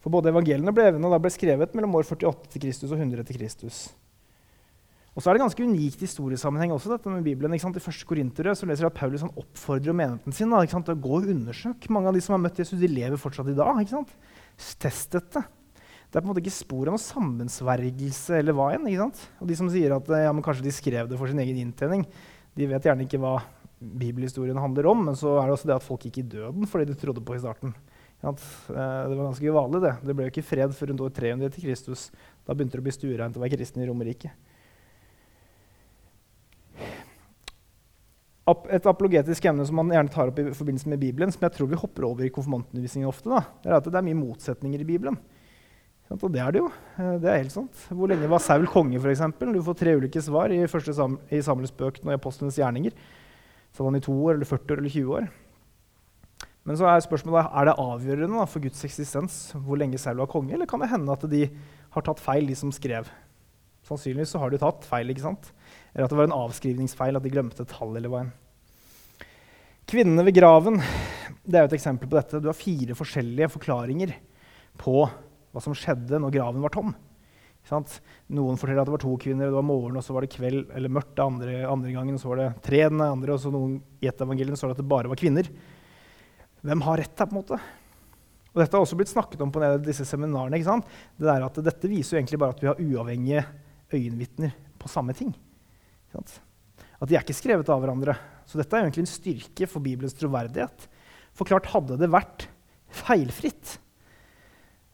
For 0.00 0.08
både 0.14 0.30
evangeliene 0.32 0.72
og 0.72 0.78
brevene 0.78 1.18
ble 1.20 1.32
skrevet 1.34 1.74
mellom 1.76 1.98
år 1.98 2.06
48 2.08 2.48
til 2.54 2.62
Kristus 2.64 2.94
og 2.94 2.96
100 2.96 3.26
til 3.28 3.36
Kristus. 3.36 3.82
Og 5.12 5.20
så 5.20 5.28
er 5.28 5.36
det 5.36 5.44
ganske 5.44 5.68
unikt 5.68 6.00
historiesammenheng 6.00 6.72
også, 6.72 6.94
dette 6.94 7.12
med 7.12 7.28
Bibelen. 7.28 7.52
Ikke 7.52 7.66
sant? 7.66 7.76
I 7.76 7.84
første 7.84 8.08
Korintere 8.08 8.56
så 8.56 8.64
leser 8.64 8.86
jeg 8.86 8.94
at 8.94 8.98
Paulus 9.02 9.26
han 9.26 9.36
oppfordrer 9.36 10.00
menigheten 10.00 10.32
sin 10.32 10.56
da, 10.56 10.64
til 10.64 10.96
å 10.96 11.00
gå 11.04 11.14
og 11.20 11.30
undersøke. 11.36 11.92
Mange 11.92 12.08
av 12.08 12.16
de 12.16 12.24
som 12.24 12.38
har 12.38 12.44
møtt 12.46 12.64
Jesus, 12.64 12.80
de 12.80 12.88
lever 12.88 13.20
fortsatt 13.20 13.52
i 13.52 13.60
dag. 13.60 13.84
ikke 13.84 13.98
sant? 13.98 14.18
Test 14.80 15.12
dette. 15.12 15.44
Det 16.08 16.16
er 16.16 16.22
på 16.22 16.24
en 16.24 16.32
måte 16.32 16.40
ikke 16.40 16.56
spor 16.56 16.88
av 16.88 16.96
noe 16.96 17.04
sammensvergelse 17.04 18.40
eller 18.40 18.56
hva 18.56 18.72
enn. 18.72 18.88
ikke 18.88 19.04
sant? 19.04 19.26
Og 19.44 19.52
de 19.52 19.60
som 19.60 19.68
sier 19.76 19.92
at 19.92 20.16
ja, 20.24 20.32
men 20.32 20.48
kanskje 20.48 20.64
de 20.64 20.72
skrev 20.72 21.12
det 21.12 21.20
for 21.20 21.28
sin 21.28 21.44
egen 21.44 21.66
inntjening, 21.68 22.08
de 22.56 22.72
vet 22.72 22.88
gjerne 22.88 23.04
ikke 23.04 23.20
hva 23.20 23.42
bibelhistorien 23.82 24.58
handler 24.60 24.88
om. 24.92 25.02
Men 25.08 25.18
så 25.18 25.36
er 25.40 25.48
det 25.48 25.56
også 25.56 25.70
det 25.70 25.78
at 25.78 25.86
folk 25.86 26.06
gikk 26.06 26.22
i 26.22 26.28
døden 26.36 26.68
fordi 26.70 26.90
de 26.90 26.98
trodde 26.98 27.24
på 27.24 27.36
i 27.36 27.42
starten. 27.42 27.74
Eh, 28.22 28.32
det 28.70 29.16
var 29.16 29.24
ganske 29.26 29.50
uvanlig, 29.50 29.82
det. 29.82 29.96
Det 30.06 30.14
ble 30.14 30.28
jo 30.28 30.32
ikke 30.32 30.46
fred 30.46 30.74
før 30.76 30.92
rundt 30.92 31.04
år 31.08 31.12
300 31.18 31.50
etter 31.50 31.64
Kristus. 31.64 32.08
Da 32.46 32.54
begynte 32.54 32.78
det 32.78 32.84
å 32.84 32.86
bli 32.86 32.94
stuereint 32.94 33.38
å 33.38 33.42
være 33.42 33.56
kristen 33.56 33.82
i 33.82 33.88
Romerriket. 33.90 34.48
Et 38.74 38.86
apologetisk 38.90 39.44
emne 39.46 39.64
som 39.64 39.76
man 39.78 39.92
gjerne 39.94 40.10
tar 40.10 40.30
opp 40.32 40.40
i 40.42 40.48
forbindelse 40.50 40.90
med 40.90 40.98
Bibelen, 40.98 41.30
som 41.30 41.44
jeg 41.46 41.54
tror 41.54 41.68
vi 41.70 41.78
hopper 41.78 42.08
over 42.08 42.26
i 42.26 42.32
konfirmantundervisningen 42.34 43.08
ofte, 43.08 43.30
da, 43.30 43.44
er 43.62 43.76
at 43.76 43.86
det 43.86 43.94
er 44.00 44.06
mye 44.08 44.18
motsetninger 44.18 44.82
i 44.82 44.88
Bibelen. 44.88 45.18
Og 46.12 46.26
det 46.28 46.42
er 46.42 46.52
det 46.52 46.60
jo. 46.60 46.68
Eh, 46.98 47.14
det 47.22 47.30
er 47.30 47.40
helt 47.40 47.54
sant. 47.54 47.84
Hvor 47.88 48.10
lenge 48.10 48.28
var 48.28 48.42
Saul 48.42 48.66
konge, 48.68 49.00
f.eks.? 49.00 49.22
Du 49.40 49.62
får 49.64 49.78
tre 49.78 49.96
ulike 49.96 50.22
svar 50.22 50.52
i, 50.52 50.60
første 50.68 50.94
sam 50.96 51.16
i 51.32 51.40
Samuels 51.44 51.72
bøk 51.74 52.02
og 52.04 52.12
apostlenes 52.12 52.58
gjerninger. 52.60 52.92
Var 53.76 53.88
han 53.88 53.98
i 53.98 54.04
to 54.04 54.12
år, 54.12 54.36
eller 54.36 54.48
40 54.48 54.74
år 54.74 54.82
eller 54.82 54.92
20 54.92 55.14
år. 55.16 55.28
Men 56.68 56.78
så 56.78 56.86
er 56.86 57.02
spørsmålet 57.02 57.48
er 57.48 57.66
det 57.66 57.78
avgjørende 57.82 58.38
da, 58.38 58.46
for 58.46 58.62
Guds 58.62 58.84
eksistens 58.86 59.38
hvor 59.56 59.80
lenge 59.80 59.98
Saul 59.98 60.20
var 60.22 60.30
konge, 60.30 60.52
eller 60.54 60.68
kan 60.70 60.82
det 60.82 60.92
hende 60.92 61.14
at 61.14 61.24
de 61.30 61.46
har 61.92 62.06
tatt 62.06 62.22
feil, 62.22 62.46
de 62.46 62.58
som 62.58 62.70
skrev? 62.74 63.08
Sannsynligvis 63.88 64.30
så 64.36 64.38
har 64.38 64.52
de 64.52 64.60
tatt 64.62 64.86
feil. 64.86 65.10
ikke 65.10 65.24
sant? 65.24 65.50
Eller 65.92 66.06
at 66.06 66.12
det 66.12 66.20
var 66.20 66.28
en 66.28 66.36
avskrivningsfeil, 66.36 67.18
at 67.18 67.24
de 67.24 67.32
glemte 67.32 67.66
tall. 67.66 67.96
eller 67.96 68.12
hva 68.12 68.22
enn. 68.22 68.32
Kvinnene 69.90 70.22
ved 70.24 70.36
graven 70.36 70.78
det 71.42 71.58
er 71.58 71.64
jo 71.64 71.72
et 71.72 71.78
eksempel 71.80 72.06
på 72.06 72.18
dette. 72.20 72.38
Du 72.38 72.46
har 72.46 72.56
fire 72.56 72.94
forskjellige 72.94 73.50
forklaringer 73.56 74.14
på 74.78 75.02
hva 75.02 75.62
som 75.62 75.74
skjedde 75.76 76.20
når 76.22 76.36
graven 76.36 76.62
var 76.62 76.72
tom. 76.74 76.92
Noen 77.70 78.58
forteller 78.58 78.82
at 78.82 78.88
det 78.88 78.94
var 78.96 79.02
to 79.04 79.12
kvinner, 79.22 79.48
det 79.48 79.54
var 79.54 79.64
morgen, 79.64 79.96
og 79.96 80.04
så 80.04 80.16
var 80.16 80.24
det 80.24 80.32
kveld, 80.34 80.64
eller 80.74 80.92
mørkt 80.92 81.14
den 81.16 81.28
andre, 81.28 81.60
andre 81.70 81.92
gangen, 81.94 82.16
og 82.18 82.20
så 82.20 82.32
var 82.32 82.40
det 82.40 82.48
tre 82.66 82.82
den 82.88 83.04
andre, 83.04 83.36
og 83.36 83.40
så 83.40 83.52
noen 83.54 83.78
i 84.02 84.08
et 84.10 84.24
evangelium 84.24 84.58
står 84.58 84.72
det 84.72 84.76
at 84.76 84.82
det 84.82 84.90
bare 84.90 85.12
var 85.12 85.20
kvinner. 85.20 85.48
Hvem 86.62 86.84
har 86.86 87.00
rett 87.00 87.22
her? 87.22 87.30
på 87.30 87.36
en 87.36 87.40
måte? 87.40 87.60
Og 88.52 88.60
Dette 88.60 88.76
har 88.76 88.84
også 88.84 88.98
blitt 88.98 89.12
snakket 89.12 89.40
om 89.40 89.52
på 89.54 89.62
disse 89.82 90.04
seminarene. 90.04 90.58
ikke 90.58 90.68
sant? 90.68 90.88
Det 91.16 91.24
der 91.24 91.46
at 91.46 91.60
Dette 91.64 91.88
viser 91.88 92.16
jo 92.16 92.20
egentlig 92.20 92.40
bare 92.42 92.52
at 92.52 92.60
vi 92.60 92.68
har 92.68 92.82
uavhengige 92.82 93.44
øyenvitner 93.92 94.52
på 94.78 94.90
samme 94.92 95.14
ting. 95.16 95.32
At 96.12 97.08
de 97.08 97.16
er 97.16 97.24
ikke 97.24 97.36
skrevet 97.36 97.70
av 97.72 97.80
hverandre. 97.80 98.14
Så 98.44 98.60
dette 98.60 98.76
er 98.76 98.84
egentlig 98.84 99.06
en 99.06 99.14
styrke 99.14 99.68
for 99.70 99.84
Bibelens 99.84 100.16
troverdighet. 100.18 100.84
For 101.32 101.48
klart, 101.48 101.70
hadde 101.72 101.96
det 102.00 102.10
vært 102.12 102.46
feilfritt, 102.92 103.78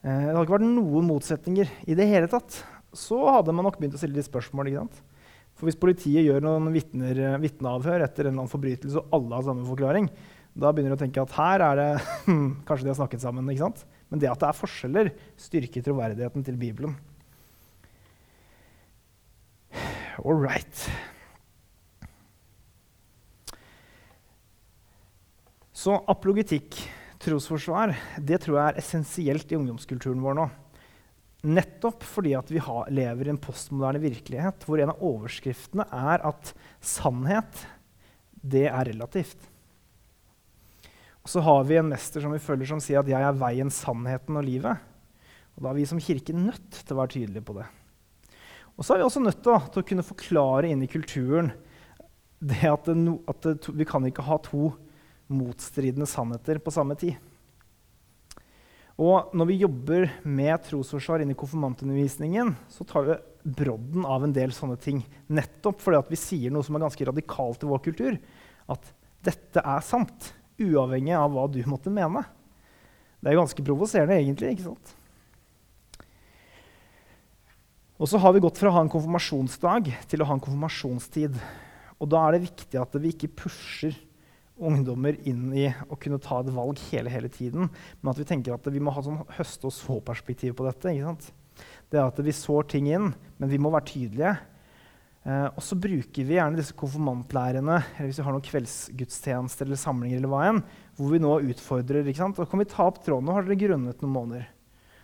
det 0.03 0.31
hadde 0.31 0.43
ikke 0.45 0.55
vært 0.55 0.67
noen 0.67 1.07
motsetninger 1.09 1.71
i 1.91 1.95
det 1.97 2.07
hele 2.07 2.29
tatt, 2.31 2.61
så 2.95 3.19
hadde 3.35 3.53
man 3.55 3.67
nok 3.67 3.77
begynt 3.79 3.97
å 3.97 4.01
stille 4.01 4.15
litt 4.15 4.29
spørsmål. 4.29 4.69
ikke 4.69 4.83
sant? 4.85 5.01
For 5.59 5.67
hvis 5.67 5.79
politiet 5.79 6.23
gjør 6.23 6.45
noen 6.45 6.71
vitner, 6.71 7.19
vitneavhør 7.43 8.05
etter 8.05 8.23
en 8.23 8.31
eller 8.31 8.45
annen 8.45 8.53
forbrytelse, 8.53 9.01
og 9.01 9.17
alle 9.17 9.35
har 9.35 9.47
samme 9.49 9.67
forklaring, 9.67 10.07
da 10.59 10.71
begynner 10.71 10.95
de 10.95 10.97
å 10.97 11.01
tenke 11.03 11.23
at 11.23 11.35
her 11.35 11.63
er 11.63 11.79
det 11.79 11.89
Kanskje 12.67 12.87
de 12.87 12.93
har 12.93 12.99
snakket 13.01 13.23
sammen. 13.23 13.51
ikke 13.51 13.67
sant? 13.67 13.83
Men 14.09 14.23
det 14.23 14.31
at 14.31 14.41
det 14.41 14.49
er 14.49 14.57
forskjeller, 14.57 15.11
styrker 15.39 15.85
troverdigheten 15.85 16.47
til 16.47 16.57
Bibelen. 16.59 16.95
All 20.23 20.39
right. 20.39 20.87
Så 25.79 25.95
apologetikk, 26.11 26.75
trosforsvar, 27.19 27.93
det 28.17 28.39
tror 28.43 28.57
jeg 28.57 28.71
er 28.71 28.81
essensielt 28.81 29.51
i 29.51 29.57
ungdomskulturen 29.59 30.21
vår 30.23 30.37
nå. 30.39 30.47
Nettopp 31.49 32.03
fordi 32.03 32.33
at 32.35 32.49
vi 32.51 32.59
har, 32.63 32.89
lever 32.91 33.27
i 33.29 33.33
en 33.33 33.39
postmoderne 33.39 34.01
virkelighet 34.03 34.65
hvor 34.67 34.81
en 34.81 34.91
av 34.93 35.03
overskriftene 35.07 35.85
er 35.87 36.25
at 36.27 36.51
sannhet, 36.83 37.63
det 38.39 38.67
er 38.67 38.91
relativt. 38.91 39.39
Og 41.23 41.31
så 41.31 41.43
har 41.43 41.65
vi 41.67 41.79
en 41.79 41.91
mester 41.91 42.23
som 42.23 42.31
vi 42.33 42.41
følger 42.43 42.71
som 42.71 42.79
sier 42.83 43.01
at 43.01 43.07
'jeg 43.07 43.21
er 43.21 43.39
veien, 43.39 43.69
sannheten 43.69 44.37
og 44.39 44.43
livet'. 44.43 44.79
Og 45.57 45.63
Da 45.63 45.69
er 45.69 45.73
vi 45.75 45.85
som 45.85 45.99
kirke 45.99 46.33
nødt 46.33 46.71
til 46.71 46.95
å 46.95 46.99
være 46.99 47.19
tydelige 47.19 47.45
på 47.45 47.53
det. 47.53 47.65
Og 48.77 48.85
så 48.85 48.93
er 48.93 48.97
vi 48.97 49.03
også 49.03 49.23
nødt 49.23 49.43
til, 49.43 49.59
til 49.73 49.81
å 49.83 49.87
kunne 49.87 50.03
forklare 50.07 50.69
inn 50.71 50.83
i 50.83 50.87
kulturen 50.87 51.51
det 52.39 52.63
at, 52.63 52.85
det 52.85 52.95
no, 52.95 53.19
at 53.27 53.41
det, 53.43 53.67
vi 53.75 53.83
kan 53.83 54.05
ikke 54.07 54.23
ha 54.23 54.37
to 54.37 54.71
motstridende 55.29 56.07
sannheter 56.09 56.59
på 56.63 56.73
samme 56.73 56.97
tid. 56.99 57.15
Og 58.99 59.31
når 59.31 59.47
vi 59.47 59.61
jobber 59.61 60.09
med 60.27 60.59
trosforsvar 60.65 61.23
inn 61.23 61.31
i 61.31 61.37
konfirmantundervisningen, 61.39 62.51
så 62.67 62.83
tar 62.83 63.05
vi 63.07 63.15
brodden 63.61 64.03
av 64.03 64.25
en 64.25 64.33
del 64.35 64.51
sånne 64.51 64.75
ting. 64.81 64.99
Nettopp 65.31 65.79
fordi 65.85 66.01
vi 66.11 66.19
sier 66.19 66.51
noe 66.51 66.65
som 66.67 66.75
er 66.75 66.83
ganske 66.83 67.07
radikalt 67.07 67.63
i 67.63 67.69
vår 67.69 67.83
kultur. 67.85 68.17
At 68.67 68.91
dette 69.23 69.63
er 69.63 69.85
sant, 69.85 70.33
uavhengig 70.59 71.15
av 71.15 71.31
hva 71.31 71.47
du 71.47 71.61
måtte 71.69 71.93
mene. 71.93 72.25
Det 73.19 73.31
er 73.31 73.39
ganske 73.39 73.63
provoserende, 73.63 74.19
egentlig. 74.19 74.57
ikke 74.57 74.67
sant? 74.67 74.93
Og 77.99 78.07
så 78.07 78.19
har 78.19 78.35
vi 78.35 78.43
gått 78.43 78.59
fra 78.59 78.71
å 78.71 78.77
ha 78.77 78.83
en 78.83 78.91
konfirmasjonsdag 78.91 79.89
til 80.11 80.21
å 80.23 80.27
ha 80.27 80.35
en 80.35 80.43
konfirmasjonstid. 80.43 81.39
Og 81.99 82.11
da 82.11 82.21
er 82.25 82.35
det 82.35 82.45
viktig 82.47 82.79
at 82.79 82.95
vi 82.99 83.11
ikke 83.11 83.31
pusher 83.43 83.95
ungdommer 84.59 85.17
inn 85.27 85.49
i 85.55 85.67
å 85.89 85.97
kunne 85.99 86.19
ta 86.21 86.41
et 86.41 86.51
valg 86.53 86.79
hele, 86.89 87.11
hele 87.11 87.31
tiden. 87.31 87.69
Men 88.01 88.11
at 88.11 88.21
vi 88.21 88.27
tenker 88.27 88.55
at 88.55 88.69
vi 88.69 88.81
må 88.83 88.93
ha 88.95 89.03
sånn 89.05 89.23
høste- 89.37 89.69
og 89.69 89.75
så-perspektiv 89.75 90.55
på 90.59 90.67
dette. 90.67 90.91
ikke 90.91 91.09
sant? 91.09 91.31
Det 91.89 91.99
at 91.99 92.19
Vi 92.23 92.31
sår 92.31 92.67
ting 92.67 92.87
inn, 92.87 93.13
men 93.37 93.49
vi 93.49 93.57
må 93.57 93.71
være 93.71 93.89
tydelige. 93.89 94.37
Eh, 95.25 95.47
og 95.51 95.61
så 95.61 95.75
bruker 95.75 96.23
vi 96.23 96.37
gjerne 96.37 96.55
disse 96.55 96.73
konfirmantlærerne 96.79 97.81
eller 97.97 98.07
hvis 98.07 98.21
vi 98.21 98.23
har 98.23 98.31
noen 98.31 98.45
kveldsgudstjenester 98.45 99.67
eller 99.67 99.79
samlinger, 99.79 100.21
eller 100.21 100.31
hva 100.31 100.45
enn, 100.47 100.61
hvor 100.95 101.11
vi 101.11 101.19
nå 101.19 101.33
utfordrer. 101.51 102.07
ikke 102.07 102.23
sant? 102.23 102.39
Da 102.39 102.47
kan 102.47 102.61
vi 102.61 102.69
ta 102.71 102.87
opp 102.87 103.01
tråden. 103.03 103.27
Nå 103.27 103.35
har 103.35 103.43
dere 103.43 103.59
grunnet 103.59 104.01
noen 104.01 104.15
måneder. 104.15 104.47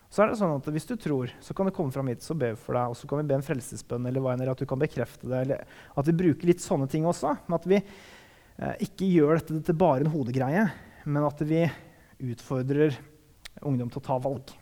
Så 0.10 0.24
er 0.24 0.32
det 0.32 0.40
sånn 0.40 0.56
at 0.56 0.68
Hvis 0.72 0.88
du 0.88 0.96
tror, 0.96 1.32
så 1.44 1.54
kan 1.54 1.68
du 1.68 1.74
komme 1.76 1.92
fram 1.92 2.08
hit 2.08 2.24
så 2.24 2.38
vi 2.38 2.54
for 2.56 2.78
deg. 2.78 2.94
Og 2.94 2.96
så 2.96 3.08
kan 3.10 3.20
vi 3.20 3.28
be 3.28 3.36
en 3.36 3.46
frelsesbønn, 3.46 4.08
eller 4.08 4.24
hva 4.24 4.34
enn, 4.34 4.44
eller 4.44 4.54
at 4.56 4.62
du 4.62 4.70
kan 4.70 4.80
bekrefte 4.80 5.28
det. 5.28 5.42
eller 5.42 5.66
At 5.98 6.08
vi 6.08 6.16
bruker 6.16 6.48
litt 6.48 6.64
sånne 6.64 6.88
ting 6.88 7.04
også. 7.04 7.36
Men 7.48 7.58
at 7.60 7.68
vi 7.68 7.82
ikke 8.56 9.08
gjør 9.10 9.40
dette 9.40 9.62
til 9.68 9.78
bare 9.78 10.06
en 10.06 10.14
hodegreie, 10.14 10.68
men 11.06 11.28
at 11.28 11.42
vi 11.44 11.66
utfordrer 12.24 12.96
ungdom 13.66 13.92
til 13.92 14.00
å 14.00 14.06
ta 14.06 14.18
valg. 14.22 14.54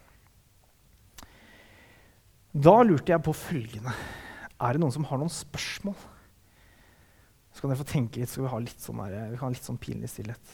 Da 2.54 2.76
lurte 2.86 3.10
jeg 3.10 3.24
på 3.26 3.34
følgende 3.34 3.94
Er 4.62 4.76
det 4.76 4.82
noen 4.84 4.94
som 4.94 5.06
har 5.10 5.18
noen 5.18 5.32
spørsmål? 5.34 5.96
Så 7.54 7.62
kan 7.62 7.72
dere 7.72 7.82
få 7.82 7.88
tenke 7.90 8.22
litt, 8.22 8.30
så 8.30 8.44
vi, 8.44 8.52
litt 8.66 8.82
sånn 8.82 9.02
der, 9.02 9.32
vi 9.32 9.38
kan 9.38 9.48
ha 9.48 9.54
litt 9.54 9.66
sånn 9.66 9.82
pinlig 9.82 10.10
stillhet. 10.10 10.54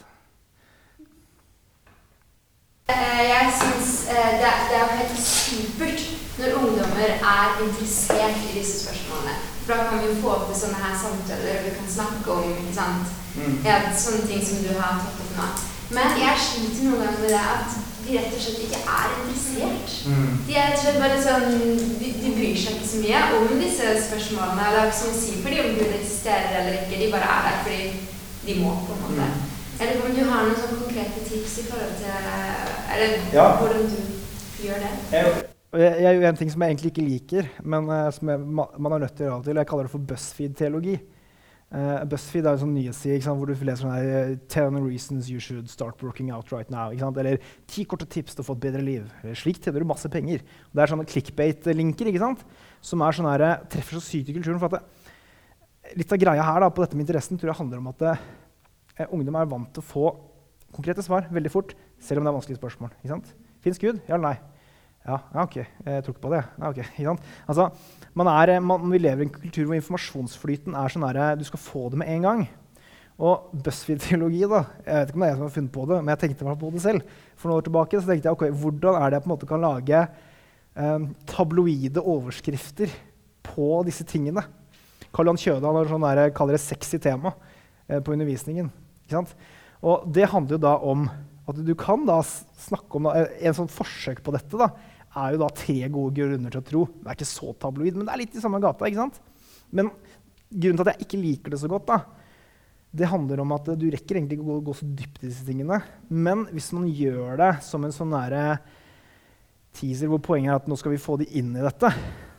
Eh, 2.89 3.23
jeg 3.33 3.53
syns 3.59 3.89
eh, 4.09 4.31
det, 4.41 4.51
det 4.69 4.77
er 4.81 4.97
helt 4.99 5.19
supert 5.21 6.01
når 6.39 6.55
ungdommer 6.59 7.11
er 7.35 7.59
interessert 7.65 8.37
i 8.47 8.55
disse 8.57 8.75
spørsmålene. 8.83 9.35
For 9.65 9.73
da 9.73 9.83
kan 9.89 10.01
vi 10.03 10.21
få 10.23 10.37
til 10.47 10.57
sånne 10.61 10.79
her 10.83 10.95
samtaler, 11.03 11.59
og 11.59 11.65
vi 11.67 11.73
kan 11.75 11.91
snakke 11.97 12.31
om 12.35 12.47
ikke 12.49 12.73
sant? 12.79 13.11
Mm. 13.35 13.59
Ja, 13.67 13.75
sånne 14.05 14.25
ting 14.29 14.41
som 14.45 14.63
du 14.65 14.71
har 14.79 15.03
tatt 15.03 15.21
opp 15.25 15.35
nå. 15.37 15.49
Men 15.97 16.17
jeg 16.21 16.41
sliter 16.45 16.87
noen 16.87 17.03
ganger 17.03 17.21
med 17.21 17.33
det 17.35 17.43
at 17.43 17.77
de 18.05 18.15
rett 18.15 18.33
og 18.37 18.41
slett 18.45 18.63
ikke 18.65 18.81
er 18.95 19.13
interessert. 19.19 19.93
Mm. 20.09 20.33
De 20.47 20.57
er 20.57 20.67
rett 20.71 20.79
og 20.79 20.83
slett 20.85 20.99
bare 21.03 21.21
sånn, 21.27 21.47
de, 22.01 22.11
de, 22.23 22.33
bryr 22.39 22.57
seg 22.63 22.79
ikke 22.79 22.89
så 22.89 23.03
mye 23.03 23.21
om 23.37 23.53
disse 23.61 23.93
spørsmålene. 24.07 24.73
Det 24.73 24.81
er 24.81 24.89
ikke 24.89 25.01
sånn 25.03 25.13
å 25.13 25.21
si 25.21 25.37
for 25.43 25.53
dem 25.53 25.69
om 25.69 25.77
Gud 25.77 25.95
eksisterer 25.99 26.59
eller 26.63 26.81
ikke. 26.81 27.01
De 27.03 27.13
bare 27.13 27.31
er 27.35 27.47
der 27.49 27.63
fordi 27.67 27.81
de 28.47 28.59
må, 28.63 28.73
på 28.87 28.97
en 28.97 29.05
måte. 29.05 29.31
Eller 29.79 30.01
om 30.03 30.15
du 30.15 30.23
har 30.27 30.47
noen 30.47 30.57
sånne 30.59 30.81
konkrete 30.81 31.21
tips 31.23 31.53
i 31.61 31.67
forhold 31.69 31.93
til 32.01 32.09
Eller 32.95 33.13
ja. 33.31 33.45
hvordan 33.61 33.85
du 33.87 34.01
gjør 34.65 34.83
det? 34.83 34.91
Jeg, 35.13 35.93
jeg 36.01 36.17
gjør 36.17 36.27
en 36.31 36.39
ting 36.39 36.51
som 36.51 36.63
jeg 36.65 36.73
egentlig 36.73 36.89
ikke 36.89 37.05
liker, 37.05 37.47
men 37.61 37.87
uh, 37.93 38.07
som 38.11 38.31
jeg, 38.33 38.41
man 38.41 38.95
er 38.95 39.03
nødt 39.05 39.13
til 39.15 39.23
å 39.23 39.27
gjøre 39.27 39.35
av 39.35 39.43
og 39.43 39.47
til. 39.47 39.59
Jeg 39.61 39.69
kaller 39.69 39.85
det 39.85 39.91
for 39.93 40.05
BuzzFeed-teologi. 40.09 40.95
Uh, 41.69 41.99
BuzzFeed 42.09 42.47
er 42.47 42.55
en 42.55 42.61
sånn 42.63 42.71
nyhetsside 42.73 43.35
hvor 43.37 43.45
du 43.45 43.53
leser 43.53 43.83
sånn 43.83 43.93
her 43.93 44.31
10 44.49 44.79
reasons 44.87 45.29
you 45.29 45.37
should 45.37 45.69
start 45.69 46.01
working 46.01 46.31
out 46.33 46.49
right 46.55 46.73
now. 46.73 46.89
Eller 46.89 47.37
10 47.69 47.85
korte 47.91 48.09
tips 48.09 48.33
til 48.33 48.41
å 48.41 48.47
få 48.47 48.57
et 48.57 48.63
bedre 48.65 48.81
liv. 48.81 49.05
Eller, 49.21 49.37
slik 49.37 49.61
tjener 49.61 49.85
du 49.85 49.91
masse 49.91 50.09
penger. 50.09 50.41
Og 50.41 50.73
det 50.73 50.83
er 50.83 50.93
sånne 50.95 51.07
clickbait-linker 51.13 52.11
som 52.81 53.05
er 53.05 53.13
sånn 53.13 53.29
her, 53.29 53.45
eh, 53.45 53.63
treffer 53.69 53.99
så 53.99 54.03
sykt 54.07 54.33
i 54.33 54.37
kulturen. 54.39 54.59
for 54.59 54.73
at 54.73 54.81
det, 54.81 55.95
Litt 55.97 56.11
av 56.11 56.19
greia 56.21 56.43
her 56.43 56.59
da, 56.61 56.69
på 56.69 56.83
dette 56.83 56.97
med 56.97 57.05
interessen 57.05 57.37
tror 57.37 57.49
jeg 57.49 57.61
handler 57.61 57.77
om 57.77 57.87
at 57.93 57.97
det, 58.01 58.11
eh, 58.17 58.38
ungdom 59.07 59.37
er 59.39 59.49
vant 59.49 59.71
til 59.73 59.83
å 59.83 59.89
få 59.89 60.05
konkrete 60.75 61.03
svar 61.05 61.29
veldig 61.33 61.51
fort, 61.53 61.73
selv 62.03 62.21
om 62.21 62.27
det 62.27 62.31
er 62.31 62.37
vanskelige 62.37 62.61
spørsmål. 62.61 62.93
Fins 63.63 63.81
Gud? 63.81 63.99
Ja 64.07 64.15
eller 64.17 64.31
nei? 64.31 64.37
Ja, 65.07 65.17
ja, 65.33 65.43
ok. 65.43 65.55
Jeg 65.57 66.03
tror 66.05 66.13
ikke 66.13 66.25
på 66.27 66.31
det. 66.33 66.41
Ja, 66.59 66.69
okay. 66.69 66.85
altså, 67.49 67.69
er, 68.13 68.59
man, 68.59 68.89
vi 68.91 68.99
lever 69.01 69.23
i 69.23 69.27
en 69.27 69.33
kultur 69.33 69.65
hvor 69.65 69.77
informasjonsflyten 69.79 70.75
er 70.77 70.93
sånn 70.93 71.07
at 71.07 71.39
du 71.39 71.45
skal 71.47 71.61
få 71.63 71.87
det 71.93 72.01
med 72.01 72.11
en 72.13 72.27
gang. 72.27 72.43
Og 73.19 73.49
BuzzFeed-teologi 73.65 74.45
da, 74.47 74.61
Jeg 74.85 74.95
vet 74.95 75.09
ikke 75.09 75.17
om 75.17 75.23
det 75.23 75.27
er 75.27 75.31
jeg 75.33 75.39
som 75.39 75.47
har 75.47 75.55
funnet 75.55 75.73
på 75.75 75.85
det, 75.89 75.97
men 75.99 76.11
jeg 76.13 76.21
tenkte 76.21 76.55
på 76.61 76.71
det 76.71 76.83
selv. 76.83 77.15
For 77.35 77.49
noen 77.49 77.59
år 77.59 77.65
tilbake 77.67 77.99
så 77.99 78.07
tenkte 78.07 78.29
jeg, 78.29 78.37
ok, 78.37 78.45
Hvordan 78.61 78.99
er 78.99 79.09
det 79.09 79.17
jeg 79.17 79.25
på 79.25 79.29
en 79.29 79.33
måte 79.33 79.49
kan 79.49 79.65
lage 79.65 80.03
eh, 80.05 81.07
tabloide 81.27 82.03
overskrifter 82.03 82.93
på 83.49 83.67
disse 83.87 84.07
tingene? 84.07 84.45
Karl 85.11 85.31
Johan 85.31 85.41
Kjøda 85.41 85.73
har 85.73 85.89
sånn 85.89 86.05
der, 86.05 86.31
kaller 86.37 86.55
det 86.55 86.63
sexy 86.63 86.99
tema 87.01 87.33
eh, 87.89 87.99
på 87.99 88.13
undervisningen. 88.15 88.69
Og 89.15 90.05
det 90.11 90.29
handler 90.29 90.57
jo 90.57 90.63
da 90.63 90.75
om 90.83 91.07
at 91.49 91.59
du 91.65 91.73
kan 91.77 92.05
da 92.05 92.19
snakke 92.21 92.99
om 92.99 93.07
da, 93.09 93.25
En 93.41 93.55
sånn 93.57 93.71
forsøk 93.71 94.21
på 94.25 94.33
dette 94.35 94.59
da, 94.59 94.69
er 95.17 95.33
jo 95.33 95.41
da 95.41 95.49
tre 95.55 95.79
gode 95.89 96.13
grunner 96.19 96.53
til 96.53 96.61
å 96.61 96.67
tro. 96.67 96.85
Det 96.99 97.09
er 97.09 97.17
ikke 97.17 97.29
så 97.31 97.53
tabloid, 97.57 97.97
men 97.97 98.05
det 98.05 98.13
er 98.13 98.21
litt 98.21 98.37
i 98.37 98.43
samme 98.43 98.61
gata. 98.61 98.85
ikke 98.85 99.01
sant? 99.01 99.19
Men 99.73 99.89
grunnen 100.49 100.77
til 100.77 100.85
at 100.85 100.93
jeg 100.93 101.07
ikke 101.07 101.21
liker 101.21 101.53
det 101.53 101.61
så 101.61 101.69
godt, 101.71 101.89
da, 101.89 101.99
det 102.89 103.09
handler 103.09 103.41
om 103.43 103.51
at 103.53 103.67
du 103.77 103.85
rekker 103.93 104.17
egentlig 104.17 104.39
ikke 104.39 104.53
å 104.55 104.61
gå, 104.65 104.73
så 104.77 104.87
dypt 104.87 105.23
i 105.23 105.29
disse 105.29 105.45
tingene. 105.45 105.81
Men 106.09 106.47
hvis 106.53 106.71
man 106.73 106.87
gjør 106.89 107.37
det 107.41 107.51
som 107.65 107.83
en 107.85 107.93
sånn 107.93 108.13
nære 108.13 108.43
teaser 109.77 110.09
hvor 110.09 110.21
poenget 110.25 110.53
er 110.53 110.61
at 110.61 110.69
nå 110.69 110.77
skal 110.79 110.95
vi 110.95 111.01
få 111.01 111.19
de 111.21 111.27
inn 111.37 111.51
i 111.53 111.65
dette, 111.65 111.91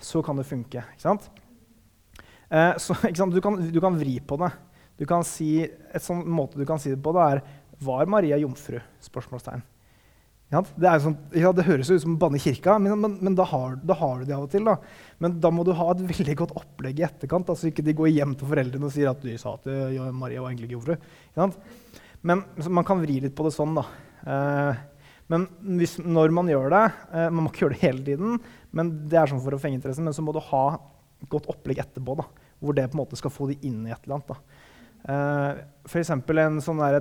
så 0.02 0.22
kan 0.26 0.38
det 0.40 0.48
funke. 0.48 0.82
ikke 0.82 1.04
sant? 1.04 1.28
Eh, 2.50 2.74
så, 2.82 2.96
ikke 3.08 3.20
sant? 3.22 3.34
Du, 3.36 3.42
kan, 3.44 3.60
du, 3.62 3.80
kan, 3.82 3.98
vri 3.98 4.18
på 4.22 4.38
det. 4.42 4.50
Du 5.00 5.06
kan 5.08 5.24
si, 5.24 5.64
et 5.64 6.04
sånn 6.04 6.22
måte 6.28 6.60
du 6.60 6.66
kan 6.68 6.80
si 6.80 6.92
det 6.92 7.00
på, 7.00 7.14
det 7.16 7.26
er 7.26 7.44
Var 7.80 8.10
Maria 8.12 8.36
jomfru? 8.36 8.76
spørsmålstegn. 9.00 9.62
Det, 10.50 10.92
sånn, 11.04 11.14
ja, 11.38 11.52
det, 11.54 11.62
høres 11.68 11.92
ut 11.92 12.02
som 12.02 12.16
å 12.16 12.20
banne 12.20 12.40
kirka, 12.42 12.74
men, 12.82 12.96
men, 12.98 13.12
men 13.22 13.36
da, 13.38 13.44
har, 13.46 13.76
da, 13.86 13.94
har, 14.00 14.18
du 14.18 14.26
det 14.26 14.34
av 14.34 14.48
og 14.48 14.50
til. 14.50 14.66
Da. 14.66 14.74
Men 15.22 15.36
da 15.40 15.52
må 15.54 15.62
du 15.66 15.70
ha 15.78 15.92
et 15.92 16.02
veldig 16.08 16.34
godt 16.40 16.54
opplegg 16.58 16.98
i 16.98 17.04
etterkant, 17.06 17.46
så 17.46 17.54
altså 17.54 17.70
ikke 17.70 17.84
de 17.86 17.94
går 17.96 18.10
hjem 18.10 18.34
til 18.34 18.50
foreldrene 18.50 18.88
og 18.88 18.92
sier 18.92 19.12
at 19.12 19.22
de 19.22 19.36
sa 19.38 19.54
at 19.54 19.68
ja, 19.94 20.08
Maria 20.10 20.42
var 20.42 20.50
egentlig 20.50 20.74
jomfru. 20.74 20.96
Men 22.26 22.42
man 22.66 22.88
kan 22.88 22.98
vri 23.00 23.20
litt 23.22 23.36
på 23.38 23.46
det 23.46 23.54
sånn. 23.54 23.78
da. 23.78 23.86
Eh, 24.26 24.80
Men 25.30 25.46
hvis, 25.78 25.96
når 26.02 26.34
man 26.34 26.50
gjør 26.50 26.72
det 26.74 26.82
eh, 27.14 27.28
Man 27.30 27.44
må 27.44 27.52
ikke 27.52 27.62
gjøre 27.62 27.76
det 27.76 27.84
hele 27.84 28.02
tiden, 28.04 28.40
men 28.74 28.90
det 29.08 29.20
er 29.20 29.30
sånn 29.30 29.40
for 29.40 29.54
å 29.54 29.60
fenge 29.62 29.78
interessen. 29.78 30.04
Men 30.04 30.16
så 30.16 30.24
må 30.26 30.34
du 30.34 30.42
ha 30.50 30.64
godt 31.30 31.46
opplegg 31.52 31.78
etterpå, 31.84 32.18
da, 32.18 32.26
hvor 32.58 32.74
det 32.74 32.90
på 32.90 32.98
en 32.98 33.04
måte 33.04 33.18
skal 33.20 33.32
få 33.32 33.52
de 33.52 33.60
inn 33.62 33.84
i 33.86 33.94
et 33.94 34.02
eller 34.02 34.18
annet. 34.18 34.34
da. 34.34 34.59
Uh, 35.08 35.56
eksempel 35.96 36.42
en 36.42 36.58
sånn 36.60 36.80
uh, 36.82 37.00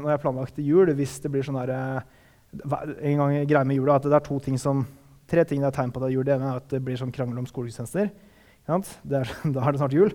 når 0.00 0.14
jeg 0.14 0.22
planlagte 0.22 0.64
jul, 0.64 0.92
hvis 0.96 1.18
det 1.20 1.30
blir 1.32 1.44
sånn 1.44 1.60
der, 1.60 1.74
uh, 1.74 2.76
En 3.04 3.20
gang 3.20 3.34
greie 3.50 3.68
med 3.68 3.76
jula 3.76 3.98
at 3.98 4.06
det 4.06 4.16
er 4.16 4.24
to 4.24 4.38
ting 4.40 4.56
som, 4.60 4.84
tre 5.28 5.44
ting 5.44 5.60
det 5.60 5.68
er 5.68 5.76
tegn 5.76 5.92
på 5.92 6.00
at 6.00 6.06
det 6.06 6.12
er 6.12 6.16
jul. 6.16 6.26
Det 6.26 6.36
ene 6.36 6.52
er 6.52 6.60
at 6.62 6.68
det 6.70 6.80
blir 6.86 6.98
sånn 7.00 7.12
krangel 7.14 7.40
om 7.42 7.48
skolegudstjenester. 7.50 8.12
Da 8.64 9.18
er 9.20 9.74
det 9.74 9.80
snart 9.80 9.92
jul. 9.92 10.14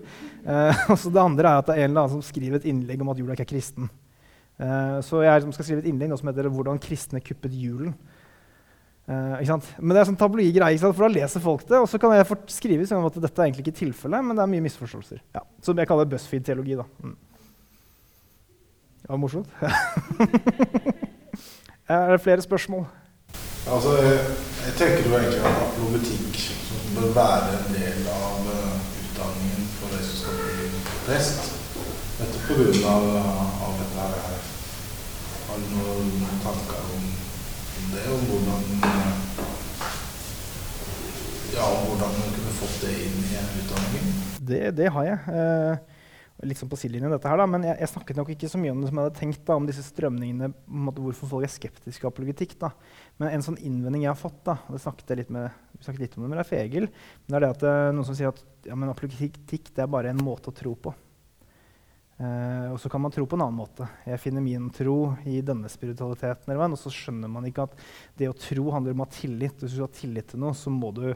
og 0.90 0.96
så 0.98 1.12
det 1.14 1.22
andre 1.22 1.52
er 1.52 1.60
at 1.60 1.68
det 1.68 1.76
er 1.76 1.84
en 1.84 1.92
eller 1.92 2.02
annen 2.02 2.16
som 2.16 2.24
skriver 2.26 2.58
et 2.58 2.70
innlegg 2.72 3.04
om 3.04 3.12
at 3.12 3.20
jula 3.22 3.36
ikke 3.36 3.46
er 3.46 3.52
kristen. 3.52 3.92
så 5.06 5.22
jeg 5.22 5.44
skal 5.54 5.68
skrive 5.68 5.84
et 5.84 5.90
innlegg 5.92 6.16
som 6.18 6.32
heter 6.32 6.50
'Hvordan 6.50 6.82
kristne 6.82 7.22
kuppet 7.22 7.54
julen'. 7.54 7.94
Men 9.10 9.90
det 9.90 10.04
er 10.04 10.06
sånn 10.06 10.20
tabloid 10.20 10.54
greie, 10.54 10.78
for 10.78 11.08
da 11.08 11.10
leser 11.10 11.42
folk 11.42 11.64
det. 11.66 11.80
Og 11.82 11.88
så 11.90 11.98
kan 12.02 12.12
jeg 12.14 12.28
skrive 12.54 12.86
sånn 12.86 13.06
at 13.08 13.16
dette 13.18 13.42
er 13.42 13.46
egentlig 13.48 13.66
ikke 13.66 13.80
tilfellet, 13.80 14.22
men 14.26 14.38
det 14.38 14.44
er 14.44 14.52
mye 14.52 14.66
misforståelser. 14.68 15.20
Ja, 15.34 15.42
som 15.66 15.78
jeg 15.82 15.90
kaller 15.90 16.06
BuzzFeed-teologi. 16.12 16.76
da. 16.78 16.86
Mm. 17.02 17.16
Det 19.02 19.10
var 19.10 19.18
morsomt. 19.18 19.50
er 21.90 22.14
det 22.14 22.22
flere 22.22 22.42
spørsmål? 22.46 22.86
Altså, 23.70 23.92
jeg 24.66 24.74
tenker 24.78 25.10
jo 25.10 25.16
egentlig 25.18 25.42
at 25.42 25.58
apologetikk 25.66 26.34
bør 26.96 27.10
være 27.18 27.50
en 27.58 27.68
del 27.74 28.00
av 28.14 28.38
uh, 28.46 28.78
utdanningen 29.02 29.66
for 29.80 29.88
de 29.94 30.00
som 30.06 30.16
skal 30.22 30.34
bli 30.38 30.54
prest. 31.08 31.40
Dette 32.20 32.38
pga. 32.46 32.94
Av, 32.94 33.74
dette 33.80 33.98
her. 33.98 34.06
Har 35.50 35.58
du 35.58 35.66
noen 35.74 36.10
tanker 36.46 36.82
om, 36.98 37.06
det? 37.94 38.06
Om 38.14 38.26
hvordan 38.30 38.66
uh, 38.86 39.14
Ja, 41.54 41.70
hvordan 41.86 42.18
man 42.20 42.36
kunne 42.36 42.58
fått 42.60 42.82
det 42.84 42.92
inn 43.06 43.24
i 43.24 43.40
utdanningen? 43.62 44.20
Det, 44.50 44.62
det 44.78 44.92
har 44.96 45.08
jeg. 45.08 45.40
Eh, 45.40 45.98
litt 46.48 46.60
sånn 46.60 46.70
på 46.72 46.78
sidelinjen, 46.80 47.12
dette 47.12 47.28
her, 47.28 47.40
da, 47.42 47.48
men 47.52 47.66
jeg, 47.68 47.76
jeg, 47.82 47.92
snakket 47.92 48.20
nok 48.20 48.30
ikke 48.34 48.50
så 48.52 48.62
mye 48.62 48.72
om 48.72 48.80
det 48.82 48.92
som 48.92 49.00
jeg 49.00 49.10
hadde 49.10 49.20
tenkt 49.20 49.42
da, 49.48 49.58
om 49.60 49.68
disse 49.68 49.84
strømningene, 49.84 50.52
måte, 50.88 51.04
hvorfor 51.04 51.32
folk 51.34 51.48
er 51.48 51.52
skeptiske 51.52 52.00
til 52.00 52.12
apologetikk. 52.12 52.56
Da. 52.62 52.72
Men 53.20 53.34
en 53.34 53.44
sånn 53.46 53.60
innvending 53.60 54.06
jeg 54.06 54.14
har 54.14 54.20
fått, 54.20 54.40
da, 54.48 54.56
og 54.68 54.78
det 54.78 54.84
snakket 54.86 55.12
jeg 55.12 55.22
litt, 55.24 55.34
med, 55.36 55.60
snakket 55.84 56.06
litt 56.06 56.16
om 56.16 56.26
det 56.26 56.32
med 56.32 56.40
Leif 56.40 56.56
Egil, 56.56 56.88
det 57.28 57.40
er 57.40 57.46
det 57.46 57.52
at 57.58 57.68
uh, 57.68 57.90
noen 57.92 58.08
som 58.08 58.18
sier 58.18 58.32
at 58.32 58.42
ja, 58.70 58.78
men 58.80 58.92
apologetikk 58.94 59.74
det 59.76 59.84
er 59.84 59.92
bare 59.92 60.14
en 60.14 60.24
måte 60.24 60.54
å 60.54 60.56
tro 60.56 60.78
på. 60.80 60.96
Uh, 62.20 62.74
og 62.74 62.80
så 62.84 62.90
kan 62.92 63.00
man 63.00 63.14
tro 63.16 63.24
på 63.24 63.38
en 63.38 63.46
annen 63.46 63.62
måte. 63.62 63.86
Jeg 64.04 64.20
finner 64.20 64.44
min 64.44 64.66
tro 64.76 65.14
i 65.30 65.38
denne 65.46 65.70
spiritualiteten. 65.72 66.52
Eller, 66.52 66.74
og 66.76 66.82
så 66.82 66.92
skjønner 66.92 67.32
man 67.32 67.46
ikke 67.48 67.70
at 67.70 67.78
det 68.20 68.28
å 68.28 68.36
tro 68.36 68.66
handler 68.76 68.96
om 68.96 69.06
å 69.06 69.08
ha 69.08 69.16
tillit. 69.16 69.62
Hvis 69.64 69.78
du 69.78 69.86
har 69.86 69.94
tillit 69.96 70.28
til 70.34 70.44
noe, 70.44 70.52
så 70.58 70.74
må 70.74 70.92
du 70.96 71.14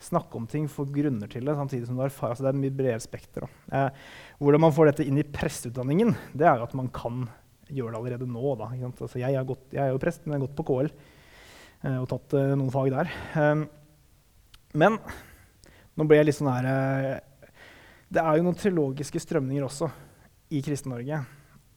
snakke 0.00 0.38
om 0.38 0.46
ting, 0.48 0.64
få 0.70 0.86
grunner 0.88 1.28
til 1.28 1.44
det, 1.44 1.56
samtidig 1.58 1.90
som 1.90 1.98
du 1.98 2.04
erfarer. 2.06 2.32
Altså 2.32 2.46
det 2.46 2.50
er 2.52 2.56
et 2.56 2.62
mye 2.62 2.76
bredere 2.80 3.04
spekter. 3.04 3.44
Uh, 3.68 3.90
hvordan 4.40 4.64
man 4.64 4.74
får 4.78 4.92
dette 4.92 5.08
inn 5.10 5.20
i 5.20 5.26
presteutdanningen, 5.36 6.16
det 6.32 6.48
er 6.48 6.62
jo 6.62 6.68
at 6.70 6.78
man 6.80 6.88
kan 6.96 7.26
gjøre 7.68 7.92
det 7.92 8.00
allerede 8.00 8.32
nå. 8.32 8.56
Altså 8.88 9.20
jeg, 9.20 9.44
gått, 9.52 9.68
jeg, 9.74 9.84
er 9.84 9.92
jo 9.92 10.00
prest, 10.00 10.24
men 10.24 10.38
jeg 10.38 10.40
har 10.40 10.46
gått 10.46 10.58
på 10.62 10.68
KL 10.70 10.92
uh, 10.94 11.98
og 11.98 12.08
tatt 12.14 12.40
noen 12.54 12.72
fag 12.72 12.94
der. 12.96 13.12
Men 14.78 15.00
nå 15.98 16.08
ble 16.08 16.22
jeg 16.22 16.28
litt 16.28 16.36
sånn 16.36 16.50
her 16.52 16.66
Det 18.12 18.20
er 18.22 18.36
jo 18.36 18.44
noen 18.44 18.56
teologiske 18.60 19.20
strømninger 19.24 19.64
også 19.66 19.88
i 20.54 20.62
Kristen-Norge 20.64 21.20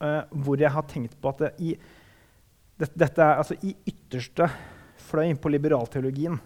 uh, 0.02 0.22
hvor 0.44 0.62
jeg 0.62 0.72
har 0.74 0.88
tenkt 0.90 1.18
på 1.22 1.32
at 1.32 1.44
det, 1.44 1.52
i, 1.62 1.74
det, 2.80 2.92
dette 2.96 3.22
er, 3.22 3.42
altså, 3.42 3.58
i 3.66 3.76
ytterste 3.92 4.48
fløy 5.10 5.34
på 5.42 5.52
liberalteologien 5.52 6.40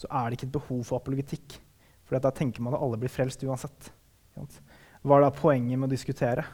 så 0.00 0.08
er 0.08 0.28
det 0.28 0.38
ikke 0.38 0.48
et 0.48 0.54
behov 0.54 0.84
for 0.88 1.00
apologetikk. 1.00 1.58
For 2.08 2.16
da 2.16 2.32
tenker 2.32 2.64
man 2.64 2.72
at 2.74 2.80
alle 2.80 2.98
blir 3.00 3.12
frelst 3.12 3.42
uansett. 3.44 3.90
Hva 5.04 5.18
er 5.18 5.26
da 5.26 5.34
poenget 5.34 5.76
med 5.76 5.90
å 5.90 5.92
diskutere? 5.92 6.46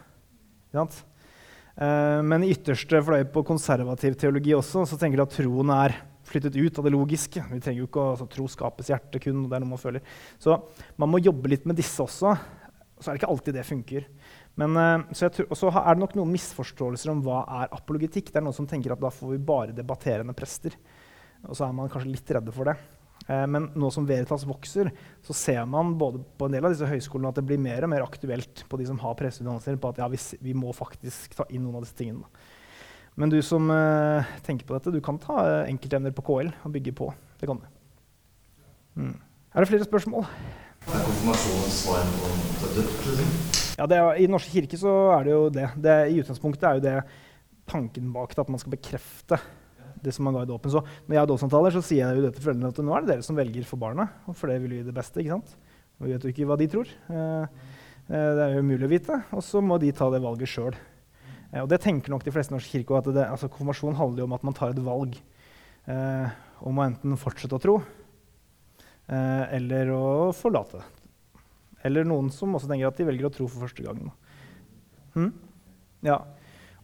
Uh, 0.75 2.19
men 2.27 2.43
i 2.43 2.51
ytterste 2.51 2.99
fløy 3.07 3.23
på 3.31 3.45
konservativ 3.47 4.17
teologi 4.19 4.51
også, 4.57 4.83
så 4.89 4.99
tenker 4.99 5.21
de 5.21 5.25
at 5.25 5.35
troen 5.37 5.71
er 5.77 5.95
flyttet 6.27 6.57
ut 6.59 6.79
av 6.79 6.87
det 6.87 6.91
logiske. 6.91 7.43
Vi 7.53 7.61
trenger 7.63 7.85
jo 7.85 7.87
ikke 7.87 8.03
å 8.03 8.11
altså, 8.15 8.27
Tro 8.33 8.49
skapes 8.51 8.91
hjerte 8.91 9.21
kun, 9.23 9.45
og 9.45 9.49
det 9.49 9.57
er 9.57 9.63
noe 9.63 9.73
man 9.77 9.81
føler. 9.81 10.03
Så 10.43 10.57
man 10.99 11.11
må 11.13 11.23
jobbe 11.23 11.53
litt 11.53 11.67
med 11.69 11.79
disse 11.79 12.03
også. 12.03 12.35
Så 12.97 13.07
er 13.07 13.15
det 13.15 13.21
ikke 13.21 13.31
alltid 13.31 13.55
det 13.55 13.67
funker. 13.67 14.07
Men, 14.57 14.77
uh, 14.77 15.07
så 15.13 15.29
tror, 15.33 15.51
så 15.57 15.69
er 15.69 15.95
det 15.95 16.01
nok 16.01 16.15
noen 16.17 16.33
misforståelser 16.33 17.13
om 17.13 17.23
hva 17.25 17.43
er 17.61 17.73
apologetikk. 17.77 18.31
Det 18.31 18.41
er 18.41 18.45
noen 18.47 18.57
som 18.57 18.69
tenker 18.69 18.95
at 18.95 19.01
da 19.03 19.13
får 19.13 19.35
vi 19.35 19.41
bare 19.49 19.75
debatterende 19.77 20.35
prester. 20.37 20.75
Og 21.45 21.53
så 21.57 21.67
er 21.67 21.75
man 21.77 21.91
kanskje 21.93 22.15
litt 22.15 22.37
redde 22.37 22.53
for 22.55 22.71
det. 22.71 22.77
Eh, 23.27 23.47
men 23.47 23.69
nå 23.75 23.89
som 23.91 24.05
Veritas 24.07 24.45
vokser, 24.47 24.91
så 25.25 25.35
ser 25.35 25.65
man 25.69 25.95
både 25.99 26.21
på 26.39 26.47
en 26.47 26.55
del 26.55 26.67
av 26.67 26.73
disse 26.73 26.87
høyskolene 26.87 27.31
at 27.33 27.39
det 27.39 27.47
blir 27.49 27.59
mer 27.61 27.83
og 27.83 27.91
mer 27.91 28.05
aktuelt 28.05 28.63
på 28.69 28.79
de 28.79 28.87
som 28.87 28.99
har 29.03 29.17
presseutdannelser, 29.19 29.79
på 29.81 29.91
at 29.91 30.01
ja, 30.03 30.07
vi, 30.11 30.21
vi, 30.41 30.55
må 30.57 30.75
faktisk 30.75 31.35
ta 31.39 31.47
inn 31.51 31.65
noen 31.65 31.79
av 31.79 31.87
disse 31.87 31.97
tingene. 31.99 32.29
Men 33.17 33.33
du 33.33 33.39
som 33.43 33.67
eh, 33.73 34.35
tenker 34.45 34.67
på 34.67 34.77
dette, 34.77 34.93
du 34.93 35.01
kan 35.03 35.19
ta 35.21 35.41
eh, 35.43 35.71
enkeltemner 35.73 36.15
på 36.15 36.25
KL 36.29 36.53
og 36.63 36.75
bygge 36.75 36.95
på. 36.97 37.11
Det 37.41 37.49
kan 37.49 37.59
du. 37.59 37.67
Mm. 38.97 39.15
Er 39.53 39.63
det 39.63 39.71
flere 39.73 39.89
spørsmål? 39.89 40.27
Er 40.87 41.07
konfirmasjonens 41.09 41.81
svar 41.83 42.13
på 42.61 42.75
døpt? 42.77 43.66
Ja, 43.77 43.85
er, 43.85 44.17
I 44.17 44.25
Den 44.25 44.33
norske 44.33 44.51
kirke 44.51 44.79
så 44.79 44.93
er 45.13 45.27
det 45.27 45.33
jo 45.35 45.47
det. 45.53 45.69
det. 45.77 45.97
I 46.09 46.19
utgangspunktet 46.23 46.65
er 46.65 46.79
jo 46.79 46.85
det 46.87 46.97
tanken 47.67 48.11
bak 48.15 48.33
det, 48.33 48.41
at 48.41 48.51
man 48.51 48.61
skal 48.61 48.73
bekrefte 48.73 49.39
det 50.03 50.13
som 50.15 50.27
man 50.27 50.37
ga 50.37 50.45
i 50.45 50.49
dåpen. 50.49 50.71
Så 50.71 50.81
når 50.81 51.15
jeg 51.15 51.21
har 51.21 51.29
dåpssamtaler, 51.29 51.73
så 51.75 51.83
sier 51.85 52.03
jeg 52.03 52.19
jo 52.19 52.25
det 52.25 52.33
til 52.35 52.45
foreldrene 52.45 52.71
at 52.73 52.81
nå 52.85 52.95
er 52.95 53.05
det 53.05 53.11
dere 53.11 53.25
som 53.25 53.37
velger 53.37 53.67
for 53.67 53.81
barna. 53.81 54.07
For 54.31 54.49
det 54.51 54.59
vil 54.63 54.77
vi 54.77 54.85
det 54.87 54.95
beste. 54.95 55.21
ikke 55.21 55.35
sant? 55.37 55.55
Vi 55.97 56.13
vet 56.13 56.25
jo 56.25 56.33
ikke 56.33 56.47
hva 56.49 56.57
de 56.59 56.69
tror. 56.71 56.89
Eh, 57.09 57.45
eh, 58.09 58.29
det 58.37 58.43
er 58.45 58.55
jo 58.55 58.63
umulig 58.65 58.87
å 58.87 58.91
vite. 58.91 59.19
Og 59.33 59.45
så 59.45 59.61
må 59.63 59.79
de 59.81 59.93
ta 59.95 60.09
det 60.13 60.23
valget 60.23 60.51
sjøl. 60.51 60.77
Eh, 61.51 61.61
og 61.63 61.69
det 61.71 61.81
tenker 61.83 62.13
nok 62.13 62.25
de 62.25 62.33
fleste 62.33 62.53
norske 62.53 62.73
kirker 62.73 62.99
at 62.99 63.09
det, 63.13 63.25
altså, 63.25 63.49
Konfirmasjon 63.51 63.97
handler 63.97 64.23
jo 64.23 64.29
om 64.29 64.37
at 64.37 64.45
man 64.47 64.57
tar 64.57 64.73
et 64.73 64.83
valg 64.85 65.19
om 65.87 66.79
å 66.81 66.83
enten 66.83 67.13
fortsette 67.15 67.55
å 67.55 67.61
tro 67.63 67.77
eller 69.07 69.87
å 69.95 70.01
forlate. 70.35 70.81
Eller 71.87 72.07
noen 72.07 72.31
som 72.33 72.55
også 72.57 72.69
tenker 72.69 72.89
at 72.89 72.99
de 72.99 73.07
velger 73.07 73.29
å 73.29 73.33
tro 73.33 73.47
for 73.49 73.65
første 73.65 73.85
gang. 73.85 74.09
Hmm? 75.15 75.31
Ja. 76.05 76.21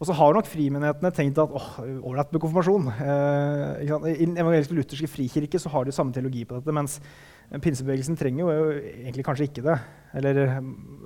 Og 0.04 0.10
så 0.10 0.16
har 0.18 0.34
nok 0.36 0.50
frimenighetene 0.52 1.14
tenkt 1.16 1.38
at 1.40 1.52
åh, 1.56 1.68
ålreit 2.04 2.34
med 2.34 2.42
konfirmasjon. 2.44 2.90
Eh, 2.92 3.86
I 3.88 4.26
den 4.26 4.40
evangeliske 4.42 4.76
lutherske 4.76 5.08
frikirke 5.08 5.62
så 5.62 5.72
har 5.72 5.86
de 5.88 5.94
samme 5.96 6.12
teologi 6.16 6.44
på 6.50 6.58
dette, 6.58 6.76
mens 6.76 6.98
pinsebevegelsen 7.64 8.18
trenger 8.20 8.44
jo 8.44 8.66
egentlig 8.82 9.24
kanskje 9.28 9.48
ikke 9.48 9.64
det. 9.64 9.78
Eller, 10.20 10.58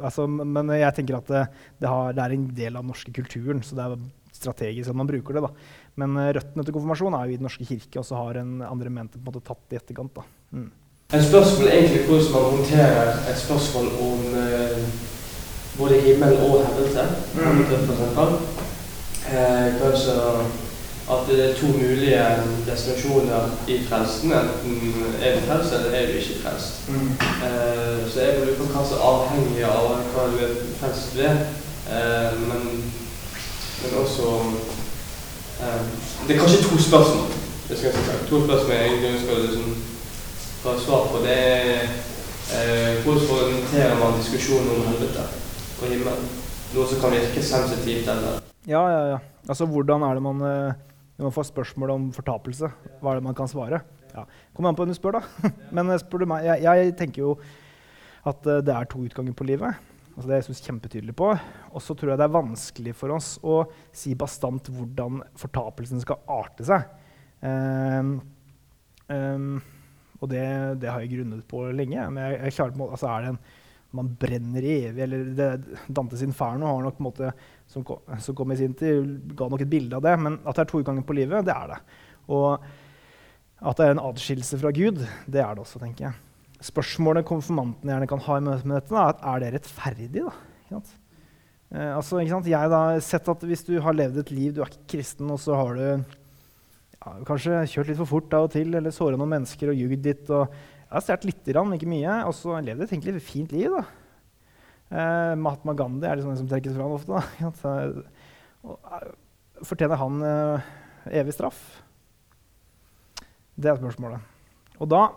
altså, 0.02 0.26
men 0.28 0.72
jeg 0.74 0.96
tenker 0.98 1.20
at 1.20 1.30
det, 1.30 1.44
det, 1.84 1.92
har, 1.92 2.16
det, 2.16 2.24
er 2.24 2.36
en 2.38 2.48
del 2.58 2.74
av 2.74 2.86
den 2.86 2.94
norske 2.94 3.14
kulturen, 3.14 3.62
så 3.62 3.78
det 3.78 3.86
er 3.86 4.08
strategisk 4.38 4.94
at 4.94 4.98
man 4.98 5.10
bruker 5.10 5.38
det. 5.38 5.46
da. 5.46 5.54
Men 6.02 6.18
eh, 6.24 6.34
røttene 6.40 6.66
til 6.66 6.80
konfirmasjon 6.80 7.20
er 7.20 7.28
jo 7.28 7.38
i 7.38 7.40
Den 7.42 7.50
norske 7.52 7.70
kirke, 7.70 8.02
og 8.02 8.08
så 8.08 8.18
har 8.24 8.42
en 8.42 8.58
andre 8.66 8.94
mente 8.98 9.20
på 9.20 9.28
en 9.28 9.30
måte 9.30 9.46
tatt 9.46 9.62
det 9.68 9.78
i 9.78 9.82
etterkant. 9.84 10.18
da. 10.18 10.26
Mm. 10.58 10.70
En 11.14 11.24
spørsmål 11.24 11.68
er 11.68 11.72
egentlig 11.72 12.06
hvordan 12.06 12.32
man 12.34 12.42
håndterer 12.42 13.12
et 13.12 13.40
spørsmål 13.40 13.86
om 13.86 14.20
eh, 14.36 14.78
både 15.78 16.02
himmel 16.02 16.34
og 16.38 16.68
helvete. 16.68 17.04
Mm 17.36 18.38
eh, 19.32 19.74
kanskje 19.82 20.12
at 21.12 21.20
det 21.28 21.50
er 21.50 21.56
to 21.56 21.66
mulige 21.66 22.26
destinasjoner 22.72 23.50
i 23.68 23.84
frelsen. 23.90 24.34
Enten 24.34 24.94
er 25.22 25.36
du 25.36 25.42
frelst, 25.48 25.74
eller 25.74 25.92
er 25.92 26.06
du 26.06 26.12
ikke 26.12 26.40
frelst. 26.44 26.90
Mm. 26.90 27.12
Eh, 27.46 28.12
så 28.12 28.22
jeg 28.22 28.40
lurer 28.40 28.58
på 28.58 28.64
hva 28.64 28.86
som 28.88 28.98
er 28.98 29.08
avhengig 29.12 29.64
av 29.64 29.88
hva 30.14 30.30
du 30.32 30.38
er 30.46 30.56
frelst 30.80 31.18
ved. 31.18 31.36
Eh, 31.96 32.32
men, 32.40 32.62
men, 33.82 34.00
også 34.04 34.28
eh, 35.62 35.84
Det 36.28 36.36
er 36.36 36.40
kanskje 36.40 36.64
to 36.64 36.82
spørsmål. 36.90 37.28
Det 37.70 37.78
skal 37.78 37.88
jeg 37.88 37.96
si. 37.96 38.30
To 38.30 38.46
spørsmål 38.46 38.76
jeg 38.76 38.88
egentlig 38.88 39.14
ønsker 39.16 39.36
å 39.36 39.46
liksom, 39.46 39.78
få 40.68 40.80
svar 40.80 41.08
på. 41.12 41.22
Det 41.24 41.38
er 41.38 41.86
eh, 42.58 43.00
hvorfor 43.06 43.46
orienterer 43.46 43.96
man 44.02 44.18
diskusjonen 44.20 44.74
om 44.76 44.88
helvete 44.90 45.24
og 45.80 45.88
himmelen? 45.88 46.28
Noe 46.74 46.88
som 46.90 47.00
kan 47.02 47.14
virke 47.16 47.44
sensitivt 47.44 48.10
eller 48.12 48.42
ja, 48.68 48.82
ja, 48.92 49.04
ja. 49.14 49.20
Altså, 49.48 49.64
hvordan 49.72 50.04
er 50.04 50.18
det 50.18 50.24
man 50.26 50.42
Når 50.44 50.74
eh, 50.76 51.24
man 51.24 51.32
får 51.32 51.48
spørsmål 51.54 51.94
om 51.94 52.10
fortapelse, 52.14 52.68
hva 53.00 53.14
er 53.14 53.22
det 53.22 53.28
man 53.30 53.38
kan 53.38 53.48
svare? 53.48 53.80
Ja. 54.12 54.26
Kommer 54.54 54.70
an 54.70 54.76
på 54.76 54.84
hvem 54.84 54.92
du 54.92 54.98
spør, 54.98 55.22
da. 55.22 55.52
Men 55.76 55.90
eh, 55.90 56.02
spør 56.02 56.26
du 56.26 56.32
meg, 56.34 56.44
jeg, 56.46 56.66
jeg, 56.66 56.96
tenker 57.00 57.24
jo 57.24 57.38
at 58.28 58.44
eh, 58.44 58.60
det 58.66 58.76
er 58.76 58.90
to 58.92 59.06
utganger 59.08 59.38
på 59.38 59.48
livet. 59.48 59.80
Altså, 60.18 60.28
det 60.28 60.36
er 60.36 60.44
jeg 60.44 60.66
kjempetydelig 60.68 61.16
på. 61.16 61.32
Og 61.72 61.82
så 61.86 61.96
tror 61.96 62.12
jeg 62.12 62.20
det 62.20 62.28
er 62.28 62.36
vanskelig 62.36 62.96
for 62.98 63.16
oss 63.16 63.38
å 63.40 63.62
si 63.96 64.18
bastant 64.20 64.68
hvordan 64.68 65.22
fortapelsen 65.40 66.04
skal 66.04 66.20
arte 66.28 66.68
seg. 66.68 66.92
Um, 67.40 68.16
um, 69.14 69.60
og 70.18 70.30
det, 70.32 70.44
det, 70.82 70.90
har 70.90 71.04
jeg 71.04 71.14
grunnet 71.16 71.46
på 71.50 71.64
lenge. 71.76 72.10
Men 72.10 72.24
jeg, 72.24 72.40
jeg 72.42 72.56
klarer 72.58 72.76
på, 72.76 72.86
en 72.86 72.98
altså, 72.98 73.10
er 73.14 73.26
det 73.26 73.34
en 73.36 73.42
man 73.98 74.10
brenner 74.20 74.66
i 74.66 74.74
evig. 74.88 75.04
Eller 75.06 75.32
det, 75.38 75.78
Dantes 75.88 76.24
Inferno 76.26 76.68
har 76.70 76.84
nok 76.84 76.98
på 76.98 77.04
en 77.04 77.08
måte, 77.08 77.32
som 77.70 77.86
kom, 77.88 78.04
som 78.24 78.36
kom, 78.36 78.52
i 78.52 78.60
sin 78.60 78.76
tid, 78.78 79.08
ga 79.38 79.48
nok 79.52 79.64
et 79.64 79.72
bilde 79.72 79.98
av 79.98 80.06
det. 80.06 80.16
Men 80.24 80.40
at 80.44 80.58
det 80.58 80.66
er 80.66 80.72
to 80.72 80.82
utganger 80.84 81.08
på 81.08 81.18
livet, 81.18 81.48
det 81.48 81.56
er 81.56 81.74
det. 81.74 81.80
Og 82.28 82.68
at 83.58 83.80
det 83.80 83.88
er 83.88 83.96
en 83.96 84.06
adskillelse 84.06 84.60
fra 84.62 84.72
Gud, 84.76 85.02
det 85.26 85.42
er 85.42 85.58
det 85.58 85.64
også, 85.64 85.82
tenker 85.82 86.10
jeg. 86.10 86.24
Spørsmålet 86.68 87.26
konfirmantene 87.26 87.94
gjerne 87.94 88.10
kan 88.10 88.22
ha 88.26 88.38
i 88.38 88.46
møte 88.46 88.70
med 88.70 88.80
dette, 88.80 88.94
da, 88.94 89.10
er 89.14 89.36
er 89.36 89.44
det 89.44 89.52
rettferdig. 89.58 90.10
da? 90.18 90.32
Eh, 90.74 91.92
altså? 91.96 92.22
Jeg 92.22 92.70
har 92.74 93.00
sett 93.04 93.28
at 93.30 93.44
Hvis 93.44 93.66
du 93.68 93.76
har 93.82 93.94
levd 93.94 94.24
et 94.24 94.32
liv, 94.32 94.54
du 94.54 94.62
er 94.62 94.72
ikke 94.72 94.98
kristen, 94.98 95.30
og 95.32 95.42
så 95.42 95.58
har 95.58 95.78
du 95.78 96.18
ja, 96.98 97.14
kanskje 97.28 97.62
kjørt 97.72 97.92
litt 97.92 98.00
for 98.00 98.10
fort 98.10 98.34
av 98.34 98.48
og 98.48 98.54
til, 98.56 98.74
eller 98.78 98.94
såra 98.96 99.20
noen 99.20 99.36
mennesker 99.36 99.72
og 99.72 99.78
ljugd 99.78 100.10
litt 100.10 100.34
og 100.34 100.48
Jeg 100.88 100.96
har 100.96 101.04
stjålet 101.04 101.26
lite 101.28 101.52
grann, 101.52 101.74
ikke 101.76 101.90
mye, 101.92 102.14
og 102.24 102.32
så 102.32 102.62
levd 102.64 102.86
et 102.86 103.24
fint 103.24 103.52
liv. 103.52 103.74
da. 103.74 103.84
Eh, 104.88 105.34
Mahatma 105.36 105.74
Gandhi 105.76 106.08
er 106.08 106.16
liksom 106.16 106.32
den 106.32 106.40
som 106.40 106.48
trekkes 106.48 106.78
fram 106.78 106.94
ofte. 106.96 107.12
da. 107.12 107.52
Og, 108.68 108.80
eh, 108.88 109.10
fortjener 109.68 110.00
han 110.00 110.24
eh, 110.24 110.70
evig 111.20 111.36
straff? 111.36 111.60
Det 113.58 113.68
er 113.68 113.82
spørsmålet. 113.82 114.24
Og 114.80 114.88
da 114.88 115.10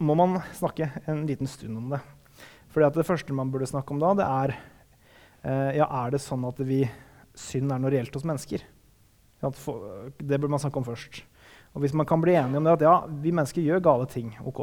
må 0.00 0.16
man 0.16 0.40
snakke 0.56 0.88
en 1.10 1.26
liten 1.28 1.48
stund 1.50 1.76
om 1.76 1.92
det. 1.92 2.00
Fordi 2.72 2.86
at 2.86 2.96
det 2.96 3.06
første 3.06 3.36
man 3.36 3.50
burde 3.52 3.68
snakke 3.68 3.92
om 3.92 4.00
da, 4.00 4.14
det 4.16 4.26
er 4.26 4.56
eh, 4.56 5.78
ja, 5.80 5.88
er 6.04 6.14
det 6.14 6.22
sånn 6.22 6.46
at 6.48 6.60
vi, 6.64 6.84
synd 7.36 7.72
er 7.72 7.82
noe 7.82 7.92
reelt 7.92 8.14
hos 8.14 8.24
mennesker. 8.24 8.64
Det 9.40 10.36
burde 10.36 10.52
man 10.52 10.60
snakke 10.60 10.80
om 10.80 10.86
først. 10.86 11.22
Og 11.74 11.84
hvis 11.84 11.94
man 11.96 12.06
kan 12.08 12.20
bli 12.20 12.34
enige 12.36 12.60
om 12.60 12.66
det 12.66 12.76
at 12.76 12.84
ja, 12.84 12.94
vi 13.22 13.32
mennesker 13.32 13.64
gjør 13.64 13.82
gale 13.84 14.06
ting, 14.10 14.32
ok, 14.44 14.62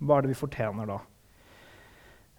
hva 0.00 0.16
er 0.16 0.24
det 0.24 0.32
vi 0.32 0.40
fortjener 0.40 0.88
da? 0.88 0.98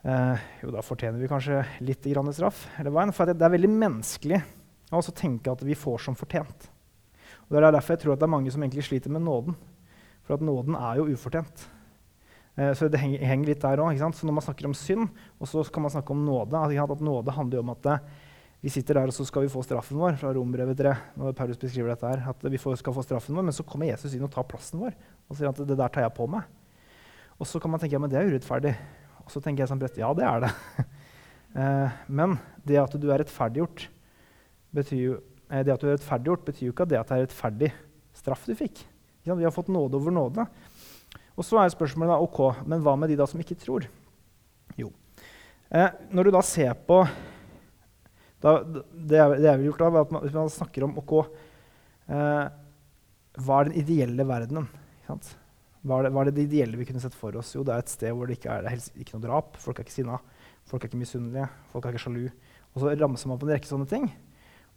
Eh, 0.02 0.46
jo, 0.64 0.72
da 0.74 0.82
fortjener 0.82 1.22
vi 1.22 1.30
kanskje 1.30 1.62
litt 1.86 2.08
grann 2.10 2.32
straff. 2.34 2.66
Eller 2.82 2.96
enn, 3.04 3.14
for 3.16 3.30
det 3.30 3.46
er 3.46 3.54
veldig 3.54 3.70
menneskelig 3.72 4.42
å 4.92 5.02
tenke 5.16 5.54
at 5.54 5.62
vi 5.64 5.78
får 5.78 6.08
som 6.08 6.18
fortjent. 6.18 6.68
Og 7.46 7.54
Det 7.54 7.62
er 7.62 7.76
derfor 7.76 7.96
jeg 7.96 8.02
tror 8.04 8.14
at 8.16 8.24
det 8.24 8.28
er 8.28 8.34
mange 8.34 8.52
som 8.52 8.64
egentlig 8.64 8.88
sliter 8.88 9.14
med 9.14 9.24
nåden. 9.24 9.56
For 10.26 10.36
at 10.36 10.44
nåden 10.44 10.76
er 10.76 10.98
jo 11.00 11.08
ufortjent. 11.14 11.68
Eh, 12.58 12.74
så 12.74 12.90
det 12.90 13.00
henger, 13.00 13.46
litt 13.48 13.62
der 13.62 13.80
òg. 13.84 13.94
Når 13.96 14.34
man 14.34 14.44
snakker 14.44 14.68
om 14.68 14.76
synd, 14.76 15.10
og 15.40 15.48
så 15.48 15.64
kan 15.72 15.86
man 15.86 15.94
snakke 15.94 16.12
om 16.12 16.26
nåde 16.26 16.58
at, 16.58 17.02
Nåde 17.02 17.32
handler 17.32 17.60
jo 17.60 17.64
om 17.64 17.74
at 17.76 17.86
eh, 17.86 18.00
vi 18.62 18.70
sitter 18.70 19.00
der 19.00 19.10
og 19.10 19.16
så 19.16 19.26
skal 19.26 19.48
vi 19.48 19.50
få 19.50 19.64
straffen 19.66 19.98
vår 19.98 20.20
fra 20.22 20.32
Rombrevet 20.36 20.78
3. 20.78 20.94
når 21.18 21.34
Paulus 21.38 21.58
beskriver 21.58 21.90
dette 21.90 22.06
her, 22.06 22.22
at 22.30 22.44
vi 22.46 22.60
skal 22.62 22.94
få 22.94 23.02
straffen 23.02 23.36
vår, 23.36 23.48
Men 23.48 23.56
så 23.58 23.66
kommer 23.66 23.90
Jesus 23.90 24.14
inn 24.14 24.24
og 24.24 24.32
tar 24.32 24.46
plassen 24.46 24.80
vår 24.80 24.94
og 25.30 25.38
sier 25.38 25.50
at 25.50 25.58
det 25.58 25.78
der 25.78 25.90
tar 25.90 26.06
jeg 26.06 26.14
på 26.14 26.28
meg. 26.30 26.46
Og 27.40 27.48
så 27.48 27.60
kan 27.60 27.72
man 27.72 27.80
tenke 27.82 27.96
ja, 27.96 28.02
men 28.04 28.12
det 28.12 28.20
er 28.20 28.30
urettferdig. 28.30 28.76
Og 29.26 29.32
så 29.34 29.42
tenker 29.42 29.64
jeg 29.64 29.72
som 29.72 29.80
prest 29.82 29.98
ja, 29.98 30.12
det 30.14 30.28
er 30.28 30.44
det. 30.44 30.52
eh, 31.64 31.98
men 32.08 32.38
det 32.68 32.78
at 32.78 32.94
du 32.94 33.08
er 33.10 33.24
rettferdiggjort, 33.24 33.88
betyr 34.78 35.02
jo, 35.02 35.18
eh, 35.50 35.64
det 35.66 35.74
at 35.74 35.82
du 35.82 35.88
er 35.90 35.96
rettferdiggjort, 35.96 36.46
betyr 36.46 36.68
jo 36.68 36.76
ikke 36.76 36.86
at 36.86 36.94
det 36.94 37.00
at 37.00 37.10
det 37.10 37.18
er 37.18 37.26
rettferdig 37.26 37.72
straff 38.22 38.46
du 38.46 38.54
fikk. 38.60 38.84
Vi 39.26 39.32
har 39.32 39.54
fått 39.56 39.72
nåde 39.74 39.98
over 39.98 40.14
nåde. 40.14 40.46
Og 41.34 41.48
så 41.48 41.58
er 41.62 41.74
spørsmålet 41.74 42.14
da, 42.14 42.22
ok, 42.22 42.64
men 42.70 42.86
hva 42.86 42.94
med 43.00 43.10
de 43.10 43.18
da 43.18 43.26
som 43.30 43.42
ikke 43.42 43.58
tror? 43.58 43.88
Jo, 44.78 44.92
eh, 45.74 45.90
når 46.14 46.28
du 46.28 46.36
da 46.36 46.46
ser 46.46 46.76
på 46.86 47.02
da, 48.42 48.56
det, 48.66 48.82
det 49.14 49.48
jeg 49.48 49.60
vil 49.60 49.70
gjort 49.70 49.84
da, 49.84 49.92
var 49.94 50.08
at 50.08 50.14
man, 50.16 50.26
Hvis 50.26 50.36
man 50.36 50.52
snakker 50.52 50.86
om 50.88 50.98
ok, 51.02 51.14
eh, 52.10 52.46
hva 53.42 53.60
er 53.60 53.70
den 53.70 53.78
ideelle 53.80 54.26
verdenen? 54.28 54.68
Hva 55.08 55.98
er, 55.98 56.06
det, 56.06 56.12
hva 56.14 56.24
er, 56.24 56.32
det, 56.32 56.46
ideelle 56.46 56.80
vi 56.80 56.88
kunne 56.90 57.02
sett 57.04 57.16
for 57.18 57.36
oss? 57.40 57.54
Jo, 57.56 57.64
det 57.66 57.74
er 57.74 57.84
et 57.84 57.94
sted 57.94 58.14
hvor 58.16 58.30
det 58.30 58.38
ikke 58.38 58.54
er, 58.54 58.66
det 58.66 58.74
er 58.74 59.04
ikke 59.04 59.16
noe 59.18 59.26
drap. 59.26 59.56
Folk 59.62 59.80
er 59.80 59.88
ikke 59.88 59.96
sinna, 59.96 60.20
folk 60.70 60.84
er 60.84 60.92
ikke 60.92 61.00
misunnelige, 61.02 61.48
folk 61.72 61.88
er 61.88 61.96
ikke 61.96 62.04
sjalu. 62.06 62.28
Og 62.72 62.84
så 62.84 62.94
ramser 63.00 63.32
man 63.32 63.42
på 63.42 63.48
en 63.48 63.54
rekke 63.56 63.70
sånne 63.70 63.90
ting. 63.90 64.06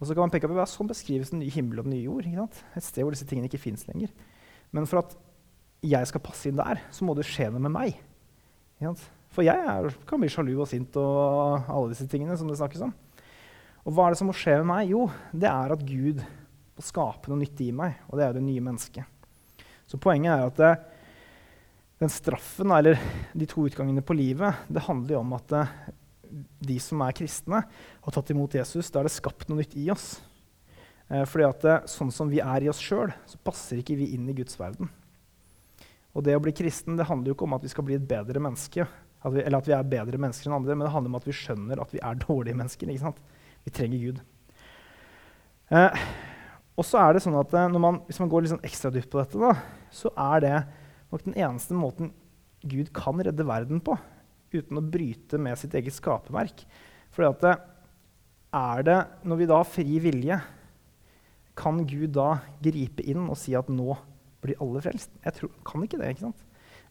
Og 0.00 0.08
så 0.08 0.14
kan 0.14 0.24
man 0.24 0.32
peke 0.32 0.48
på 0.50 0.56
hva 0.56 0.66
Sånn 0.68 0.90
beskrives 0.90 1.30
den 1.30 1.42
nye 1.44 1.52
himmel 1.54 1.80
og 1.80 1.86
den 1.86 1.94
nye 1.96 2.06
jord. 2.06 2.26
Et 2.26 2.86
sted 2.86 3.04
hvor 3.04 3.14
disse 3.14 3.28
tingene 3.28 3.50
ikke 3.50 3.62
fins 3.62 3.86
lenger. 3.90 4.10
Men 4.74 4.88
for 4.90 5.04
at 5.04 5.14
jeg 5.84 6.08
skal 6.08 6.24
passe 6.24 6.48
inn 6.48 6.58
der, 6.58 6.80
så 6.92 7.06
må 7.06 7.14
det 7.16 7.26
skje 7.28 7.50
noe 7.52 7.62
med 7.62 7.74
meg. 7.74 8.00
For 9.34 9.44
jeg 9.46 9.60
er, 9.60 9.90
kan 10.08 10.22
bli 10.22 10.30
sjalu 10.32 10.54
og 10.56 10.68
sint 10.70 10.96
og 11.00 11.68
alle 11.68 11.92
disse 11.92 12.06
tingene 12.10 12.36
som 12.38 12.50
det 12.50 12.58
snakkes 12.58 12.86
om. 12.86 12.94
Og 13.84 13.92
hva 13.92 14.06
er 14.06 14.14
det 14.14 14.20
som 14.20 14.30
må 14.30 14.36
skje 14.36 14.56
med 14.62 14.68
meg? 14.70 14.92
Jo, 14.94 15.06
det 15.32 15.48
er 15.50 15.74
at 15.74 15.84
Gud 15.84 16.22
må 16.24 16.84
skape 16.84 17.30
noe 17.30 17.42
nytt 17.42 17.60
i 17.60 17.70
meg, 17.76 17.98
og 18.08 18.16
det 18.16 18.24
er 18.24 18.32
jo 18.32 18.38
det 18.38 18.46
nye 18.46 18.64
mennesket. 18.64 19.64
Så 19.84 20.00
poenget 20.00 20.32
er 20.32 20.46
at 20.48 20.60
det, 20.60 20.72
den 22.00 22.12
straffen, 22.12 22.72
eller 22.72 22.96
de 23.36 23.48
to 23.48 23.66
utgangene 23.68 24.02
på 24.04 24.16
livet, 24.16 24.64
det 24.72 24.86
handler 24.88 25.18
jo 25.18 25.20
om 25.20 25.36
at 25.36 25.52
det, 25.52 25.66
de 26.64 26.78
som 26.82 27.04
er 27.04 27.14
kristne, 27.16 27.60
har 27.68 28.16
tatt 28.16 28.32
imot 28.32 28.56
Jesus. 28.56 28.88
Da 28.90 29.02
er 29.02 29.08
det 29.08 29.14
skapt 29.14 29.50
noe 29.50 29.60
nytt 29.60 29.76
i 29.78 29.86
oss. 29.92 30.16
Eh, 31.12 31.22
fordi 31.28 31.46
at 31.46 31.62
det, 31.62 31.76
sånn 31.92 32.12
som 32.14 32.32
vi 32.32 32.40
er 32.42 32.64
i 32.64 32.70
oss 32.72 32.80
sjøl, 32.82 33.12
så 33.28 33.40
passer 33.44 33.82
ikke 33.82 33.98
vi 34.00 34.14
inn 34.16 34.26
i 34.32 34.36
Guds 34.36 34.56
verden. 34.58 34.88
Og 36.14 36.24
det 36.24 36.36
å 36.38 36.42
bli 36.42 36.54
kristen 36.56 36.96
det 36.96 37.08
handler 37.10 37.32
jo 37.32 37.36
ikke 37.36 37.46
om 37.48 37.56
at 37.58 37.64
vi 37.66 37.72
skal 37.72 37.86
bli 37.86 37.98
et 37.98 38.08
bedre 38.08 38.40
menneske, 38.42 38.86
at 39.24 39.32
vi, 39.32 39.44
eller 39.44 39.60
at 39.60 39.68
vi 39.68 39.76
er 39.76 39.92
bedre 39.94 40.20
mennesker 40.20 40.48
enn 40.48 40.58
andre, 40.58 40.76
men 40.76 40.86
det 40.86 40.92
handler 40.94 41.12
om 41.12 41.20
at 41.20 41.28
vi 41.28 41.36
skjønner 41.36 41.80
at 41.80 41.94
vi 41.94 42.00
er 42.00 42.20
dårlige 42.24 42.58
mennesker. 42.58 42.90
ikke 42.90 43.06
sant? 43.06 43.22
Vi 43.64 43.72
trenger 43.74 44.00
Gud. 44.02 44.22
Eh, 45.74 46.06
og 46.74 46.86
så 46.86 47.00
er 47.00 47.14
det 47.14 47.22
sånn 47.24 47.36
at 47.40 47.52
eh, 47.56 47.76
man, 47.80 48.02
Hvis 48.08 48.20
man 48.20 48.30
går 48.30 48.44
litt 48.44 48.52
sånn 48.52 48.66
ekstra 48.66 48.90
dypt 48.92 49.10
på 49.12 49.20
dette, 49.22 49.40
da, 49.40 49.54
så 49.94 50.12
er 50.12 50.44
det 50.44 50.56
nok 51.12 51.24
den 51.26 51.38
eneste 51.38 51.76
måten 51.78 52.12
Gud 52.64 52.90
kan 52.96 53.20
redde 53.20 53.46
verden 53.46 53.80
på, 53.84 53.96
uten 54.54 54.80
å 54.80 54.84
bryte 54.84 55.38
med 55.40 55.58
sitt 55.60 55.74
eget 55.76 55.96
skaperverk. 55.96 56.64
Fordi 57.14 57.30
det, 57.44 57.54
er 58.54 58.86
det, 58.86 58.98
Når 59.26 59.40
vi 59.40 59.48
da 59.50 59.60
har 59.60 59.68
fri 59.68 60.00
vilje, 60.02 60.40
kan 61.54 61.84
Gud 61.86 62.14
da 62.16 62.40
gripe 62.62 63.04
inn 63.06 63.28
og 63.28 63.38
si 63.38 63.54
at 63.54 63.68
nå 63.70 63.94
blir 64.42 64.58
alle 64.62 64.82
frelst? 64.82 65.12
Jeg 65.22 65.36
tror, 65.36 65.52
kan 65.66 65.84
ikke 65.84 66.00
det. 66.00 66.14
ikke 66.14 66.26
sant? 66.26 66.42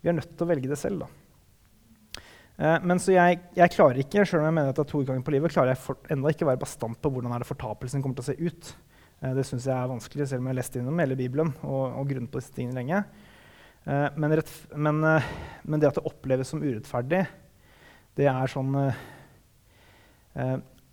Vi 0.04 0.12
er 0.12 0.16
nødt 0.18 0.32
til 0.32 0.46
å 0.46 0.50
velge 0.50 0.72
det 0.72 0.80
selv. 0.80 1.04
da. 1.04 1.23
Eh, 2.58 2.80
men 2.86 3.02
så 3.02 3.16
jeg, 3.16 3.40
jeg, 3.58 3.74
klarer 3.74 4.00
ikke 4.04 4.26
selv 4.30 4.44
om 4.44 4.50
jeg 4.50 4.58
mener 4.60 4.72
at 4.72 4.78
det 4.78 4.86
er 4.86 4.92
to 4.92 5.02
utganger 5.02 5.26
på 5.26 5.34
livet, 5.34 5.54
klarer 5.54 5.74
jeg 5.74 5.82
for, 5.82 6.00
enda 6.14 6.34
ikke 6.34 6.46
å 6.46 6.52
være 6.52 6.62
bastant 6.62 7.00
på 7.02 7.12
hvordan 7.14 7.34
er 7.34 7.44
det 7.44 7.50
fortapelsen 7.50 8.04
kommer 8.04 8.20
til 8.20 8.26
å 8.26 8.30
se 8.30 8.38
ut. 8.38 8.74
Eh, 9.22 9.34
det 9.38 9.46
syns 9.50 9.68
jeg 9.70 9.76
er 9.76 9.92
vanskelig, 9.92 10.30
selv 10.30 10.44
om 10.44 10.50
jeg 10.50 10.54
har 10.54 10.60
lest 10.62 10.78
innom 10.80 11.02
hele 11.02 11.18
Bibelen 11.20 11.54
og, 11.62 11.84
og 12.02 12.12
grunnet 12.12 12.34
på 12.34 12.42
disse 12.42 12.54
tingene 12.54 12.78
lenge. 12.78 13.02
Eh, 13.90 14.06
men, 14.22 14.38
rett, 14.40 14.54
men, 14.76 15.02
men, 15.02 15.82
det 15.82 15.90
at 15.90 16.00
det 16.00 16.06
oppleves 16.10 16.54
som 16.54 16.62
urettferdig, 16.64 17.26
det 18.14 18.28
er 18.30 18.52
sånn 18.52 18.76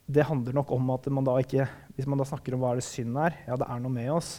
Det 0.08 0.24
handler 0.24 0.54
nok 0.56 0.70
om 0.72 0.86
at 0.94 1.04
man 1.12 1.26
da 1.26 1.34
ikke 1.36 1.66
Hvis 1.92 2.06
man 2.08 2.16
da 2.16 2.24
snakker 2.24 2.56
om 2.56 2.62
hva 2.62 2.70
det 2.78 2.84
synd 2.86 3.18
er, 3.20 3.36
ja, 3.44 3.58
det 3.60 3.68
er 3.68 3.82
noe 3.84 3.92
med 3.92 4.08
oss, 4.14 4.38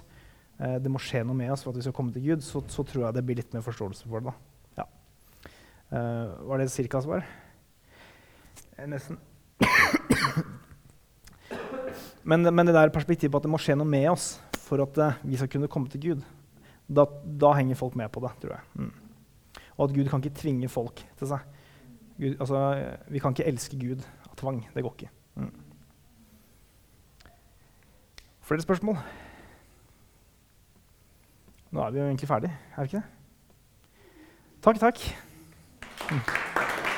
det 0.57 0.89
må 0.89 0.97
skje 0.97 1.21
noe 1.21 1.37
med 1.37 1.53
oss 1.53 1.61
for 1.61 1.69
at 1.69 1.77
vi 1.77 1.85
skal 1.85 1.93
komme 1.93 2.13
til 2.15 2.25
Gud, 2.25 2.41
så, 2.41 2.63
så 2.65 2.81
tror 2.81 3.05
jeg 3.05 3.19
det 3.19 3.23
blir 3.27 3.37
litt 3.37 3.53
mer 3.53 3.61
forståelse 3.65 4.09
for 4.09 4.17
det. 4.17 4.33
da. 4.33 4.50
Uh, 5.91 6.47
var 6.47 6.57
det 6.57 6.71
cirka 6.71 7.01
svar? 7.01 7.25
Eh, 8.77 8.87
nesten. 8.87 9.17
men, 12.23 12.55
men, 12.55 12.65
det 12.65 12.73
der 12.73 12.89
perspektivet 12.89 13.31
på 13.31 13.41
at 13.41 13.43
det 13.43 13.51
må 13.51 13.59
skje 13.59 13.75
noe 13.75 13.87
med 13.87 14.07
oss 14.13 14.37
for 14.63 14.79
at 14.85 14.99
uh, 15.03 15.17
vi 15.27 15.35
skal 15.35 15.49
kunne 15.51 15.67
komme 15.67 15.91
til 15.91 16.01
Gud, 16.05 16.21
da, 16.87 17.03
da, 17.25 17.51
henger 17.57 17.75
folk 17.75 17.97
med 17.99 18.07
på 18.11 18.23
det, 18.23 18.31
tror 18.39 18.53
jeg. 18.55 18.63
Mm. 18.75 18.93
Og 19.75 19.89
at 19.89 19.95
Gud 19.97 20.07
kan 20.07 20.23
ikke 20.23 20.39
tvinge 20.39 20.69
folk 20.71 21.01
til 21.19 21.27
seg. 21.27 21.43
Gud, 22.21 22.37
altså, 22.39 22.61
vi 23.11 23.19
kan 23.19 23.35
ikke 23.35 23.49
elske 23.51 23.79
Gud 23.79 24.05
av 24.29 24.37
tvang. 24.39 24.61
Det 24.71 24.83
går 24.85 24.95
ikke. 24.95 25.11
Mm. 25.35 25.51
Flere 28.47 28.63
spørsmål? 28.63 29.01
Nå 31.71 31.83
er 31.83 31.91
vi 31.91 31.99
jo 31.99 32.07
egentlig 32.07 32.31
ferdig, 32.31 32.53
er 32.77 32.87
vi 32.87 32.91
ikke 32.91 33.03
det? 33.03 33.03
Takk, 34.61 34.79
takk. 34.79 35.30
Thank 36.09 36.27
you. 36.85 36.90